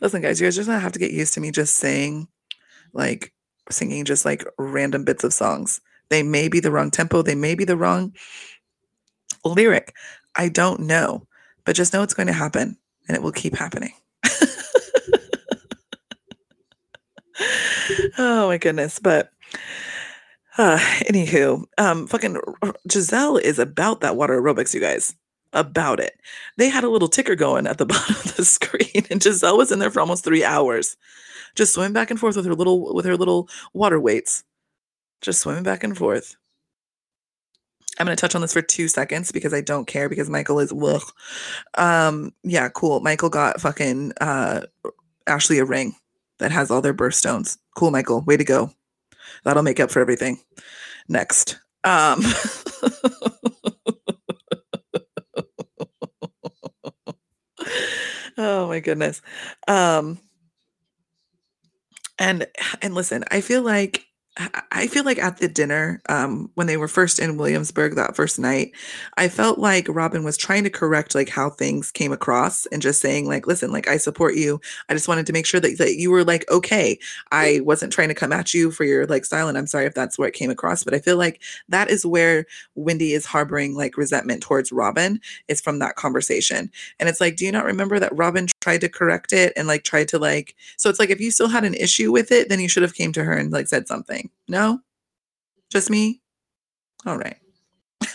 Listen, 0.00 0.22
guys, 0.22 0.40
you 0.40 0.46
guys 0.46 0.54
just 0.54 0.68
gonna 0.68 0.78
have 0.78 0.92
to 0.92 1.00
get 1.00 1.10
used 1.10 1.34
to 1.34 1.40
me 1.40 1.50
just 1.50 1.74
saying, 1.74 2.28
like, 2.92 3.32
singing 3.70 4.04
just 4.04 4.24
like 4.24 4.44
random 4.56 5.02
bits 5.02 5.24
of 5.24 5.34
songs. 5.34 5.80
They 6.10 6.22
may 6.22 6.46
be 6.46 6.60
the 6.60 6.70
wrong 6.70 6.92
tempo, 6.92 7.22
they 7.22 7.34
may 7.34 7.56
be 7.56 7.64
the 7.64 7.76
wrong 7.76 8.14
lyric. 9.44 9.92
I 10.36 10.50
don't 10.50 10.82
know, 10.82 11.26
but 11.64 11.74
just 11.74 11.92
know 11.92 12.04
it's 12.04 12.14
going 12.14 12.28
to 12.28 12.32
happen 12.32 12.76
and 13.08 13.16
it 13.16 13.22
will 13.22 13.32
keep 13.32 13.56
happening. 13.56 13.94
oh 18.16 18.46
my 18.46 18.58
goodness. 18.58 19.00
But 19.00 19.32
uh, 20.58 20.78
anywho, 21.06 21.64
um, 21.78 22.06
fucking 22.06 22.36
Gizelle 22.88 23.40
is 23.40 23.58
about 23.58 24.00
that 24.00 24.16
water 24.16 24.40
aerobics, 24.40 24.74
you 24.74 24.80
guys. 24.80 25.14
About 25.54 25.98
it. 25.98 26.12
They 26.58 26.68
had 26.68 26.84
a 26.84 26.90
little 26.90 27.08
ticker 27.08 27.34
going 27.34 27.66
at 27.66 27.78
the 27.78 27.86
bottom 27.86 28.16
of 28.16 28.36
the 28.36 28.44
screen, 28.44 29.06
and 29.10 29.20
Gizelle 29.20 29.56
was 29.56 29.72
in 29.72 29.78
there 29.78 29.90
for 29.90 30.00
almost 30.00 30.22
three 30.22 30.44
hours, 30.44 30.96
just 31.54 31.72
swimming 31.72 31.94
back 31.94 32.10
and 32.10 32.20
forth 32.20 32.36
with 32.36 32.44
her 32.44 32.54
little 32.54 32.94
with 32.94 33.06
her 33.06 33.16
little 33.16 33.48
water 33.72 33.98
weights, 33.98 34.44
just 35.22 35.40
swimming 35.40 35.62
back 35.62 35.82
and 35.82 35.96
forth. 35.96 36.36
I'm 37.98 38.06
going 38.06 38.16
to 38.16 38.20
touch 38.20 38.34
on 38.34 38.42
this 38.42 38.52
for 38.52 38.62
two 38.62 38.88
seconds 38.88 39.32
because 39.32 39.52
I 39.52 39.60
don't 39.60 39.86
care 39.86 40.08
because 40.08 40.30
Michael 40.30 40.60
is, 40.60 40.72
ugh. 40.72 41.02
um, 41.76 42.32
yeah, 42.44 42.68
cool. 42.68 43.00
Michael 43.00 43.28
got 43.28 43.60
fucking 43.60 44.12
uh, 44.20 44.62
Ashley 45.26 45.58
a 45.58 45.64
ring 45.64 45.96
that 46.38 46.52
has 46.52 46.70
all 46.70 46.80
their 46.80 46.94
birthstones. 46.94 47.58
Cool, 47.74 47.90
Michael. 47.90 48.20
Way 48.20 48.36
to 48.36 48.44
go. 48.44 48.70
That'll 49.44 49.62
make 49.62 49.80
up 49.80 49.90
for 49.90 50.00
everything. 50.00 50.40
Next. 51.08 51.58
Um, 51.84 52.20
oh 58.38 58.68
my 58.68 58.80
goodness. 58.80 59.22
Um, 59.66 60.18
and 62.18 62.46
and 62.82 62.94
listen, 62.94 63.24
I 63.30 63.40
feel 63.40 63.62
like 63.62 64.07
I 64.70 64.86
feel 64.86 65.04
like 65.04 65.18
at 65.18 65.38
the 65.38 65.48
dinner, 65.48 66.00
um, 66.08 66.48
when 66.54 66.68
they 66.68 66.76
were 66.76 66.86
first 66.86 67.18
in 67.18 67.36
Williamsburg 67.36 67.96
that 67.96 68.14
first 68.14 68.38
night, 68.38 68.72
I 69.16 69.28
felt 69.28 69.58
like 69.58 69.88
Robyn 69.88 70.22
was 70.22 70.36
trying 70.36 70.62
to 70.62 70.70
correct 70.70 71.16
like 71.16 71.28
how 71.28 71.50
things 71.50 71.90
came 71.90 72.12
across 72.12 72.64
and 72.66 72.80
just 72.80 73.00
saying 73.00 73.26
like, 73.26 73.48
listen, 73.48 73.72
like 73.72 73.88
I 73.88 73.96
support 73.96 74.36
you. 74.36 74.60
I 74.88 74.94
just 74.94 75.08
wanted 75.08 75.26
to 75.26 75.32
make 75.32 75.46
sure 75.46 75.58
that, 75.60 75.78
that 75.78 75.96
you 75.96 76.10
were 76.12 76.22
like 76.22 76.48
okay. 76.50 76.98
I 77.32 77.60
wasn't 77.64 77.92
trying 77.92 78.08
to 78.08 78.14
come 78.14 78.32
at 78.32 78.54
you 78.54 78.70
for 78.70 78.84
your 78.84 79.06
like 79.06 79.24
style, 79.24 79.48
and 79.48 79.58
I'm 79.58 79.66
sorry 79.66 79.86
if 79.86 79.94
that's 79.94 80.18
where 80.18 80.28
it 80.28 80.34
came 80.34 80.50
across, 80.50 80.84
but 80.84 80.94
I 80.94 81.00
feel 81.00 81.16
like 81.16 81.42
that 81.68 81.90
is 81.90 82.06
where 82.06 82.46
Wendy 82.76 83.14
is 83.14 83.26
harboring 83.26 83.74
like 83.74 83.96
resentment 83.96 84.42
towards 84.42 84.70
Robyn 84.70 85.20
is 85.48 85.60
from 85.60 85.80
that 85.80 85.96
conversation. 85.96 86.70
And 87.00 87.08
it's 87.08 87.20
like, 87.20 87.36
do 87.36 87.44
you 87.44 87.52
not 87.52 87.64
remember 87.64 87.98
that 87.98 88.16
Robyn 88.16 88.46
tried 88.60 88.82
to 88.82 88.88
correct 88.88 89.32
it 89.32 89.52
and 89.56 89.66
like 89.66 89.82
tried 89.82 90.08
to 90.08 90.18
like 90.18 90.54
so 90.76 90.88
it's 90.88 91.00
like 91.00 91.10
if 91.10 91.20
you 91.20 91.32
still 91.32 91.48
had 91.48 91.64
an 91.64 91.74
issue 91.74 92.12
with 92.12 92.30
it, 92.30 92.48
then 92.48 92.60
you 92.60 92.68
should 92.68 92.84
have 92.84 92.94
came 92.94 93.12
to 93.14 93.24
her 93.24 93.32
and 93.32 93.52
like 93.52 93.66
said 93.66 93.88
something. 93.88 94.27
No? 94.48 94.80
Just 95.70 95.90
me? 95.90 96.20
All 97.06 97.18
right. 97.18 97.36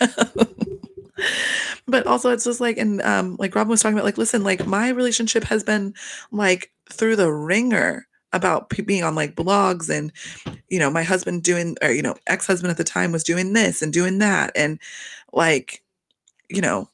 but 1.86 2.06
also 2.06 2.30
it's 2.30 2.44
just 2.44 2.60
like 2.60 2.76
and 2.76 3.00
um 3.02 3.36
like 3.38 3.54
Robyn 3.54 3.70
was 3.70 3.82
talking 3.82 3.96
about 3.96 4.04
like 4.04 4.18
listen 4.18 4.42
like 4.42 4.66
my 4.66 4.88
relationship 4.88 5.44
has 5.44 5.62
been 5.62 5.94
like 6.32 6.72
through 6.90 7.16
the 7.16 7.32
ringer 7.32 8.06
about 8.32 8.68
p- 8.68 8.82
being 8.82 9.04
on 9.04 9.14
like 9.14 9.36
blogs 9.36 9.88
and 9.88 10.12
you 10.68 10.78
know 10.78 10.90
my 10.90 11.02
husband 11.02 11.42
doing 11.42 11.76
or 11.82 11.90
you 11.90 12.02
know 12.02 12.16
ex-husband 12.26 12.70
at 12.70 12.76
the 12.76 12.84
time 12.84 13.12
was 13.12 13.22
doing 13.22 13.52
this 13.52 13.80
and 13.80 13.92
doing 13.92 14.18
that 14.18 14.50
and 14.56 14.78
like 15.32 15.82
you 16.48 16.60
know 16.60 16.88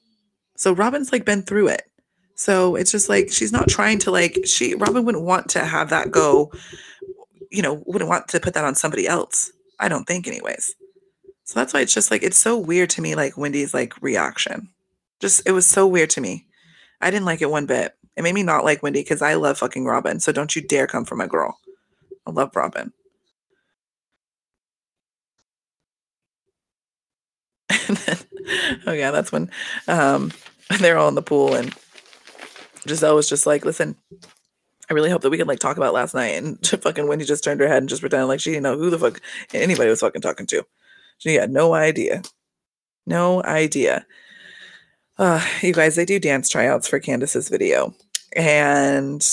so 0.56 0.74
Robyn's 0.74 1.12
like 1.12 1.24
been 1.24 1.42
through 1.42 1.68
it 1.68 1.90
so 2.34 2.76
it's 2.76 2.92
just 2.92 3.08
like 3.08 3.30
she's 3.32 3.52
not 3.52 3.68
trying 3.68 3.98
to 4.00 4.10
like 4.10 4.40
she 4.44 4.74
Robyn 4.74 5.04
wouldn't 5.04 5.24
want 5.24 5.48
to 5.50 5.64
have 5.64 5.90
that 5.90 6.10
go 6.10 6.52
you 7.50 7.62
know, 7.62 7.82
wouldn't 7.86 8.08
want 8.08 8.28
to 8.28 8.40
put 8.40 8.54
that 8.54 8.64
on 8.64 8.74
somebody 8.74 9.06
else. 9.06 9.52
I 9.78 9.88
don't 9.88 10.04
think, 10.04 10.26
anyways. 10.26 10.74
So 11.44 11.58
that's 11.58 11.74
why 11.74 11.80
it's 11.80 11.94
just 11.94 12.10
like, 12.10 12.22
it's 12.22 12.38
so 12.38 12.56
weird 12.56 12.90
to 12.90 13.02
me, 13.02 13.14
like 13.14 13.36
Wendy's 13.36 13.74
like 13.74 14.00
reaction. 14.00 14.68
Just, 15.20 15.46
it 15.46 15.52
was 15.52 15.66
so 15.66 15.86
weird 15.86 16.10
to 16.10 16.20
me. 16.20 16.46
I 17.00 17.10
didn't 17.10 17.26
like 17.26 17.42
it 17.42 17.50
one 17.50 17.66
bit. 17.66 17.94
It 18.16 18.22
made 18.22 18.34
me 18.34 18.42
not 18.42 18.64
like 18.64 18.82
Wendy 18.82 19.00
because 19.02 19.22
I 19.22 19.34
love 19.34 19.58
fucking 19.58 19.84
Robyn. 19.84 20.20
So 20.20 20.32
don't 20.32 20.54
you 20.54 20.62
dare 20.62 20.86
come 20.86 21.04
for 21.04 21.16
my 21.16 21.26
girl. 21.26 21.58
I 22.26 22.30
love 22.30 22.54
Robyn. 22.54 22.92
then, 27.94 28.16
oh 28.86 28.92
yeah, 28.92 29.10
that's 29.10 29.32
when 29.32 29.50
um, 29.88 30.32
they're 30.78 30.98
all 30.98 31.08
in 31.08 31.14
the 31.14 31.22
pool 31.22 31.54
and 31.54 31.74
Gizelle 32.86 33.14
was 33.14 33.28
just 33.28 33.46
like, 33.46 33.64
listen, 33.64 33.96
I 34.90 34.94
really 34.94 35.10
hope 35.10 35.22
that 35.22 35.30
we 35.30 35.38
can 35.38 35.46
like 35.46 35.60
talk 35.60 35.76
about 35.76 35.94
last 35.94 36.14
night. 36.14 36.34
And 36.34 36.66
fucking 36.82 37.06
Wendy 37.06 37.24
just 37.24 37.44
turned 37.44 37.60
her 37.60 37.68
head 37.68 37.78
and 37.78 37.88
just 37.88 38.02
pretended 38.02 38.26
like 38.26 38.40
she 38.40 38.50
didn't 38.50 38.64
know 38.64 38.76
who 38.76 38.90
the 38.90 38.98
fuck 38.98 39.20
anybody 39.54 39.88
was 39.88 40.00
fucking 40.00 40.20
talking 40.20 40.46
to. 40.46 40.66
She 41.18 41.34
had 41.34 41.50
no 41.50 41.74
idea. 41.74 42.22
No 43.06 43.42
idea. 43.44 44.04
Uh, 45.16 45.44
you 45.62 45.72
guys, 45.72 45.94
they 45.94 46.04
do 46.04 46.18
dance 46.18 46.48
tryouts 46.48 46.88
for 46.88 46.98
Candace's 46.98 47.48
video. 47.48 47.94
And 48.34 49.26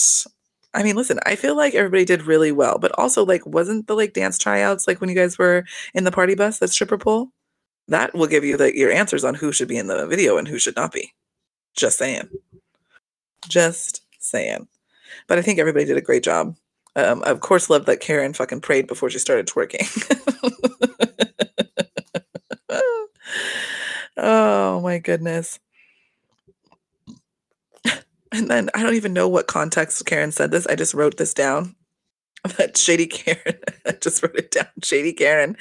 I 0.74 0.84
mean, 0.84 0.96
listen, 0.96 1.20
I 1.26 1.36
feel 1.36 1.56
like 1.56 1.74
everybody 1.74 2.06
did 2.06 2.24
really 2.24 2.52
well, 2.52 2.78
but 2.78 2.92
also 2.98 3.26
like 3.26 3.46
wasn't 3.46 3.88
the 3.88 3.96
like 3.96 4.14
dance 4.14 4.38
tryouts 4.38 4.88
like 4.88 5.02
when 5.02 5.10
you 5.10 5.16
guys 5.16 5.38
were 5.38 5.66
in 5.94 6.04
the 6.04 6.12
party 6.12 6.36
bus, 6.36 6.60
that 6.60 6.70
stripper 6.70 6.98
pole? 6.98 7.30
That 7.88 8.14
will 8.14 8.28
give 8.28 8.44
you 8.44 8.58
the, 8.58 8.78
your 8.78 8.92
answers 8.92 9.24
on 9.24 9.34
who 9.34 9.52
should 9.54 9.70
be 9.70 9.78
in 9.78 9.88
the 9.88 10.06
video 10.08 10.38
and 10.38 10.48
who 10.48 10.60
should 10.60 10.76
not 10.76 10.92
be. 10.92 11.14
Just 11.74 11.98
saying. 11.98 12.30
Just 13.48 14.02
saying. 14.20 14.68
But 15.28 15.38
I 15.38 15.42
think 15.42 15.60
everybody 15.60 15.86
did 15.86 15.98
a 15.98 16.02
great 16.02 16.24
job. 16.24 16.56
Um, 16.96 17.22
of 17.24 17.42
course, 17.42 17.70
love 17.70 17.86
that 17.86 18.00
Karen 18.00 18.34
fucking 18.34 18.62
prayed 18.62 18.88
before 18.88 19.10
she 19.10 19.20
started 19.20 19.48
twerking. 19.48 19.86
oh 24.18 24.82
my 24.82 24.98
goodness. 24.98 25.60
And 28.32 28.50
then 28.50 28.70
I 28.74 28.84
don't 28.84 28.96
even 28.96 29.14
know 29.14 29.28
what 29.28 29.48
context 29.48 30.06
Karen 30.06 30.32
said 30.32 30.52
this. 30.52 30.68
I 30.68 30.76
just 30.76 30.94
wrote 30.94 31.18
this 31.18 31.34
down. 31.34 31.76
That 32.58 32.78
shady 32.78 33.08
Karen. 33.08 33.60
I 33.86 33.92
just 33.94 34.24
wrote 34.24 34.36
it 34.36 34.52
down. 34.52 34.68
Shady 34.82 35.12
Karen. 35.12 35.58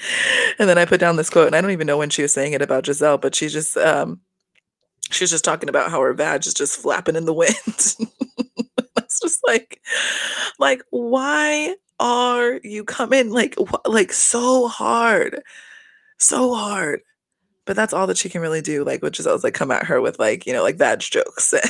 And 0.59 0.69
then 0.69 0.79
I 0.79 0.85
put 0.85 1.01
down 1.01 1.17
this 1.17 1.31
quote, 1.31 1.49
and 1.49 1.57
I 1.57 1.61
don't 1.61 1.73
even 1.73 1.87
know 1.87 1.99
when 1.99 2.11
she 2.11 2.23
was 2.23 2.33
saying 2.33 2.53
it 2.53 2.63
about 2.63 2.85
Gizelle, 2.85 3.21
but 3.21 3.35
she 3.35 3.49
just 3.49 3.77
um 3.77 4.21
she 5.11 5.25
was 5.25 5.31
just 5.31 5.45
talking 5.45 5.69
about 5.69 5.91
how 5.91 6.01
her 6.01 6.15
badge 6.15 6.47
is 6.47 6.55
just 6.55 6.79
flapping 6.79 7.17
in 7.17 7.25
the 7.25 7.33
wind. 7.35 7.57
Just 9.27 9.41
like, 9.47 9.81
like, 10.59 10.83
why 10.91 11.75
are 11.99 12.61
you 12.63 12.85
coming 12.85 13.31
like 13.31 13.57
wh- 13.59 13.89
like 13.89 14.13
so 14.13 14.69
hard, 14.69 15.43
so 16.19 16.55
hard? 16.55 17.01
But 17.65 17.77
that's 17.77 17.93
all 17.93 18.07
that 18.07 18.19
she 18.19 18.29
can 18.29 18.41
really 18.41 18.63
do. 18.63 18.85
Like, 18.85 19.03
which 19.03 19.19
is 19.21 19.27
I 19.27 19.33
was 19.33 19.43
like, 19.45 19.55
come 19.55 19.73
at 19.73 19.87
her 19.87 20.01
with 20.01 20.19
like, 20.21 20.47
you 20.47 20.53
know, 20.53 20.63
like 20.63 20.79
bad 20.79 21.01
jokes. 21.01 21.53
And 21.53 21.63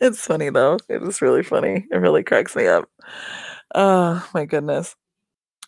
it's 0.00 0.20
funny 0.26 0.50
though. 0.50 0.78
It 0.88 1.02
is 1.02 1.22
really 1.22 1.42
funny. 1.42 1.86
It 1.90 1.96
really 1.96 2.22
cracks 2.22 2.54
me 2.54 2.66
up. 2.66 2.88
Oh 3.74 4.28
my 4.34 4.44
goodness. 4.44 4.94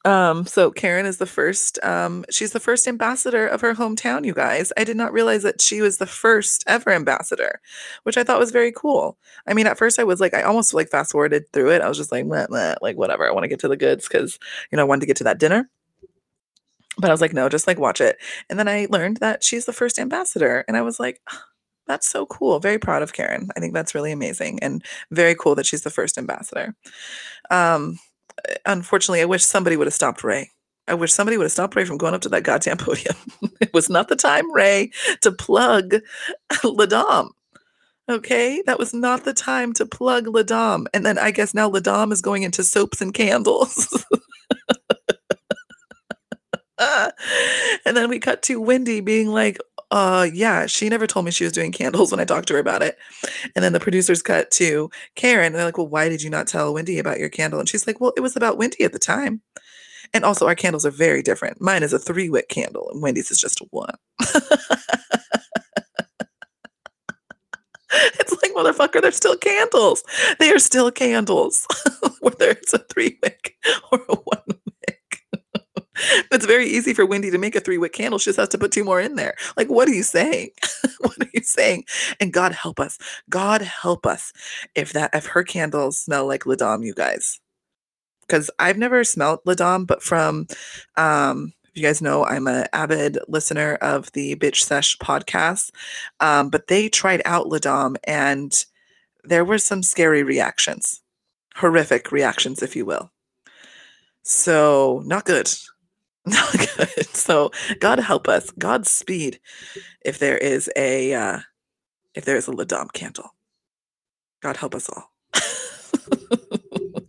Um, 0.07 0.47
so 0.47 0.71
Karen 0.71 1.05
is 1.05 1.19
the 1.19 1.27
first, 1.27 1.83
um, 1.83 2.25
she's 2.31 2.53
the 2.53 2.61
first 2.61 2.87
ambassador 2.87 3.45
of 3.45 3.61
her 3.61 3.75
hometown, 3.75 4.25
you 4.25 4.35
guys. 4.35 4.73
I 4.77 4.85
did 4.85 4.97
not 4.97 5.13
realize 5.13 5.43
that 5.43 5.61
she 5.61 5.81
was 5.81 5.99
the 5.99 6.07
first 6.07 6.63
ever 6.69 6.93
ambassador, 6.93 7.61
which 8.05 8.17
I 8.17 8.23
thought 8.23 8.39
was 8.39 8.53
very 8.53 8.71
cool. 8.71 9.19
I 9.49 9.53
mean, 9.53 9.67
at 9.67 9.77
first 9.77 9.99
I 9.99 10.05
was 10.05 10.21
like, 10.21 10.33
I 10.33 10.43
almost 10.43 10.73
like 10.73 10.91
fast 10.91 11.11
forwarded 11.11 11.53
through 11.53 11.73
it. 11.73 11.83
I 11.83 11.89
was 11.89 11.99
just 11.99 12.13
like, 12.13 12.25
meh, 12.25 12.47
meh, 12.49 12.77
like 12.81 12.97
whatever. 12.97 13.29
I 13.29 13.33
want 13.33 13.43
to 13.45 13.49
get 13.49 13.59
to 13.61 13.69
the 13.69 13.77
goods 13.77 14.07
because, 14.07 14.39
you 14.71 14.77
know, 14.77 14.83
I 14.83 14.87
wanted 14.87 15.01
to 15.01 15.07
get 15.07 15.17
to 15.17 15.25
that 15.25 15.41
dinner. 15.41 15.69
But 16.99 17.11
I 17.11 17.13
was 17.13 17.21
like, 17.21 17.33
no, 17.33 17.49
just 17.49 17.67
like 17.67 17.81
watch 17.81 18.01
it. 18.01 18.17
And 18.49 18.61
then 18.61 18.69
I 18.69 18.87
learned 18.89 19.17
that 19.17 19.43
she's 19.43 19.67
the 19.67 19.73
first 19.73 19.99
ambassador. 19.99 20.65
And 20.69 20.77
I 20.77 20.83
was 20.83 21.01
like, 21.01 21.21
that's 21.89 22.09
so 22.09 22.27
cool. 22.27 22.61
Very 22.61 22.79
proud 22.79 23.03
of 23.03 23.13
Karen. 23.13 23.49
I 23.57 23.61
think 23.61 23.75
that's 23.75 23.95
really 23.95 24.13
amazing 24.13 24.61
and 24.63 24.85
very 25.11 25.35
cool 25.35 25.57
that 25.57 25.67
she's 25.67 25.83
the 25.83 25.91
first 25.91 26.17
ambassador. 26.17 26.77
Um, 27.51 27.99
unfortunately, 28.65 29.21
I 29.23 29.27
wish 29.27 29.45
somebody 29.45 29.77
would 29.77 29.87
have 29.87 29.95
stopped 29.95 30.25
Ray. 30.25 30.51
I 30.89 30.95
wish 30.95 31.13
somebody 31.13 31.37
would 31.37 31.45
have 31.45 31.53
stopped 31.53 31.75
Ray 31.75 31.85
from 31.85 31.99
going 31.99 32.15
up 32.15 32.21
to 32.23 32.29
that 32.31 32.45
goddamn 32.45 32.77
podium. 32.79 33.17
it 33.61 33.73
was 33.75 33.91
not 33.91 34.09
the 34.09 34.17
time, 34.17 34.51
Ray, 34.53 34.91
to 35.23 35.33
plug 35.33 35.97
La'Dame. 36.53 37.31
Okay, 38.09 38.63
that 38.67 38.79
was 38.79 38.95
not 38.95 39.25
the 39.25 39.35
time 39.35 39.73
to 39.75 39.85
plug 39.85 40.27
La'Dame. 40.27 40.87
And 40.95 41.05
then 41.05 41.19
I 41.19 41.33
guess 41.33 41.55
now 41.55 41.69
La'Dame 41.69 42.13
is 42.13 42.23
going 42.23 42.45
into 42.45 42.63
soaps 42.63 43.01
and 43.01 43.13
candles. 43.13 44.05
and 46.79 47.97
then 47.97 48.09
we 48.09 48.21
cut 48.21 48.43
to 48.43 48.61
Wendy 48.61 49.01
being 49.01 49.29
like, 49.29 49.59
uh 49.91 50.29
yeah 50.33 50.67
she 50.67 50.89
never 50.89 51.07
told 51.07 51.25
me 51.25 51.31
she 51.31 51.45
was 51.45 51.53
doing 51.53 51.71
candles 51.71 52.11
when 52.11 52.19
i 52.19 52.25
talked 52.25 52.49
to 52.49 52.55
her 52.55 52.61
about 52.61 52.83
it. 52.83 52.99
And 53.55 53.65
then 53.65 53.73
the 53.73 53.81
producers 53.81 54.23
cut 54.23 54.51
to 54.53 54.91
karen 55.15 55.47
and 55.47 55.55
they're 55.55 55.65
like 55.65 55.79
well 55.79 55.89
why 55.89 56.09
did 56.09 56.23
you 56.23 56.31
not 56.31 56.47
tell 56.47 56.75
wendy 56.75 56.99
about 56.99 57.19
your 57.19 57.29
candle? 57.29 57.61
And 57.61 57.69
she's 57.69 57.87
like 57.87 58.01
well 58.01 58.13
it 58.17 58.21
was 58.21 58.37
about 58.37 58.59
wendy 58.59 58.85
at 58.85 58.93
the 58.93 58.99
time. 58.99 59.43
And 60.15 60.25
also 60.25 60.47
our 60.47 60.55
candles 60.55 60.87
are 60.87 60.91
very 60.91 61.23
different. 61.23 61.61
Mine 61.61 61.83
is 61.83 61.93
a 61.93 61.99
three 61.99 62.29
wick 62.29 62.49
candle 62.49 62.91
and 62.93 63.03
wendy's 63.03 63.31
is 63.31 63.39
just 63.41 63.61
a 63.61 63.67
one. 63.71 63.95
It's 67.93 68.33
like 68.43 68.53
motherfucker 68.53 69.01
they're 69.01 69.13
still 69.13 69.37
candles. 69.37 70.03
They 70.39 70.51
are 70.53 70.59
still 70.59 70.91
candles. 70.91 71.67
Whether 72.21 72.51
it's 72.51 72.75
a 72.75 72.79
three 72.79 73.19
wick 73.23 73.55
or 73.93 74.01
a 74.09 74.15
one 74.17 74.61
it's 76.31 76.47
very 76.47 76.67
easy 76.67 76.95
for 76.95 77.07
Wendy 77.07 77.31
to 77.31 77.39
make 77.39 77.57
a 77.57 77.61
three 77.61 77.79
wick 77.79 77.93
candle. 77.93 78.19
She 78.19 78.27
just 78.27 78.39
has 78.39 78.49
to 78.51 78.59
put 78.59 78.73
two 78.73 78.85
more 78.85 79.01
in 79.01 79.17
there. 79.17 79.35
Like, 79.57 79.69
what 79.69 79.89
are 79.89 79.95
you 79.95 80.03
saying? 80.03 80.51
what 81.01 81.19
are 81.21 81.31
you 81.33 81.43
saying? 81.43 81.85
And 82.21 82.33
God 82.33 82.53
help 82.53 82.81
us. 82.81 82.99
God 83.31 83.63
help 83.63 84.07
us 84.07 84.33
if 84.75 84.93
that 84.93 85.11
if 85.15 85.27
her 85.27 85.43
candles 85.43 85.99
smell 85.99 86.27
like 86.27 86.45
La'Dame, 86.45 86.85
you 86.85 86.95
guys. 86.95 87.41
Because 88.23 88.51
I've 88.59 88.79
never 88.79 89.05
smelled 89.05 89.41
La'Dame, 89.47 89.87
but 89.87 90.03
from 90.03 90.47
um 90.97 91.53
you 91.75 91.83
guys 91.83 92.01
know 92.01 92.25
I'm 92.25 92.47
an 92.47 92.67
avid 92.73 93.19
listener 93.29 93.75
of 93.77 94.11
the 94.13 94.35
Bitch 94.37 94.63
Sesh 94.63 94.97
podcast. 94.99 95.71
Um, 96.21 96.49
but 96.49 96.69
they 96.69 96.89
tried 96.89 97.21
out 97.27 97.47
La'Dame 97.47 97.97
and 98.05 98.65
there 99.25 99.45
were 99.45 99.59
some 99.59 99.83
scary 99.83 100.23
reactions, 100.23 101.03
horrific 101.55 102.13
reactions, 102.13 102.63
if 102.63 102.77
you 102.77 102.87
will. 102.87 103.11
So, 104.23 105.03
not 105.05 105.27
good 105.27 105.49
Not 106.29 106.53
good. 106.77 107.07
So 107.15 107.53
God 107.81 108.01
help 108.01 108.29
us. 108.29 108.51
Godspeed 108.53 109.39
if 110.05 110.19
there 110.19 110.37
is 110.37 110.69
a 110.77 111.15
uh 111.15 111.39
if 112.15 112.25
there 112.25 112.37
is 112.37 112.49
a 112.49 112.53
La'Dame 112.53 112.93
candle. 112.93 113.31
God 114.43 114.57
help 114.57 114.75
us 114.75 114.89
all. 114.89 115.13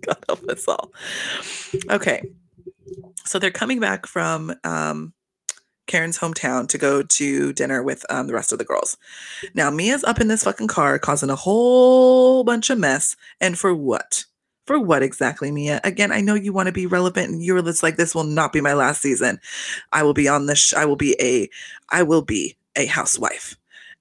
God 0.02 0.24
help 0.28 0.44
us 0.50 0.68
all. 0.68 0.92
Okay. 1.90 2.22
So 3.26 3.40
they're 3.40 3.52
coming 3.52 3.80
back 3.80 4.06
from 4.06 4.54
um 4.64 5.14
Karen's 5.88 6.20
hometown 6.20 6.68
to 6.68 6.78
go 6.78 7.02
to 7.02 7.54
dinner 7.54 7.82
with 7.82 8.06
um, 8.10 8.28
the 8.28 8.34
rest 8.34 8.52
of 8.52 8.60
the 8.60 8.66
girls. 8.66 8.98
Now, 9.54 9.72
Mia's 9.72 10.04
up 10.04 10.20
in 10.20 10.28
this 10.28 10.44
fucking 10.44 10.68
car 10.68 11.00
causing 11.00 11.30
a 11.30 11.36
whole 11.36 12.44
bunch 12.44 12.70
of 12.70 12.78
mess. 12.78 13.16
And 13.40 13.58
for 13.58 13.74
what? 13.74 14.26
For 14.68 14.78
what 14.78 15.02
exactly, 15.02 15.50
Mia? 15.50 15.80
Again, 15.86 16.12
I 16.12 16.20
know 16.20 16.36
you 16.36 16.52
want 16.52 16.68
to 16.68 16.74
be 16.74 16.86
relevant 16.86 17.32
and 17.32 17.42
you're 17.42 17.62
just 17.62 17.84
like, 17.84 17.96
this 17.96 18.14
will 18.14 18.26
not 18.26 18.52
be 18.52 18.60
my 18.60 18.74
last 18.74 19.02
season. 19.02 19.40
I 19.94 20.04
will 20.04 20.14
be 20.14 20.28
on 20.28 20.46
this, 20.46 20.60
sh- 20.60 20.74
I 20.74 20.84
will 20.84 20.98
be 20.98 21.16
a, 21.22 21.50
I 21.90 22.04
will 22.04 22.22
be 22.22 22.58
a 22.76 22.86
housewife. 22.86 23.56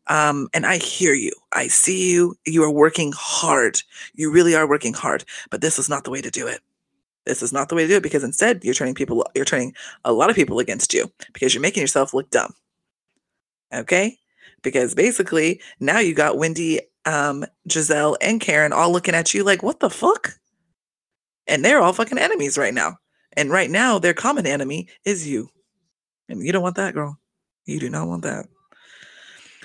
Um, 0.09 0.49
and 0.53 0.67
I 0.67 0.79
hear 0.79 1.15
you. 1.15 1.31
I 1.53 1.69
see 1.69 2.11
you. 2.13 2.37
You 2.45 2.65
are 2.65 2.71
working 2.71 3.13
hard. 3.17 3.81
You 4.15 4.31
really 4.33 4.57
are 4.57 4.69
working 4.69 4.93
hard, 4.93 5.25
but 5.51 5.61
this 5.61 5.79
is 5.79 5.89
not 5.89 6.03
the 6.03 6.11
way 6.11 6.21
to 6.21 6.31
do 6.33 6.49
it. 6.49 6.61
This 7.27 7.43
is 7.43 7.53
not 7.53 7.69
the 7.69 7.77
way 7.77 7.83
to 7.83 7.89
do 7.89 7.97
it 7.97 8.03
because 8.03 8.25
instead 8.25 8.65
you're 8.65 8.75
turning 8.75 8.95
people, 8.95 9.25
you're 9.37 9.45
turning 9.45 9.73
a 10.05 10.13
lot 10.13 10.31
of 10.31 10.37
people 10.37 10.59
against 10.59 10.93
you 10.93 11.11
because 11.33 11.55
you're 11.55 11.63
making 11.63 11.81
yourself 11.81 12.13
look 12.13 12.31
dumb. 12.31 12.55
Okay? 13.73 14.19
Because 14.63 14.97
basically 14.97 15.61
now 15.79 16.01
you 16.01 16.13
got 16.13 16.39
Wendy, 16.39 16.81
um, 17.05 17.45
Gizelle, 17.69 18.17
and 18.21 18.41
Karen 18.41 18.73
all 18.73 18.91
looking 18.91 19.15
at 19.15 19.33
you 19.33 19.45
like, 19.45 19.63
what 19.63 19.79
the 19.79 19.91
fuck? 19.91 20.39
And 21.47 21.65
they're 21.65 21.81
all 21.81 21.93
fucking 21.93 22.19
enemies 22.19 22.59
right 22.59 22.75
now. 22.75 22.99
And 23.37 23.51
right 23.51 23.71
now, 23.71 23.99
their 23.99 24.15
common 24.15 24.47
enemy 24.47 24.89
is 25.05 25.29
you. 25.29 25.51
And 26.29 26.43
you 26.43 26.53
don't 26.53 26.63
want 26.63 26.77
that, 26.77 26.95
girl. 26.95 27.19
You 27.67 27.79
do 27.79 27.91
not 27.91 28.09
want 28.09 28.23
that. 28.23 28.47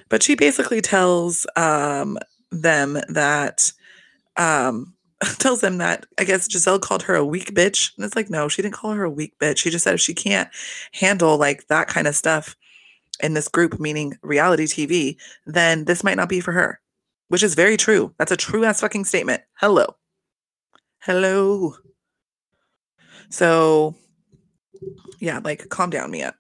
But 0.10 0.24
she 0.24 0.36
basically 0.36 0.82
tells 0.82 1.48
um, 1.56 2.18
them 2.52 3.00
that 3.08 3.72
um, 4.38 4.94
tells 5.38 5.62
them 5.62 5.78
that 5.78 6.06
I 6.20 6.24
guess 6.24 6.48
Gizelle 6.48 6.82
called 6.82 7.04
her 7.04 7.16
a 7.16 7.26
weak 7.26 7.54
bitch. 7.54 7.92
And 7.96 8.06
it's 8.06 8.16
like, 8.16 8.30
no, 8.30 8.48
she 8.48 8.62
didn't 8.62 8.76
call 8.76 8.92
her 8.92 9.04
a 9.04 9.10
weak 9.10 9.34
bitch. 9.40 9.60
She 9.60 9.70
just 9.70 9.84
said 9.84 9.94
if 9.94 10.02
she 10.02 10.14
can't 10.14 10.50
handle 10.94 11.38
like 11.38 11.68
that 11.68 11.88
kind 11.88 12.08
of 12.08 12.16
stuff 12.16 12.56
in 13.22 13.34
this 13.34 13.48
group, 13.48 13.80
meaning 13.80 14.18
reality 14.24 14.66
TV, 14.66 15.16
then 15.46 15.86
this 15.86 16.04
might 16.04 16.18
not 16.18 16.30
be 16.30 16.40
for 16.40 16.52
her, 16.52 16.82
which 17.28 17.44
is 17.44 17.56
very 17.56 17.78
true. 17.78 18.14
That's 18.18 18.32
a 18.32 18.38
true 18.38 18.66
ass 18.66 18.82
fucking 18.82 19.06
statement. 19.06 19.44
Hello. 19.54 19.96
Hello. 21.04 21.74
So, 23.32 23.96
yeah, 25.20 25.40
like 25.44 25.68
calm 25.70 25.90
down, 25.90 26.12
Mia. 26.12 26.36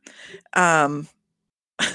Um, 0.53 1.07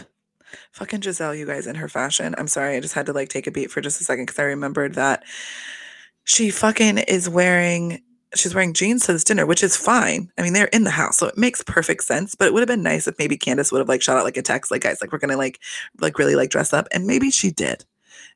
fucking 0.72 1.00
Gizelle, 1.00 1.38
you 1.38 1.46
guys, 1.46 1.68
in 1.68 1.76
her 1.76 1.88
fashion. 1.88 2.34
I'm 2.36 2.48
sorry, 2.48 2.76
I 2.76 2.80
just 2.80 2.94
had 2.94 3.06
to 3.06 3.12
like 3.12 3.28
take 3.28 3.46
a 3.46 3.52
beat 3.52 3.70
for 3.70 3.80
just 3.80 4.00
a 4.00 4.04
second 4.04 4.26
because 4.26 4.40
I 4.40 4.44
remembered 4.44 4.94
that 4.94 5.22
she 6.24 6.50
fucking 6.50 6.98
is 6.98 7.28
wearing 7.28 8.02
she's 8.34 8.52
wearing 8.52 8.74
jeans 8.74 9.06
to 9.06 9.12
this 9.12 9.22
dinner, 9.22 9.46
which 9.46 9.62
is 9.62 9.76
fine. 9.76 10.32
I 10.36 10.42
mean, 10.42 10.52
they're 10.52 10.64
in 10.66 10.82
the 10.82 10.90
house, 10.90 11.18
so 11.18 11.28
it 11.28 11.38
makes 11.38 11.62
perfect 11.62 12.02
sense. 12.02 12.34
But 12.34 12.48
it 12.48 12.52
would 12.52 12.62
have 12.62 12.68
been 12.68 12.82
nice 12.82 13.06
if 13.06 13.16
maybe 13.16 13.36
Candace 13.36 13.70
would 13.70 13.78
have 13.78 13.88
like 13.88 14.02
shot 14.02 14.16
out 14.16 14.24
like 14.24 14.36
a 14.36 14.42
text, 14.42 14.72
like 14.72 14.82
guys, 14.82 15.00
like 15.00 15.12
we're 15.12 15.18
gonna 15.18 15.36
like 15.36 15.60
like 16.00 16.18
really 16.18 16.34
like 16.34 16.50
dress 16.50 16.72
up. 16.72 16.88
And 16.90 17.06
maybe 17.06 17.30
she 17.30 17.52
did. 17.52 17.84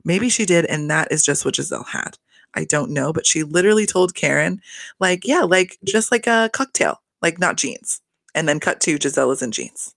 Maybe 0.05 0.29
she 0.29 0.47
did, 0.47 0.67
and 0.67 0.89
that 0.89 1.11
is 1.11 1.25
just 1.25 1.45
what 1.45 1.55
Gizelle 1.55 1.89
had. 1.89 2.17
I 2.55 2.65
don't 2.65 2.91
know, 2.91 3.13
but 3.13 3.27
she 3.27 3.43
literally 3.43 3.87
told 3.87 4.15
Karen, 4.15 4.61
like, 4.99 5.27
yeah, 5.27 5.41
like 5.41 5.79
just 5.85 6.11
like 6.11 6.27
a 6.27 6.51
cocktail, 6.53 7.01
like 7.23 7.39
not 7.39 7.57
jeans. 7.57 8.01
And 8.35 8.49
then 8.49 8.61
cut 8.61 8.81
to 8.83 8.99
Gizelle 8.99 9.33
is 9.33 9.43
in 9.43 9.51
jeans. 9.51 9.95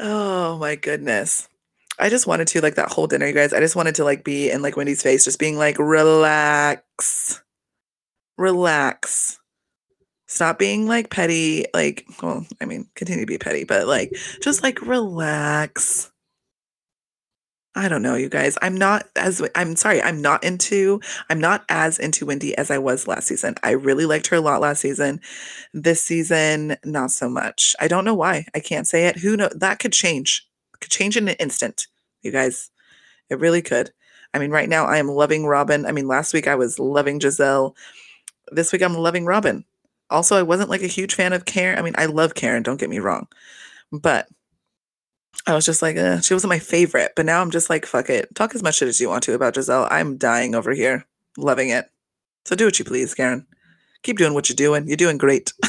oh 0.00 0.58
my 0.58 0.76
goodness. 0.76 1.48
I 1.98 2.08
just 2.08 2.26
wanted 2.26 2.48
to 2.48 2.60
like 2.60 2.76
that 2.76 2.90
whole 2.90 3.06
dinner, 3.06 3.26
you 3.26 3.32
guys. 3.32 3.52
I 3.52 3.60
just 3.60 3.76
wanted 3.76 3.94
to 3.96 4.04
like 4.04 4.24
be 4.24 4.50
in 4.50 4.62
like 4.62 4.76
Wendy's 4.76 5.02
face, 5.02 5.24
just 5.24 5.38
being 5.38 5.56
like, 5.56 5.78
relax, 5.78 7.42
relax. 8.38 9.38
Stop 10.26 10.58
being 10.58 10.86
like 10.86 11.10
petty. 11.10 11.66
Like, 11.74 12.06
well, 12.22 12.46
I 12.60 12.64
mean, 12.64 12.88
continue 12.94 13.22
to 13.22 13.26
be 13.26 13.38
petty, 13.38 13.64
but 13.64 13.86
like, 13.86 14.12
just 14.40 14.62
like 14.62 14.80
relax. 14.80 16.11
I 17.74 17.88
don't 17.88 18.02
know, 18.02 18.16
you 18.16 18.28
guys. 18.28 18.58
I'm 18.60 18.76
not 18.76 19.08
as 19.16 19.42
I'm 19.54 19.76
sorry, 19.76 20.02
I'm 20.02 20.20
not 20.20 20.44
into 20.44 21.00
I'm 21.30 21.40
not 21.40 21.64
as 21.70 21.98
into 21.98 22.26
Wendy 22.26 22.56
as 22.58 22.70
I 22.70 22.76
was 22.78 23.08
last 23.08 23.28
season. 23.28 23.54
I 23.62 23.70
really 23.70 24.04
liked 24.04 24.26
her 24.26 24.36
a 24.36 24.40
lot 24.40 24.60
last 24.60 24.80
season. 24.80 25.20
This 25.72 26.02
season, 26.02 26.76
not 26.84 27.12
so 27.12 27.30
much. 27.30 27.74
I 27.80 27.88
don't 27.88 28.04
know 28.04 28.14
why. 28.14 28.46
I 28.54 28.60
can't 28.60 28.86
say 28.86 29.06
it. 29.06 29.18
Who 29.18 29.36
know 29.38 29.48
that 29.54 29.78
could 29.78 29.94
change. 29.94 30.46
Could 30.80 30.90
change 30.90 31.16
in 31.16 31.28
an 31.28 31.36
instant, 31.40 31.86
you 32.20 32.30
guys. 32.30 32.70
It 33.30 33.40
really 33.40 33.62
could. 33.62 33.90
I 34.34 34.38
mean, 34.38 34.50
right 34.50 34.68
now 34.68 34.84
I 34.84 34.98
am 34.98 35.08
loving 35.08 35.46
Robyn. 35.46 35.86
I 35.86 35.92
mean, 35.92 36.06
last 36.06 36.34
week 36.34 36.46
I 36.46 36.54
was 36.54 36.78
loving 36.78 37.20
Gizelle. 37.20 37.74
This 38.50 38.72
week 38.72 38.82
I'm 38.82 38.94
loving 38.94 39.24
Robyn. 39.24 39.64
Also, 40.10 40.36
I 40.36 40.42
wasn't 40.42 40.68
like 40.68 40.82
a 40.82 40.86
huge 40.86 41.14
fan 41.14 41.32
of 41.32 41.46
Karen. 41.46 41.78
I 41.78 41.82
mean, 41.82 41.94
I 41.96 42.04
love 42.04 42.34
Karen, 42.34 42.62
don't 42.62 42.78
get 42.78 42.90
me 42.90 42.98
wrong. 42.98 43.28
But 43.90 44.28
I 45.46 45.54
was 45.54 45.66
just 45.66 45.82
like, 45.82 45.96
eh, 45.96 46.20
she 46.20 46.34
wasn't 46.34 46.50
my 46.50 46.58
favorite, 46.58 47.12
but 47.16 47.26
now 47.26 47.40
I'm 47.40 47.50
just 47.50 47.68
like, 47.68 47.84
fuck 47.84 48.08
it. 48.10 48.34
Talk 48.34 48.54
as 48.54 48.62
much 48.62 48.76
shit 48.76 48.88
as 48.88 49.00
you 49.00 49.08
want 49.08 49.24
to 49.24 49.34
about 49.34 49.54
Gizelle. 49.54 49.88
I'm 49.90 50.16
dying 50.16 50.54
over 50.54 50.72
here, 50.72 51.04
loving 51.36 51.70
it. 51.70 51.90
So 52.44 52.54
do 52.54 52.64
what 52.64 52.78
you 52.78 52.84
please, 52.84 53.14
Karen. 53.14 53.46
Keep 54.02 54.18
doing 54.18 54.34
what 54.34 54.48
you're 54.48 54.56
doing. 54.56 54.86
You're 54.86 54.96
doing 54.96 55.18
great. 55.18 55.52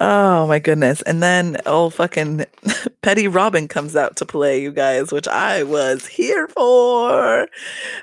oh 0.00 0.46
my 0.46 0.58
goodness. 0.58 1.02
And 1.02 1.22
then 1.22 1.58
oh 1.66 1.90
fucking 1.90 2.46
Petty 3.02 3.28
Robyn 3.28 3.68
comes 3.68 3.96
out 3.96 4.16
to 4.16 4.26
play, 4.26 4.60
you 4.60 4.72
guys, 4.72 5.12
which 5.12 5.28
I 5.28 5.62
was 5.62 6.06
here 6.06 6.48
for. 6.48 7.48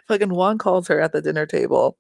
Fucking 0.08 0.34
Juan 0.34 0.58
calls 0.58 0.88
her 0.88 1.00
at 1.00 1.12
the 1.12 1.22
dinner 1.22 1.46
table 1.46 1.98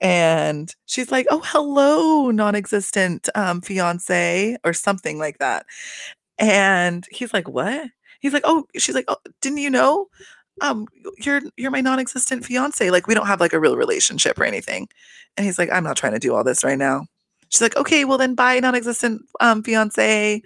and 0.00 0.74
she's 0.86 1.10
like, 1.12 1.26
"Oh, 1.30 1.42
hello, 1.44 2.30
non-existent 2.30 3.28
um, 3.34 3.60
fiance," 3.62 4.56
or 4.64 4.72
something 4.72 5.18
like 5.18 5.38
that. 5.38 5.66
And 6.38 7.06
he's 7.10 7.32
like, 7.34 7.48
"What?" 7.48 7.88
He's 8.20 8.32
like, 8.34 8.42
"Oh," 8.46 8.66
she's 8.76 8.94
like, 8.94 9.06
"Oh, 9.08 9.16
didn't 9.42 9.58
you 9.58 9.70
know? 9.70 10.08
Um, 10.62 10.86
you're 11.18 11.42
you're 11.56 11.70
my 11.72 11.80
non-existent 11.82 12.44
fiance. 12.46 12.90
Like, 12.90 13.06
we 13.08 13.14
don't 13.14 13.26
have 13.26 13.40
like 13.40 13.52
a 13.54 13.60
real 13.60 13.76
relationship 13.76 14.38
or 14.40 14.44
anything." 14.44 14.88
And 15.36 15.46
he's 15.46 15.58
like, 15.58 15.70
"I'm 15.72 15.84
not 15.84 15.96
trying 15.96 16.12
to 16.14 16.18
do 16.20 16.34
all 16.34 16.44
this 16.44 16.64
right 16.64 16.78
now." 16.78 17.06
She's 17.48 17.62
like, 17.62 17.76
"Okay, 17.76 18.04
well 18.04 18.18
then, 18.18 18.34
bye, 18.34 18.58
non-existent 18.60 19.22
um, 19.40 19.62
fiance." 19.62 20.42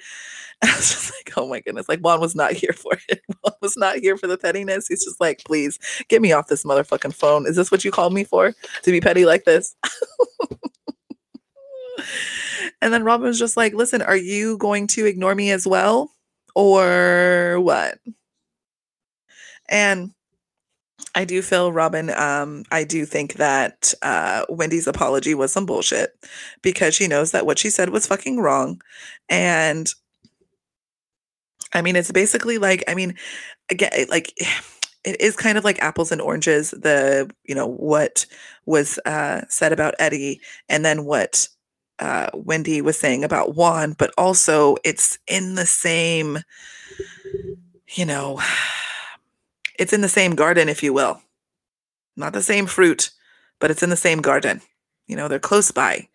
I 0.63 0.77
was 0.77 0.91
just 0.91 1.13
like, 1.13 1.33
oh 1.39 1.49
my 1.49 1.61
goodness. 1.61 1.89
Like 1.89 2.01
Juan 2.01 2.21
was 2.21 2.35
not 2.35 2.53
here 2.53 2.75
for 2.75 2.93
it. 3.09 3.23
Juan 3.43 3.55
was 3.63 3.79
not 3.79 3.97
here 3.97 4.19
for 4.19 4.27
the 4.27 4.37
pettiness. 4.37 4.89
He's 4.89 5.05
just 5.05 5.19
like, 5.19 5.43
please 5.45 5.79
get 6.09 6.21
me 6.21 6.33
off 6.33 6.49
this 6.49 6.65
motherfucking 6.65 7.15
phone. 7.15 7.47
Is 7.47 7.57
this 7.57 7.71
what 7.71 7.83
you 7.83 7.91
called 7.91 8.13
me 8.13 8.25
for? 8.25 8.53
To 8.83 8.91
be 8.91 9.01
petty 9.01 9.25
like 9.25 9.45
this? 9.45 9.75
and 12.83 12.93
then 12.93 13.05
Robyn 13.05 13.29
was 13.29 13.39
just 13.39 13.57
like, 13.57 13.73
listen, 13.73 14.03
are 14.03 14.17
you 14.17 14.59
going 14.59 14.87
to 14.89 15.07
ignore 15.07 15.35
me 15.35 15.51
as 15.51 15.67
well? 15.67 16.13
Or 16.55 17.59
what? 17.61 17.99
And 19.71 20.11
I 21.15 21.25
do 21.25 21.43
feel, 21.43 21.73
Robyn, 21.73 22.11
um, 22.11 22.65
I 22.71 22.85
do 22.85 23.05
think 23.05 23.35
that 23.35 23.95
uh, 24.03 24.45
Wendy's 24.49 24.87
apology 24.87 25.35
was 25.35 25.53
some 25.53 25.67
bullshit 25.67 26.15
because 26.63 26.95
she 26.95 27.09
knows 27.09 27.33
that 27.33 27.47
what 27.47 27.59
she 27.59 27.71
said 27.71 27.91
was 27.91 28.07
fucking 28.07 28.39
wrong. 28.39 28.81
And 29.29 29.93
I 31.73 31.83
mean, 31.83 31.97
it's 31.97 32.13
basically 32.13 32.59
like, 32.59 32.85
I 32.89 32.95
mean, 32.95 33.17
again, 33.71 33.91
like 34.09 34.33
it 35.05 35.21
is 35.21 35.37
kind 35.37 35.57
of 35.57 35.65
like 35.65 35.83
apples 35.83 36.13
and 36.13 36.21
oranges. 36.21 36.71
The 36.73 37.31
you 37.45 37.55
know 37.55 37.67
what 37.67 38.27
was 38.67 38.99
uh, 39.07 39.43
said 39.49 39.73
about 39.73 39.95
Eddie, 39.99 40.41
and 40.69 40.85
then 40.85 41.05
what 41.05 41.49
uh, 41.99 42.29
Wendy 42.35 42.83
was 42.83 42.99
saying 42.99 43.25
about 43.25 43.55
Juan, 43.55 43.95
but 43.99 44.13
also 44.19 44.77
it's 44.85 45.19
in 45.27 45.55
the 45.55 45.67
same, 45.67 46.39
you 47.95 48.05
know, 48.05 48.41
it's 49.81 49.95
in 49.95 50.03
the 50.03 50.09
same 50.09 50.35
garden, 50.37 50.69
if 50.69 50.83
you 50.83 50.93
will, 50.93 51.23
not 52.15 52.35
the 52.35 52.43
same 52.43 52.67
fruit, 52.67 53.11
but 53.61 53.71
it's 53.71 53.83
in 53.83 53.91
the 53.91 53.97
same 53.97 54.21
garden. 54.21 54.61
You 55.07 55.17
know 55.17 55.27
they're 55.27 55.41
close 55.41 55.73
by. 55.73 56.07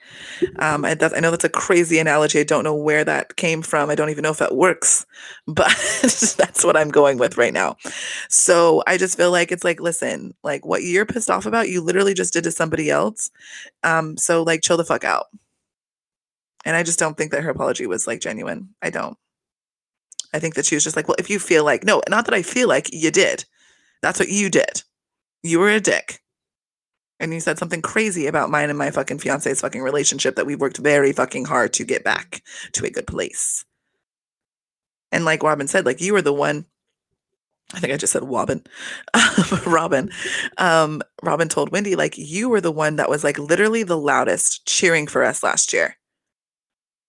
Um, 0.58 0.86
I, 0.86 0.94
that, 0.94 1.18
I 1.18 1.20
know 1.20 1.30
that's 1.30 1.44
a 1.44 1.50
crazy 1.50 2.00
analogy. 2.00 2.40
I 2.40 2.44
don't 2.44 2.64
know 2.64 2.76
where 2.76 3.04
that 3.04 3.36
came 3.36 3.62
from. 3.62 3.90
I 3.90 3.96
don't 3.96 4.10
even 4.10 4.22
know 4.22 4.32
if 4.32 4.38
that 4.38 4.56
works 4.56 5.06
but 5.48 5.68
that's 6.38 6.64
what 6.64 6.78
i'm 6.78 6.90
going 6.90 7.18
with 7.18 7.38
right 7.38 7.52
now. 7.52 7.76
So 8.30 8.84
i 8.88 8.98
just 8.98 9.18
feel 9.18 9.32
like 9.32 9.52
it's 9.52 9.66
like 9.66 9.82
listen 9.82 10.34
like 10.44 10.66
what 10.66 10.84
you're 10.84 11.06
pissed 11.06 11.30
off 11.30 11.46
about 11.46 11.68
you 11.68 11.82
literally 11.82 12.14
just 12.14 12.32
did 12.32 12.46
to 12.46 12.52
somebody 12.52 12.90
else. 12.90 13.32
Um, 13.84 14.16
so 14.16 14.44
like 14.44 14.62
chill 14.62 14.78
the 14.78 14.86
fuck 14.86 15.04
out. 15.04 15.26
And 16.64 16.78
i 16.78 16.84
just 16.84 17.00
don't 17.00 17.18
think 17.18 17.32
that 17.32 17.44
her 17.44 17.50
apology 17.50 17.88
was 17.88 18.08
like 18.08 18.22
genuine. 18.22 18.70
I 18.82 18.92
don't. 18.92 19.18
I 20.34 20.40
think 20.40 20.56
that 20.56 20.66
she 20.66 20.76
was 20.76 20.84
just 20.86 20.96
like 20.96 21.10
well 21.10 21.18
if 21.20 21.30
you 21.30 21.40
feel 21.40 21.66
like 21.66 21.84
no 21.84 22.02
not 22.10 22.26
that 22.26 22.34
i 22.34 22.44
feel 22.44 22.70
like 22.70 22.94
you 22.94 23.12
did 23.12 23.44
that's 24.02 24.20
what 24.20 24.30
you 24.30 24.50
did 24.50 24.84
you 25.44 25.60
were 25.60 25.70
a 25.70 25.80
dick 25.80 26.22
and 27.20 27.34
you 27.34 27.40
said 27.40 27.58
something 27.58 27.82
crazy 27.82 28.28
about 28.28 28.50
mine 28.50 28.70
and 28.70 28.78
my 28.78 28.92
fucking 28.92 29.20
fiance's 29.20 29.62
fucking 29.62 29.82
relationship 29.82 30.36
that 30.36 30.46
we've 30.46 30.60
worked 30.60 30.78
very 30.78 31.14
fucking 31.14 31.46
hard 31.46 31.74
to 31.74 31.86
get 31.86 32.04
back 32.04 32.42
to 32.74 32.86
a 32.86 32.90
good 32.90 33.08
place. 33.08 33.64
And 35.12 35.24
like 35.24 35.44
Robyn 35.44 35.68
said, 35.68 35.86
like 35.86 36.02
you 36.02 36.14
were 36.14 36.22
the 36.22 36.34
one. 36.34 36.66
I 37.74 37.80
think 37.80 37.94
I 37.94 37.98
just 37.98 38.14
said 38.14 38.24
Robyn. 38.24 38.64
Robyn. 39.66 40.12
Um, 40.58 41.02
Robyn 41.24 41.50
told 41.50 41.72
Wendy, 41.72 41.96
like, 41.96 42.16
you 42.16 42.48
were 42.48 42.62
the 42.62 42.72
one 42.72 42.98
that 42.98 43.10
was 43.10 43.24
like 43.24 43.40
literally 43.40 43.82
the 43.82 43.98
loudest 43.98 44.68
cheering 44.68 45.08
for 45.08 45.24
us 45.24 45.42
last 45.42 45.74
year. 45.74 45.98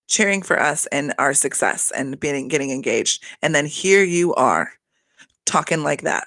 Cheering 0.09 0.41
for 0.41 0.59
us 0.59 0.87
and 0.87 1.13
our 1.19 1.35
success 1.35 1.93
and 1.95 2.19
being 2.19 2.49
getting 2.49 2.71
engaged. 2.71 3.23
And 3.43 3.55
then 3.55 3.67
here 3.67 4.03
you 4.03 4.35
are 4.35 4.71
talking 5.45 5.83
like 5.83 6.03
that. 6.03 6.27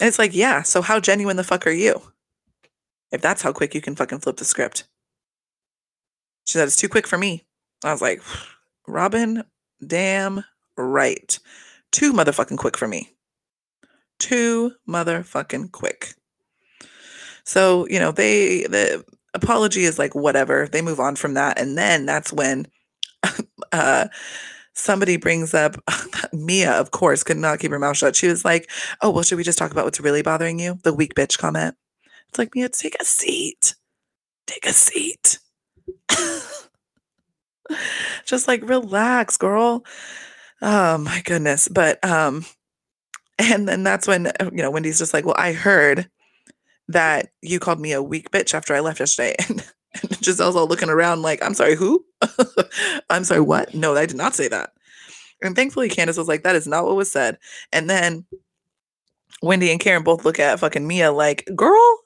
And 0.00 0.08
it's 0.08 0.18
like, 0.18 0.34
yeah, 0.34 0.62
so 0.62 0.80
how 0.80 0.98
genuine 0.98 1.36
the 1.36 1.44
fuck 1.44 1.66
are 1.66 1.70
you? 1.70 2.00
If 3.12 3.20
that's 3.20 3.42
how 3.42 3.52
quick 3.52 3.74
you 3.74 3.82
can 3.82 3.94
fucking 3.94 4.20
flip 4.20 4.38
the 4.38 4.44
script. 4.46 4.84
She 6.46 6.54
said, 6.54 6.66
it's 6.66 6.76
too 6.76 6.88
quick 6.88 7.06
for 7.06 7.18
me. 7.18 7.44
I 7.84 7.92
was 7.92 8.00
like, 8.00 8.22
Robyn, 8.88 9.44
damn 9.86 10.44
right. 10.76 11.38
Too 11.92 12.12
motherfucking 12.14 12.56
quick 12.56 12.78
for 12.78 12.88
me. 12.88 13.10
Too 14.18 14.72
motherfucking 14.88 15.72
quick. 15.72 16.14
So, 17.44 17.86
you 17.88 17.98
know, 17.98 18.10
they, 18.10 18.62
the 18.62 19.04
apology 19.34 19.84
is 19.84 19.98
like 19.98 20.14
whatever. 20.14 20.66
They 20.66 20.82
move 20.82 21.00
on 21.00 21.16
from 21.16 21.34
that. 21.34 21.58
And 21.58 21.76
then 21.76 22.06
that's 22.06 22.32
when 22.32 22.68
uh, 23.72 24.08
somebody 24.80 25.16
brings 25.16 25.54
up 25.54 25.76
Mia, 26.32 26.72
of 26.72 26.90
course, 26.90 27.22
could 27.22 27.36
not 27.36 27.58
keep 27.58 27.70
her 27.70 27.78
mouth 27.78 27.96
shut. 27.96 28.16
She 28.16 28.28
was 28.28 28.44
like, 28.44 28.70
Oh, 29.00 29.10
well, 29.10 29.22
should 29.22 29.38
we 29.38 29.44
just 29.44 29.58
talk 29.58 29.70
about 29.70 29.84
what's 29.84 30.00
really 30.00 30.22
bothering 30.22 30.58
you? 30.58 30.78
The 30.82 30.94
weak 30.94 31.14
bitch 31.14 31.38
comment. 31.38 31.76
It's 32.28 32.38
like, 32.38 32.54
Mia, 32.54 32.68
take 32.68 32.96
a 33.00 33.04
seat. 33.04 33.74
Take 34.46 34.66
a 34.66 34.72
seat. 34.72 35.38
just 38.24 38.48
like 38.48 38.68
relax, 38.68 39.36
girl. 39.36 39.84
Oh 40.62 40.98
my 40.98 41.22
goodness. 41.24 41.68
But 41.68 42.02
um, 42.04 42.44
and 43.38 43.68
then 43.68 43.82
that's 43.82 44.06
when 44.06 44.28
uh, 44.28 44.50
you 44.52 44.62
know 44.62 44.70
Wendy's 44.70 44.98
just 44.98 45.14
like, 45.14 45.24
Well, 45.24 45.36
I 45.38 45.52
heard 45.52 46.08
that 46.88 47.30
you 47.42 47.60
called 47.60 47.80
me 47.80 47.92
a 47.92 48.02
weak 48.02 48.30
bitch 48.30 48.54
after 48.54 48.74
I 48.74 48.80
left 48.80 49.00
yesterday. 49.00 49.34
And, 49.48 49.64
and 50.02 50.10
Gizelle's 50.10 50.56
all 50.56 50.66
looking 50.68 50.88
around 50.88 51.22
like, 51.22 51.42
I'm 51.44 51.54
sorry, 51.54 51.74
who? 51.74 52.04
I'm 53.10 53.24
sorry, 53.24 53.40
what? 53.40 53.74
No, 53.74 53.96
I 53.96 54.06
did 54.06 54.16
not 54.16 54.34
say 54.34 54.48
that. 54.48 54.72
And 55.42 55.56
thankfully, 55.56 55.88
Candace 55.88 56.18
was 56.18 56.28
like, 56.28 56.42
that 56.42 56.54
is 56.56 56.66
not 56.66 56.84
what 56.84 56.96
was 56.96 57.10
said. 57.10 57.38
And 57.72 57.88
then 57.88 58.26
Wendy 59.42 59.70
and 59.70 59.80
Karen 59.80 60.02
both 60.02 60.24
look 60.24 60.38
at 60.38 60.60
fucking 60.60 60.86
Mia 60.86 61.10
like, 61.12 61.48
girl. 61.56 61.98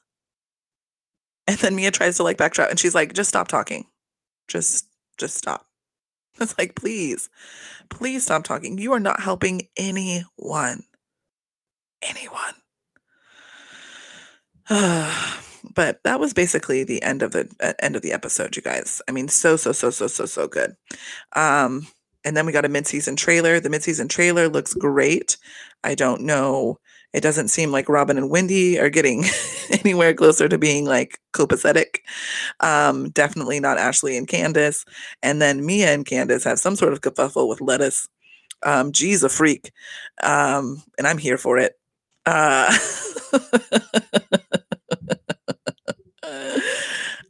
And 1.47 1.59
then 1.59 1.76
Mia 1.76 1.91
tries 1.91 2.16
to 2.16 2.22
like 2.22 2.39
backtrack 2.39 2.70
and 2.70 2.78
she's 2.78 2.95
like, 2.95 3.12
just 3.12 3.28
stop 3.28 3.49
talking. 3.49 3.85
Just, 4.49 4.87
just 5.18 5.37
stop. 5.37 5.66
It's 6.41 6.59
like, 6.59 6.74
please, 6.74 7.30
please 7.91 8.24
stop 8.24 8.43
talking. 8.43 8.76
You 8.76 8.93
are 8.93 8.99
not 8.99 9.20
helping 9.20 9.68
anyone. 9.76 10.82
Anyone. 12.03 12.55
but 15.74 16.02
that 16.04 16.20
was 16.20 16.32
basically 16.32 16.84
the 16.84 17.02
end 17.02 17.22
of 17.22 17.32
the 17.32 17.48
uh, 17.60 17.74
end 17.80 17.96
of 17.96 18.02
the 18.02 18.12
episode, 18.12 18.56
you 18.56 18.62
guys. 18.62 19.02
I 19.08 19.12
mean, 19.12 19.28
so 19.28 19.56
so 19.56 19.72
so 19.72 19.90
so 19.90 20.06
so 20.06 20.26
so 20.26 20.46
good. 20.48 20.76
Um, 21.34 21.86
and 22.24 22.36
then 22.36 22.46
we 22.46 22.52
got 22.52 22.64
a 22.64 22.70
mid-season 22.70 23.16
trailer. 23.16 23.60
The 23.60 23.68
mid-season 23.68 24.08
trailer 24.08 24.48
looks 24.48 24.72
great. 24.72 25.36
I 25.82 25.94
don't 25.94 26.22
know. 26.22 26.78
It 27.12 27.22
doesn't 27.22 27.48
seem 27.48 27.70
like 27.70 27.88
Robyn 27.88 28.18
and 28.18 28.30
Wendy 28.30 28.78
are 28.80 28.90
getting 28.90 29.24
anywhere 29.70 30.14
closer 30.14 30.48
to 30.48 30.58
being 30.58 30.84
like 30.84 31.20
copacetic. 31.32 31.98
Um, 32.60 33.10
definitely 33.10 33.60
not 33.60 33.78
Ashley 33.78 34.16
and 34.16 34.26
Candace. 34.26 34.84
And 35.22 35.40
then 35.40 35.64
Mia 35.64 35.92
and 35.92 36.04
Candace 36.04 36.44
have 36.44 36.58
some 36.58 36.74
sort 36.74 36.92
of 36.92 37.02
kerfuffle 37.02 37.48
with 37.48 37.60
lettuce. 37.60 38.08
Um, 38.64 38.90
G's 38.90 39.22
a 39.22 39.28
freak. 39.28 39.70
Um, 40.22 40.82
and 40.98 41.06
I'm 41.06 41.18
here 41.18 41.38
for 41.38 41.58
it. 41.58 41.78
Uh, 42.26 42.76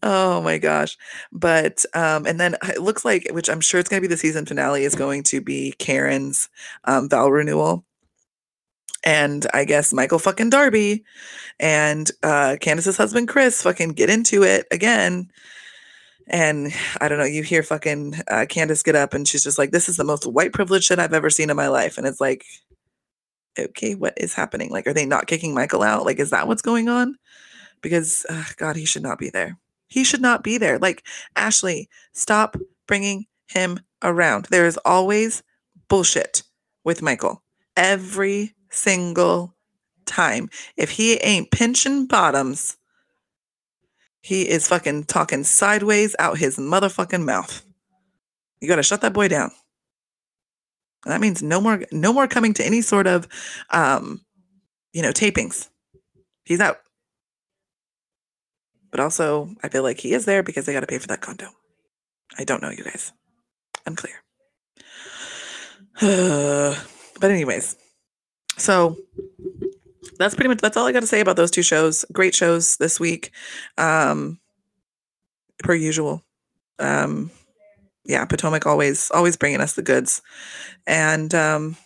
oh 0.05 0.41
my 0.43 0.59
gosh. 0.59 0.97
But 1.33 1.85
um 1.95 2.27
and 2.27 2.39
then 2.39 2.57
it 2.65 2.83
looks 2.83 3.05
like 3.05 3.27
which 3.33 3.51
I'm 3.51 3.61
sure 3.61 3.81
it's 3.81 3.89
going 3.89 4.01
to 4.01 4.09
be 4.09 4.13
the 4.13 4.19
season 4.19 4.47
finale 4.47 4.85
is 4.85 4.95
going 4.95 5.25
to 5.25 5.41
be 5.41 5.73
Karen's 5.79 6.49
um 6.85 7.09
vow 7.09 7.29
renewal. 7.29 7.85
And 9.07 9.47
I 9.53 9.65
guess 9.65 9.93
Michael 9.93 10.19
fucking 10.21 10.51
Darby 10.51 11.05
and 11.59 12.11
uh 12.23 12.57
Candace's 12.61 12.97
husband 12.97 13.29
Chris 13.29 13.63
fucking 13.63 13.91
get 13.91 14.11
into 14.11 14.45
it 14.45 14.67
again. 14.71 15.31
And 16.27 16.73
I 17.01 17.09
don't 17.09 17.19
know, 17.19 17.25
you 17.25 17.43
hear 17.43 17.63
fucking 17.63 18.15
uh, 18.29 18.47
Candace 18.49 18.83
get 18.83 18.97
up 18.97 19.13
and 19.13 19.29
she's 19.29 19.45
just 19.45 19.59
like, 19.59 19.73
This 19.73 19.91
is 19.91 19.99
the 19.99 20.05
most 20.05 20.27
white 20.27 20.55
privilege 20.55 20.85
shit 20.85 20.99
I've 20.99 21.13
ever 21.13 21.29
seen 21.29 21.51
in 21.51 21.57
my 21.57 21.69
life. 21.69 21.99
And 21.99 22.07
it's 22.07 22.21
like, 22.21 22.47
okay, 23.59 23.95
what 23.95 24.15
is 24.17 24.35
happening? 24.35 24.71
Like, 24.71 24.87
are 24.87 24.93
they 24.93 25.07
not 25.07 25.27
kicking 25.27 25.55
Michael 25.55 25.83
out? 25.83 26.05
Like, 26.05 26.19
is 26.19 26.31
that 26.31 26.49
what's 26.49 26.63
going 26.63 26.89
on? 26.89 27.17
Because, 27.83 28.25
uh, 28.29 28.45
God, 28.57 28.77
he 28.77 28.85
should 28.85 29.03
not 29.03 29.19
be 29.19 29.31
there. 29.31 29.59
He 29.95 30.03
should 30.03 30.21
not 30.21 30.43
be 30.43 30.59
there. 30.59 30.77
Like, 30.77 31.05
Ashley, 31.37 31.89
stop 32.13 32.57
bringing 32.89 33.27
him 33.47 33.79
around. 34.03 34.47
There 34.47 34.67
is 34.67 34.77
always 34.85 35.45
bullshit 35.89 36.43
with 36.83 37.01
Michael 37.01 37.45
every 37.77 38.57
single 38.71 39.55
time. 40.05 40.51
If 40.77 40.91
he 40.91 41.15
ain't 41.19 41.53
pinching 41.53 42.09
bottoms, 42.09 42.77
he 44.21 44.49
is 44.49 44.67
fucking 44.67 45.05
talking 45.05 45.45
sideways 45.45 46.17
out 46.19 46.39
his 46.39 46.59
motherfucking 46.59 47.25
mouth. 47.25 47.65
You 48.61 48.67
got 48.67 48.77
to 48.77 48.83
shut 48.83 49.01
that 49.03 49.13
boy 49.13 49.29
down. 49.29 49.53
That 51.07 51.21
means 51.21 51.41
no 51.41 51.61
more 51.61 51.85
no 51.93 52.13
more 52.13 52.27
coming 52.27 52.53
to 52.55 52.67
any 52.67 52.81
sort 52.81 53.07
of 53.07 53.29
um 53.71 54.23
you 54.93 55.03
know, 55.03 55.13
tapings. 55.13 55.69
He's 56.45 56.59
out. 56.59 56.79
But 58.95 59.01
also, 59.01 59.51
I 59.61 59.69
feel 59.69 59.83
like 59.83 59.99
he 59.99 60.13
is 60.13 60.25
there 60.25 60.45
because 60.45 60.67
they 60.67 60.73
got 60.73 60.83
to 60.83 60.87
pay 60.87 60.99
for 60.99 61.09
that 61.09 61.21
condo. 61.21 61.49
I 62.39 62.45
don't 62.45 62.63
know, 62.63 62.71
you 62.71 62.85
guys. 62.85 63.13
Unclear. 63.87 64.23
but 66.01 67.29
anyways, 67.29 67.75
so 68.57 68.97
that's 70.17 70.37
pretty 70.37 70.47
much 70.47 70.59
that's 70.59 70.77
all 70.77 70.87
I 70.87 70.93
got 70.93 71.01
to 71.01 71.09
say 71.09 71.19
about 71.19 71.35
those 71.35 71.51
two 71.51 71.65
shows. 71.65 72.05
Great 72.13 72.37
shows 72.37 72.77
this 72.77 73.01
week, 73.01 73.33
um, 73.79 74.39
per 75.59 75.75
usual. 75.75 76.23
Um, 76.79 77.33
yeah, 78.05 78.25
Potomac 78.27 78.65
always 78.65 79.11
always 79.11 79.37
bringing 79.37 79.61
us 79.61 79.73
the 79.73 79.83
goods, 79.83 80.23
and 80.87 81.35
um, 81.35 81.77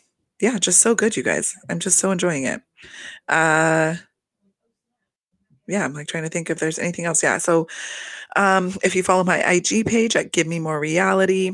yeah, 0.43 0.59
just 0.59 0.81
so 0.81 0.95
good, 0.95 1.17
you 1.17 1.23
guys. 1.23 1.55
I'm 1.71 1.79
just 1.79 1.99
so 1.99 2.11
enjoying 2.11 2.45
it. 2.45 2.61
Uh, 3.29 3.95
yeah, 5.69 5.85
I'm 5.85 5.95
like 5.95 6.09
trying 6.09 6.25
to 6.25 6.31
think 6.31 6.51
if 6.51 6.59
there's 6.59 6.79
anything 6.79 7.05
else. 7.05 7.23
Yeah, 7.23 7.39
so 7.39 7.69
um, 8.37 8.75
if 8.83 8.95
you 8.95 9.03
follow 9.03 9.25
my 9.25 9.39
IG 9.39 9.87
page 9.87 10.17
at 10.17 10.33
Give 10.33 10.47
Me 10.47 10.59
More 10.59 10.81
Reality, 10.81 11.53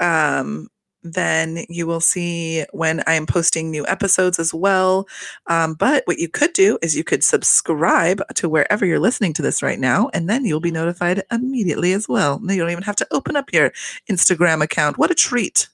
um, 0.00 0.68
then 1.02 1.64
you 1.68 1.86
will 1.86 2.00
see 2.00 2.64
when 2.72 3.02
I 3.06 3.14
am 3.14 3.26
posting 3.26 3.70
new 3.70 3.86
episodes 3.86 4.38
as 4.38 4.52
well. 4.52 5.08
Um, 5.46 5.74
but 5.74 6.02
what 6.06 6.18
you 6.18 6.28
could 6.28 6.52
do 6.52 6.78
is 6.82 6.96
you 6.96 7.04
could 7.04 7.24
subscribe 7.24 8.22
to 8.34 8.48
wherever 8.48 8.84
you're 8.84 8.98
listening 8.98 9.32
to 9.34 9.42
this 9.42 9.62
right 9.62 9.78
now, 9.78 10.10
and 10.12 10.28
then 10.28 10.44
you'll 10.44 10.60
be 10.60 10.70
notified 10.70 11.22
immediately 11.30 11.92
as 11.92 12.08
well. 12.08 12.40
You 12.42 12.58
don't 12.58 12.70
even 12.70 12.84
have 12.84 12.96
to 12.96 13.06
open 13.10 13.36
up 13.36 13.52
your 13.52 13.72
Instagram 14.10 14.62
account. 14.62 14.98
What 14.98 15.10
a 15.10 15.14
treat, 15.14 15.68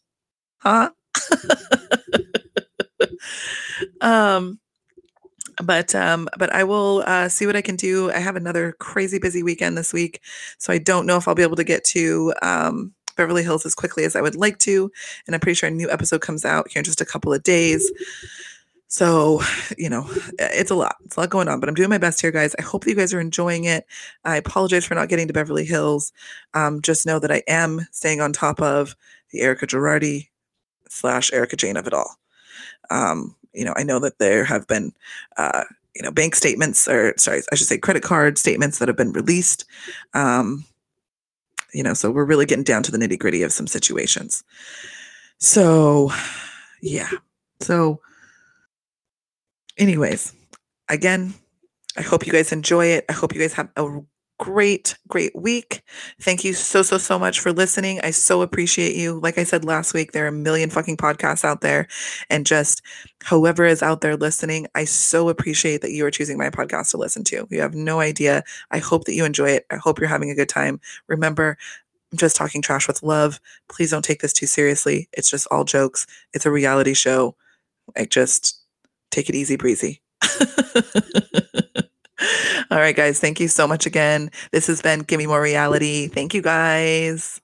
huh? 0.59 0.91
um, 4.01 4.61
but 5.63 5.95
um, 5.95 6.29
but 6.39 6.53
I 6.53 6.65
will 6.65 7.03
uh, 7.07 7.29
see 7.29 7.47
what 7.47 7.57
I 7.57 7.63
can 7.63 7.77
do. 7.77 8.11
I 8.11 8.19
have 8.19 8.37
another 8.37 8.73
crazy 8.79 9.19
busy 9.19 9.43
weekend 9.43 9.77
this 9.77 9.93
week, 9.93 10.21
so 10.59 10.73
I 10.73 10.79
don't 10.79 11.07
know 11.07 11.17
if 11.17 11.29
I'll 11.29 11.35
be 11.35 11.43
able 11.43 11.57
to 11.57 11.65
get 11.65 11.85
to 11.85 12.35
um, 12.43 12.93
Beverly 13.17 13.43
Hills 13.43 13.67
as 13.67 13.75
quickly 13.75 14.05
as 14.05 14.15
I 14.15 14.21
would 14.21 14.37
like 14.37 14.59
to. 14.61 14.91
And 15.27 15.35
I'm 15.35 15.41
pretty 15.41 15.55
sure 15.55 15.69
a 15.69 15.73
new 15.73 15.91
episode 15.91 16.21
comes 16.21 16.45
out 16.45 16.71
here 16.71 16.81
in 16.81 16.85
just 16.85 17.01
a 17.01 17.07
couple 17.07 17.33
of 17.33 17.43
days. 17.43 17.91
So, 18.89 19.43
you 19.77 19.91
know, 19.91 20.07
it's 20.39 20.71
a 20.71 20.75
lot. 20.75 20.97
It's 21.05 21.17
a 21.17 21.21
lot 21.21 21.31
going 21.31 21.49
on, 21.49 21.59
but 21.59 21.69
I'm 21.69 21.75
doing 21.75 21.91
my 21.91 21.99
best 21.99 22.21
here, 22.21 22.31
guys. 22.31 22.55
I 22.59 22.63
hope 22.63 22.85
that 22.85 22.91
you 22.91 22.97
guys 22.97 23.13
are 23.13 23.21
enjoying 23.21 23.65
it. 23.65 23.85
I 24.25 24.37
apologize 24.37 24.85
for 24.85 24.95
not 24.95 25.09
getting 25.09 25.27
to 25.27 25.33
Beverly 25.33 25.65
Hills. 25.65 26.13
Um, 26.55 26.81
just 26.83 27.05
know 27.05 27.19
that 27.19 27.33
I 27.33 27.43
am 27.49 27.87
staying 27.91 28.21
on 28.21 28.33
top 28.33 28.61
of 28.61 28.95
the 29.31 29.41
Erika 29.41 29.67
Girardi 29.67 30.29
slash 30.89 31.33
Erika 31.33 31.57
Jayne 31.57 31.77
of 31.77 31.87
it 31.87 31.95
all. 31.95 32.17
Um, 32.91 33.35
you 33.57 33.65
know, 33.65 33.75
I 33.77 33.83
know 33.83 33.99
that 34.01 34.19
there 34.19 34.45
have 34.45 34.67
been, 34.67 34.93
uh, 35.37 35.65
you 35.95 36.03
know, 36.03 36.11
bank 36.11 36.37
statements 36.37 36.87
or 36.87 37.15
sorry, 37.17 37.43
I 37.51 37.55
should 37.57 37.67
say 37.67 37.79
credit 37.79 38.03
card 38.03 38.39
statements 38.39 38.79
that 38.79 38.89
have 38.89 38.97
been 38.97 39.13
released. 39.13 39.65
Um, 40.15 40.65
you 41.73 41.83
know, 41.83 41.95
so 41.95 42.11
we're 42.11 42.25
really 42.25 42.47
getting 42.47 42.65
down 42.65 42.83
to 42.85 42.93
the 42.93 42.99
nitty 42.99 43.19
gritty 43.19 43.43
of 43.43 43.53
some 43.53 43.67
situations. 43.67 44.45
So, 45.39 46.11
yeah. 46.81 47.11
So, 47.61 48.01
anyways, 49.79 50.33
again, 50.89 51.35
I 51.97 52.03
hope 52.03 52.27
you 52.27 52.33
guys 52.33 52.53
enjoy 52.53 52.87
it. 52.87 53.07
I 53.09 53.13
hope 53.13 53.35
you 53.35 53.41
guys 53.41 53.55
have 53.55 53.71
a 53.77 54.01
great, 54.39 54.97
great 55.09 55.35
week. 55.35 55.83
Thank 56.21 56.45
you 56.45 56.53
so, 56.53 56.83
so, 56.83 56.99
so 56.99 57.19
much 57.19 57.41
for 57.41 57.53
listening. 57.53 58.01
I 58.03 58.11
so 58.11 58.43
appreciate 58.43 58.95
you. 58.95 59.19
Like 59.21 59.39
I 59.39 59.45
said 59.45 59.65
last 59.65 59.95
week, 59.95 60.13
there 60.13 60.25
are 60.25 60.29
a 60.29 60.33
million 60.33 60.71
fucking 60.71 60.97
podcasts 60.97 61.45
out 61.45 61.61
there. 61.61 61.89
And 62.29 62.47
just 62.47 62.83
whoever 63.29 63.65
is 63.65 63.83
out 63.83 64.01
there 64.01 64.17
listening, 64.17 64.67
I 64.75 64.85
so 64.85 65.29
appreciate 65.29 65.81
that 65.83 65.93
you 65.93 66.05
are 66.05 66.11
choosing 66.11 66.39
my 66.39 66.51
podcast 66.51 66.91
to 66.91 66.99
listen 66.99 67.25
to. 67.25 67.47
You 67.51 67.61
have 67.61 67.75
no 67.75 68.01
idea. 68.01 68.43
I 68.71 68.79
hope 68.79 69.05
that 69.05 69.15
you 69.15 69.25
enjoy 69.25 69.51
it. 69.51 69.67
I 69.71 69.77
hope 69.77 69.99
you're 69.99 70.09
having 70.09 70.31
a 70.31 70.35
good 70.35 70.49
time. 70.49 70.81
Remember, 71.09 71.57
I'm 72.13 72.19
just 72.19 72.37
talking 72.37 72.63
trash 72.63 72.87
with 72.87 73.03
love. 73.03 73.41
Please 73.69 73.91
don't 73.91 74.05
take 74.05 74.21
this 74.21 74.33
too 74.33 74.47
seriously. 74.47 75.09
It's 75.13 75.31
just 75.31 75.47
all 75.51 75.65
jokes. 75.65 76.07
It's 76.33 76.47
a 76.47 76.51
reality 76.51 76.95
show. 76.95 77.37
Like, 77.97 78.11
just 78.11 78.61
take 79.11 79.29
it 79.29 79.35
easy 79.35 79.57
breezy. 79.57 80.03
All 82.71 82.79
right, 82.79 82.97
guys. 82.97 83.21
Thank 83.21 83.41
you 83.41 83.49
so 83.49 83.67
much 83.67 83.87
again. 83.87 84.31
This 84.53 84.67
has 84.69 84.83
been 84.83 85.01
Give 85.01 85.19
Me 85.19 85.27
More 85.27 85.41
Reality. 85.41 86.09
Thank 86.09 86.35
you, 86.35 86.43
guys. 86.43 87.41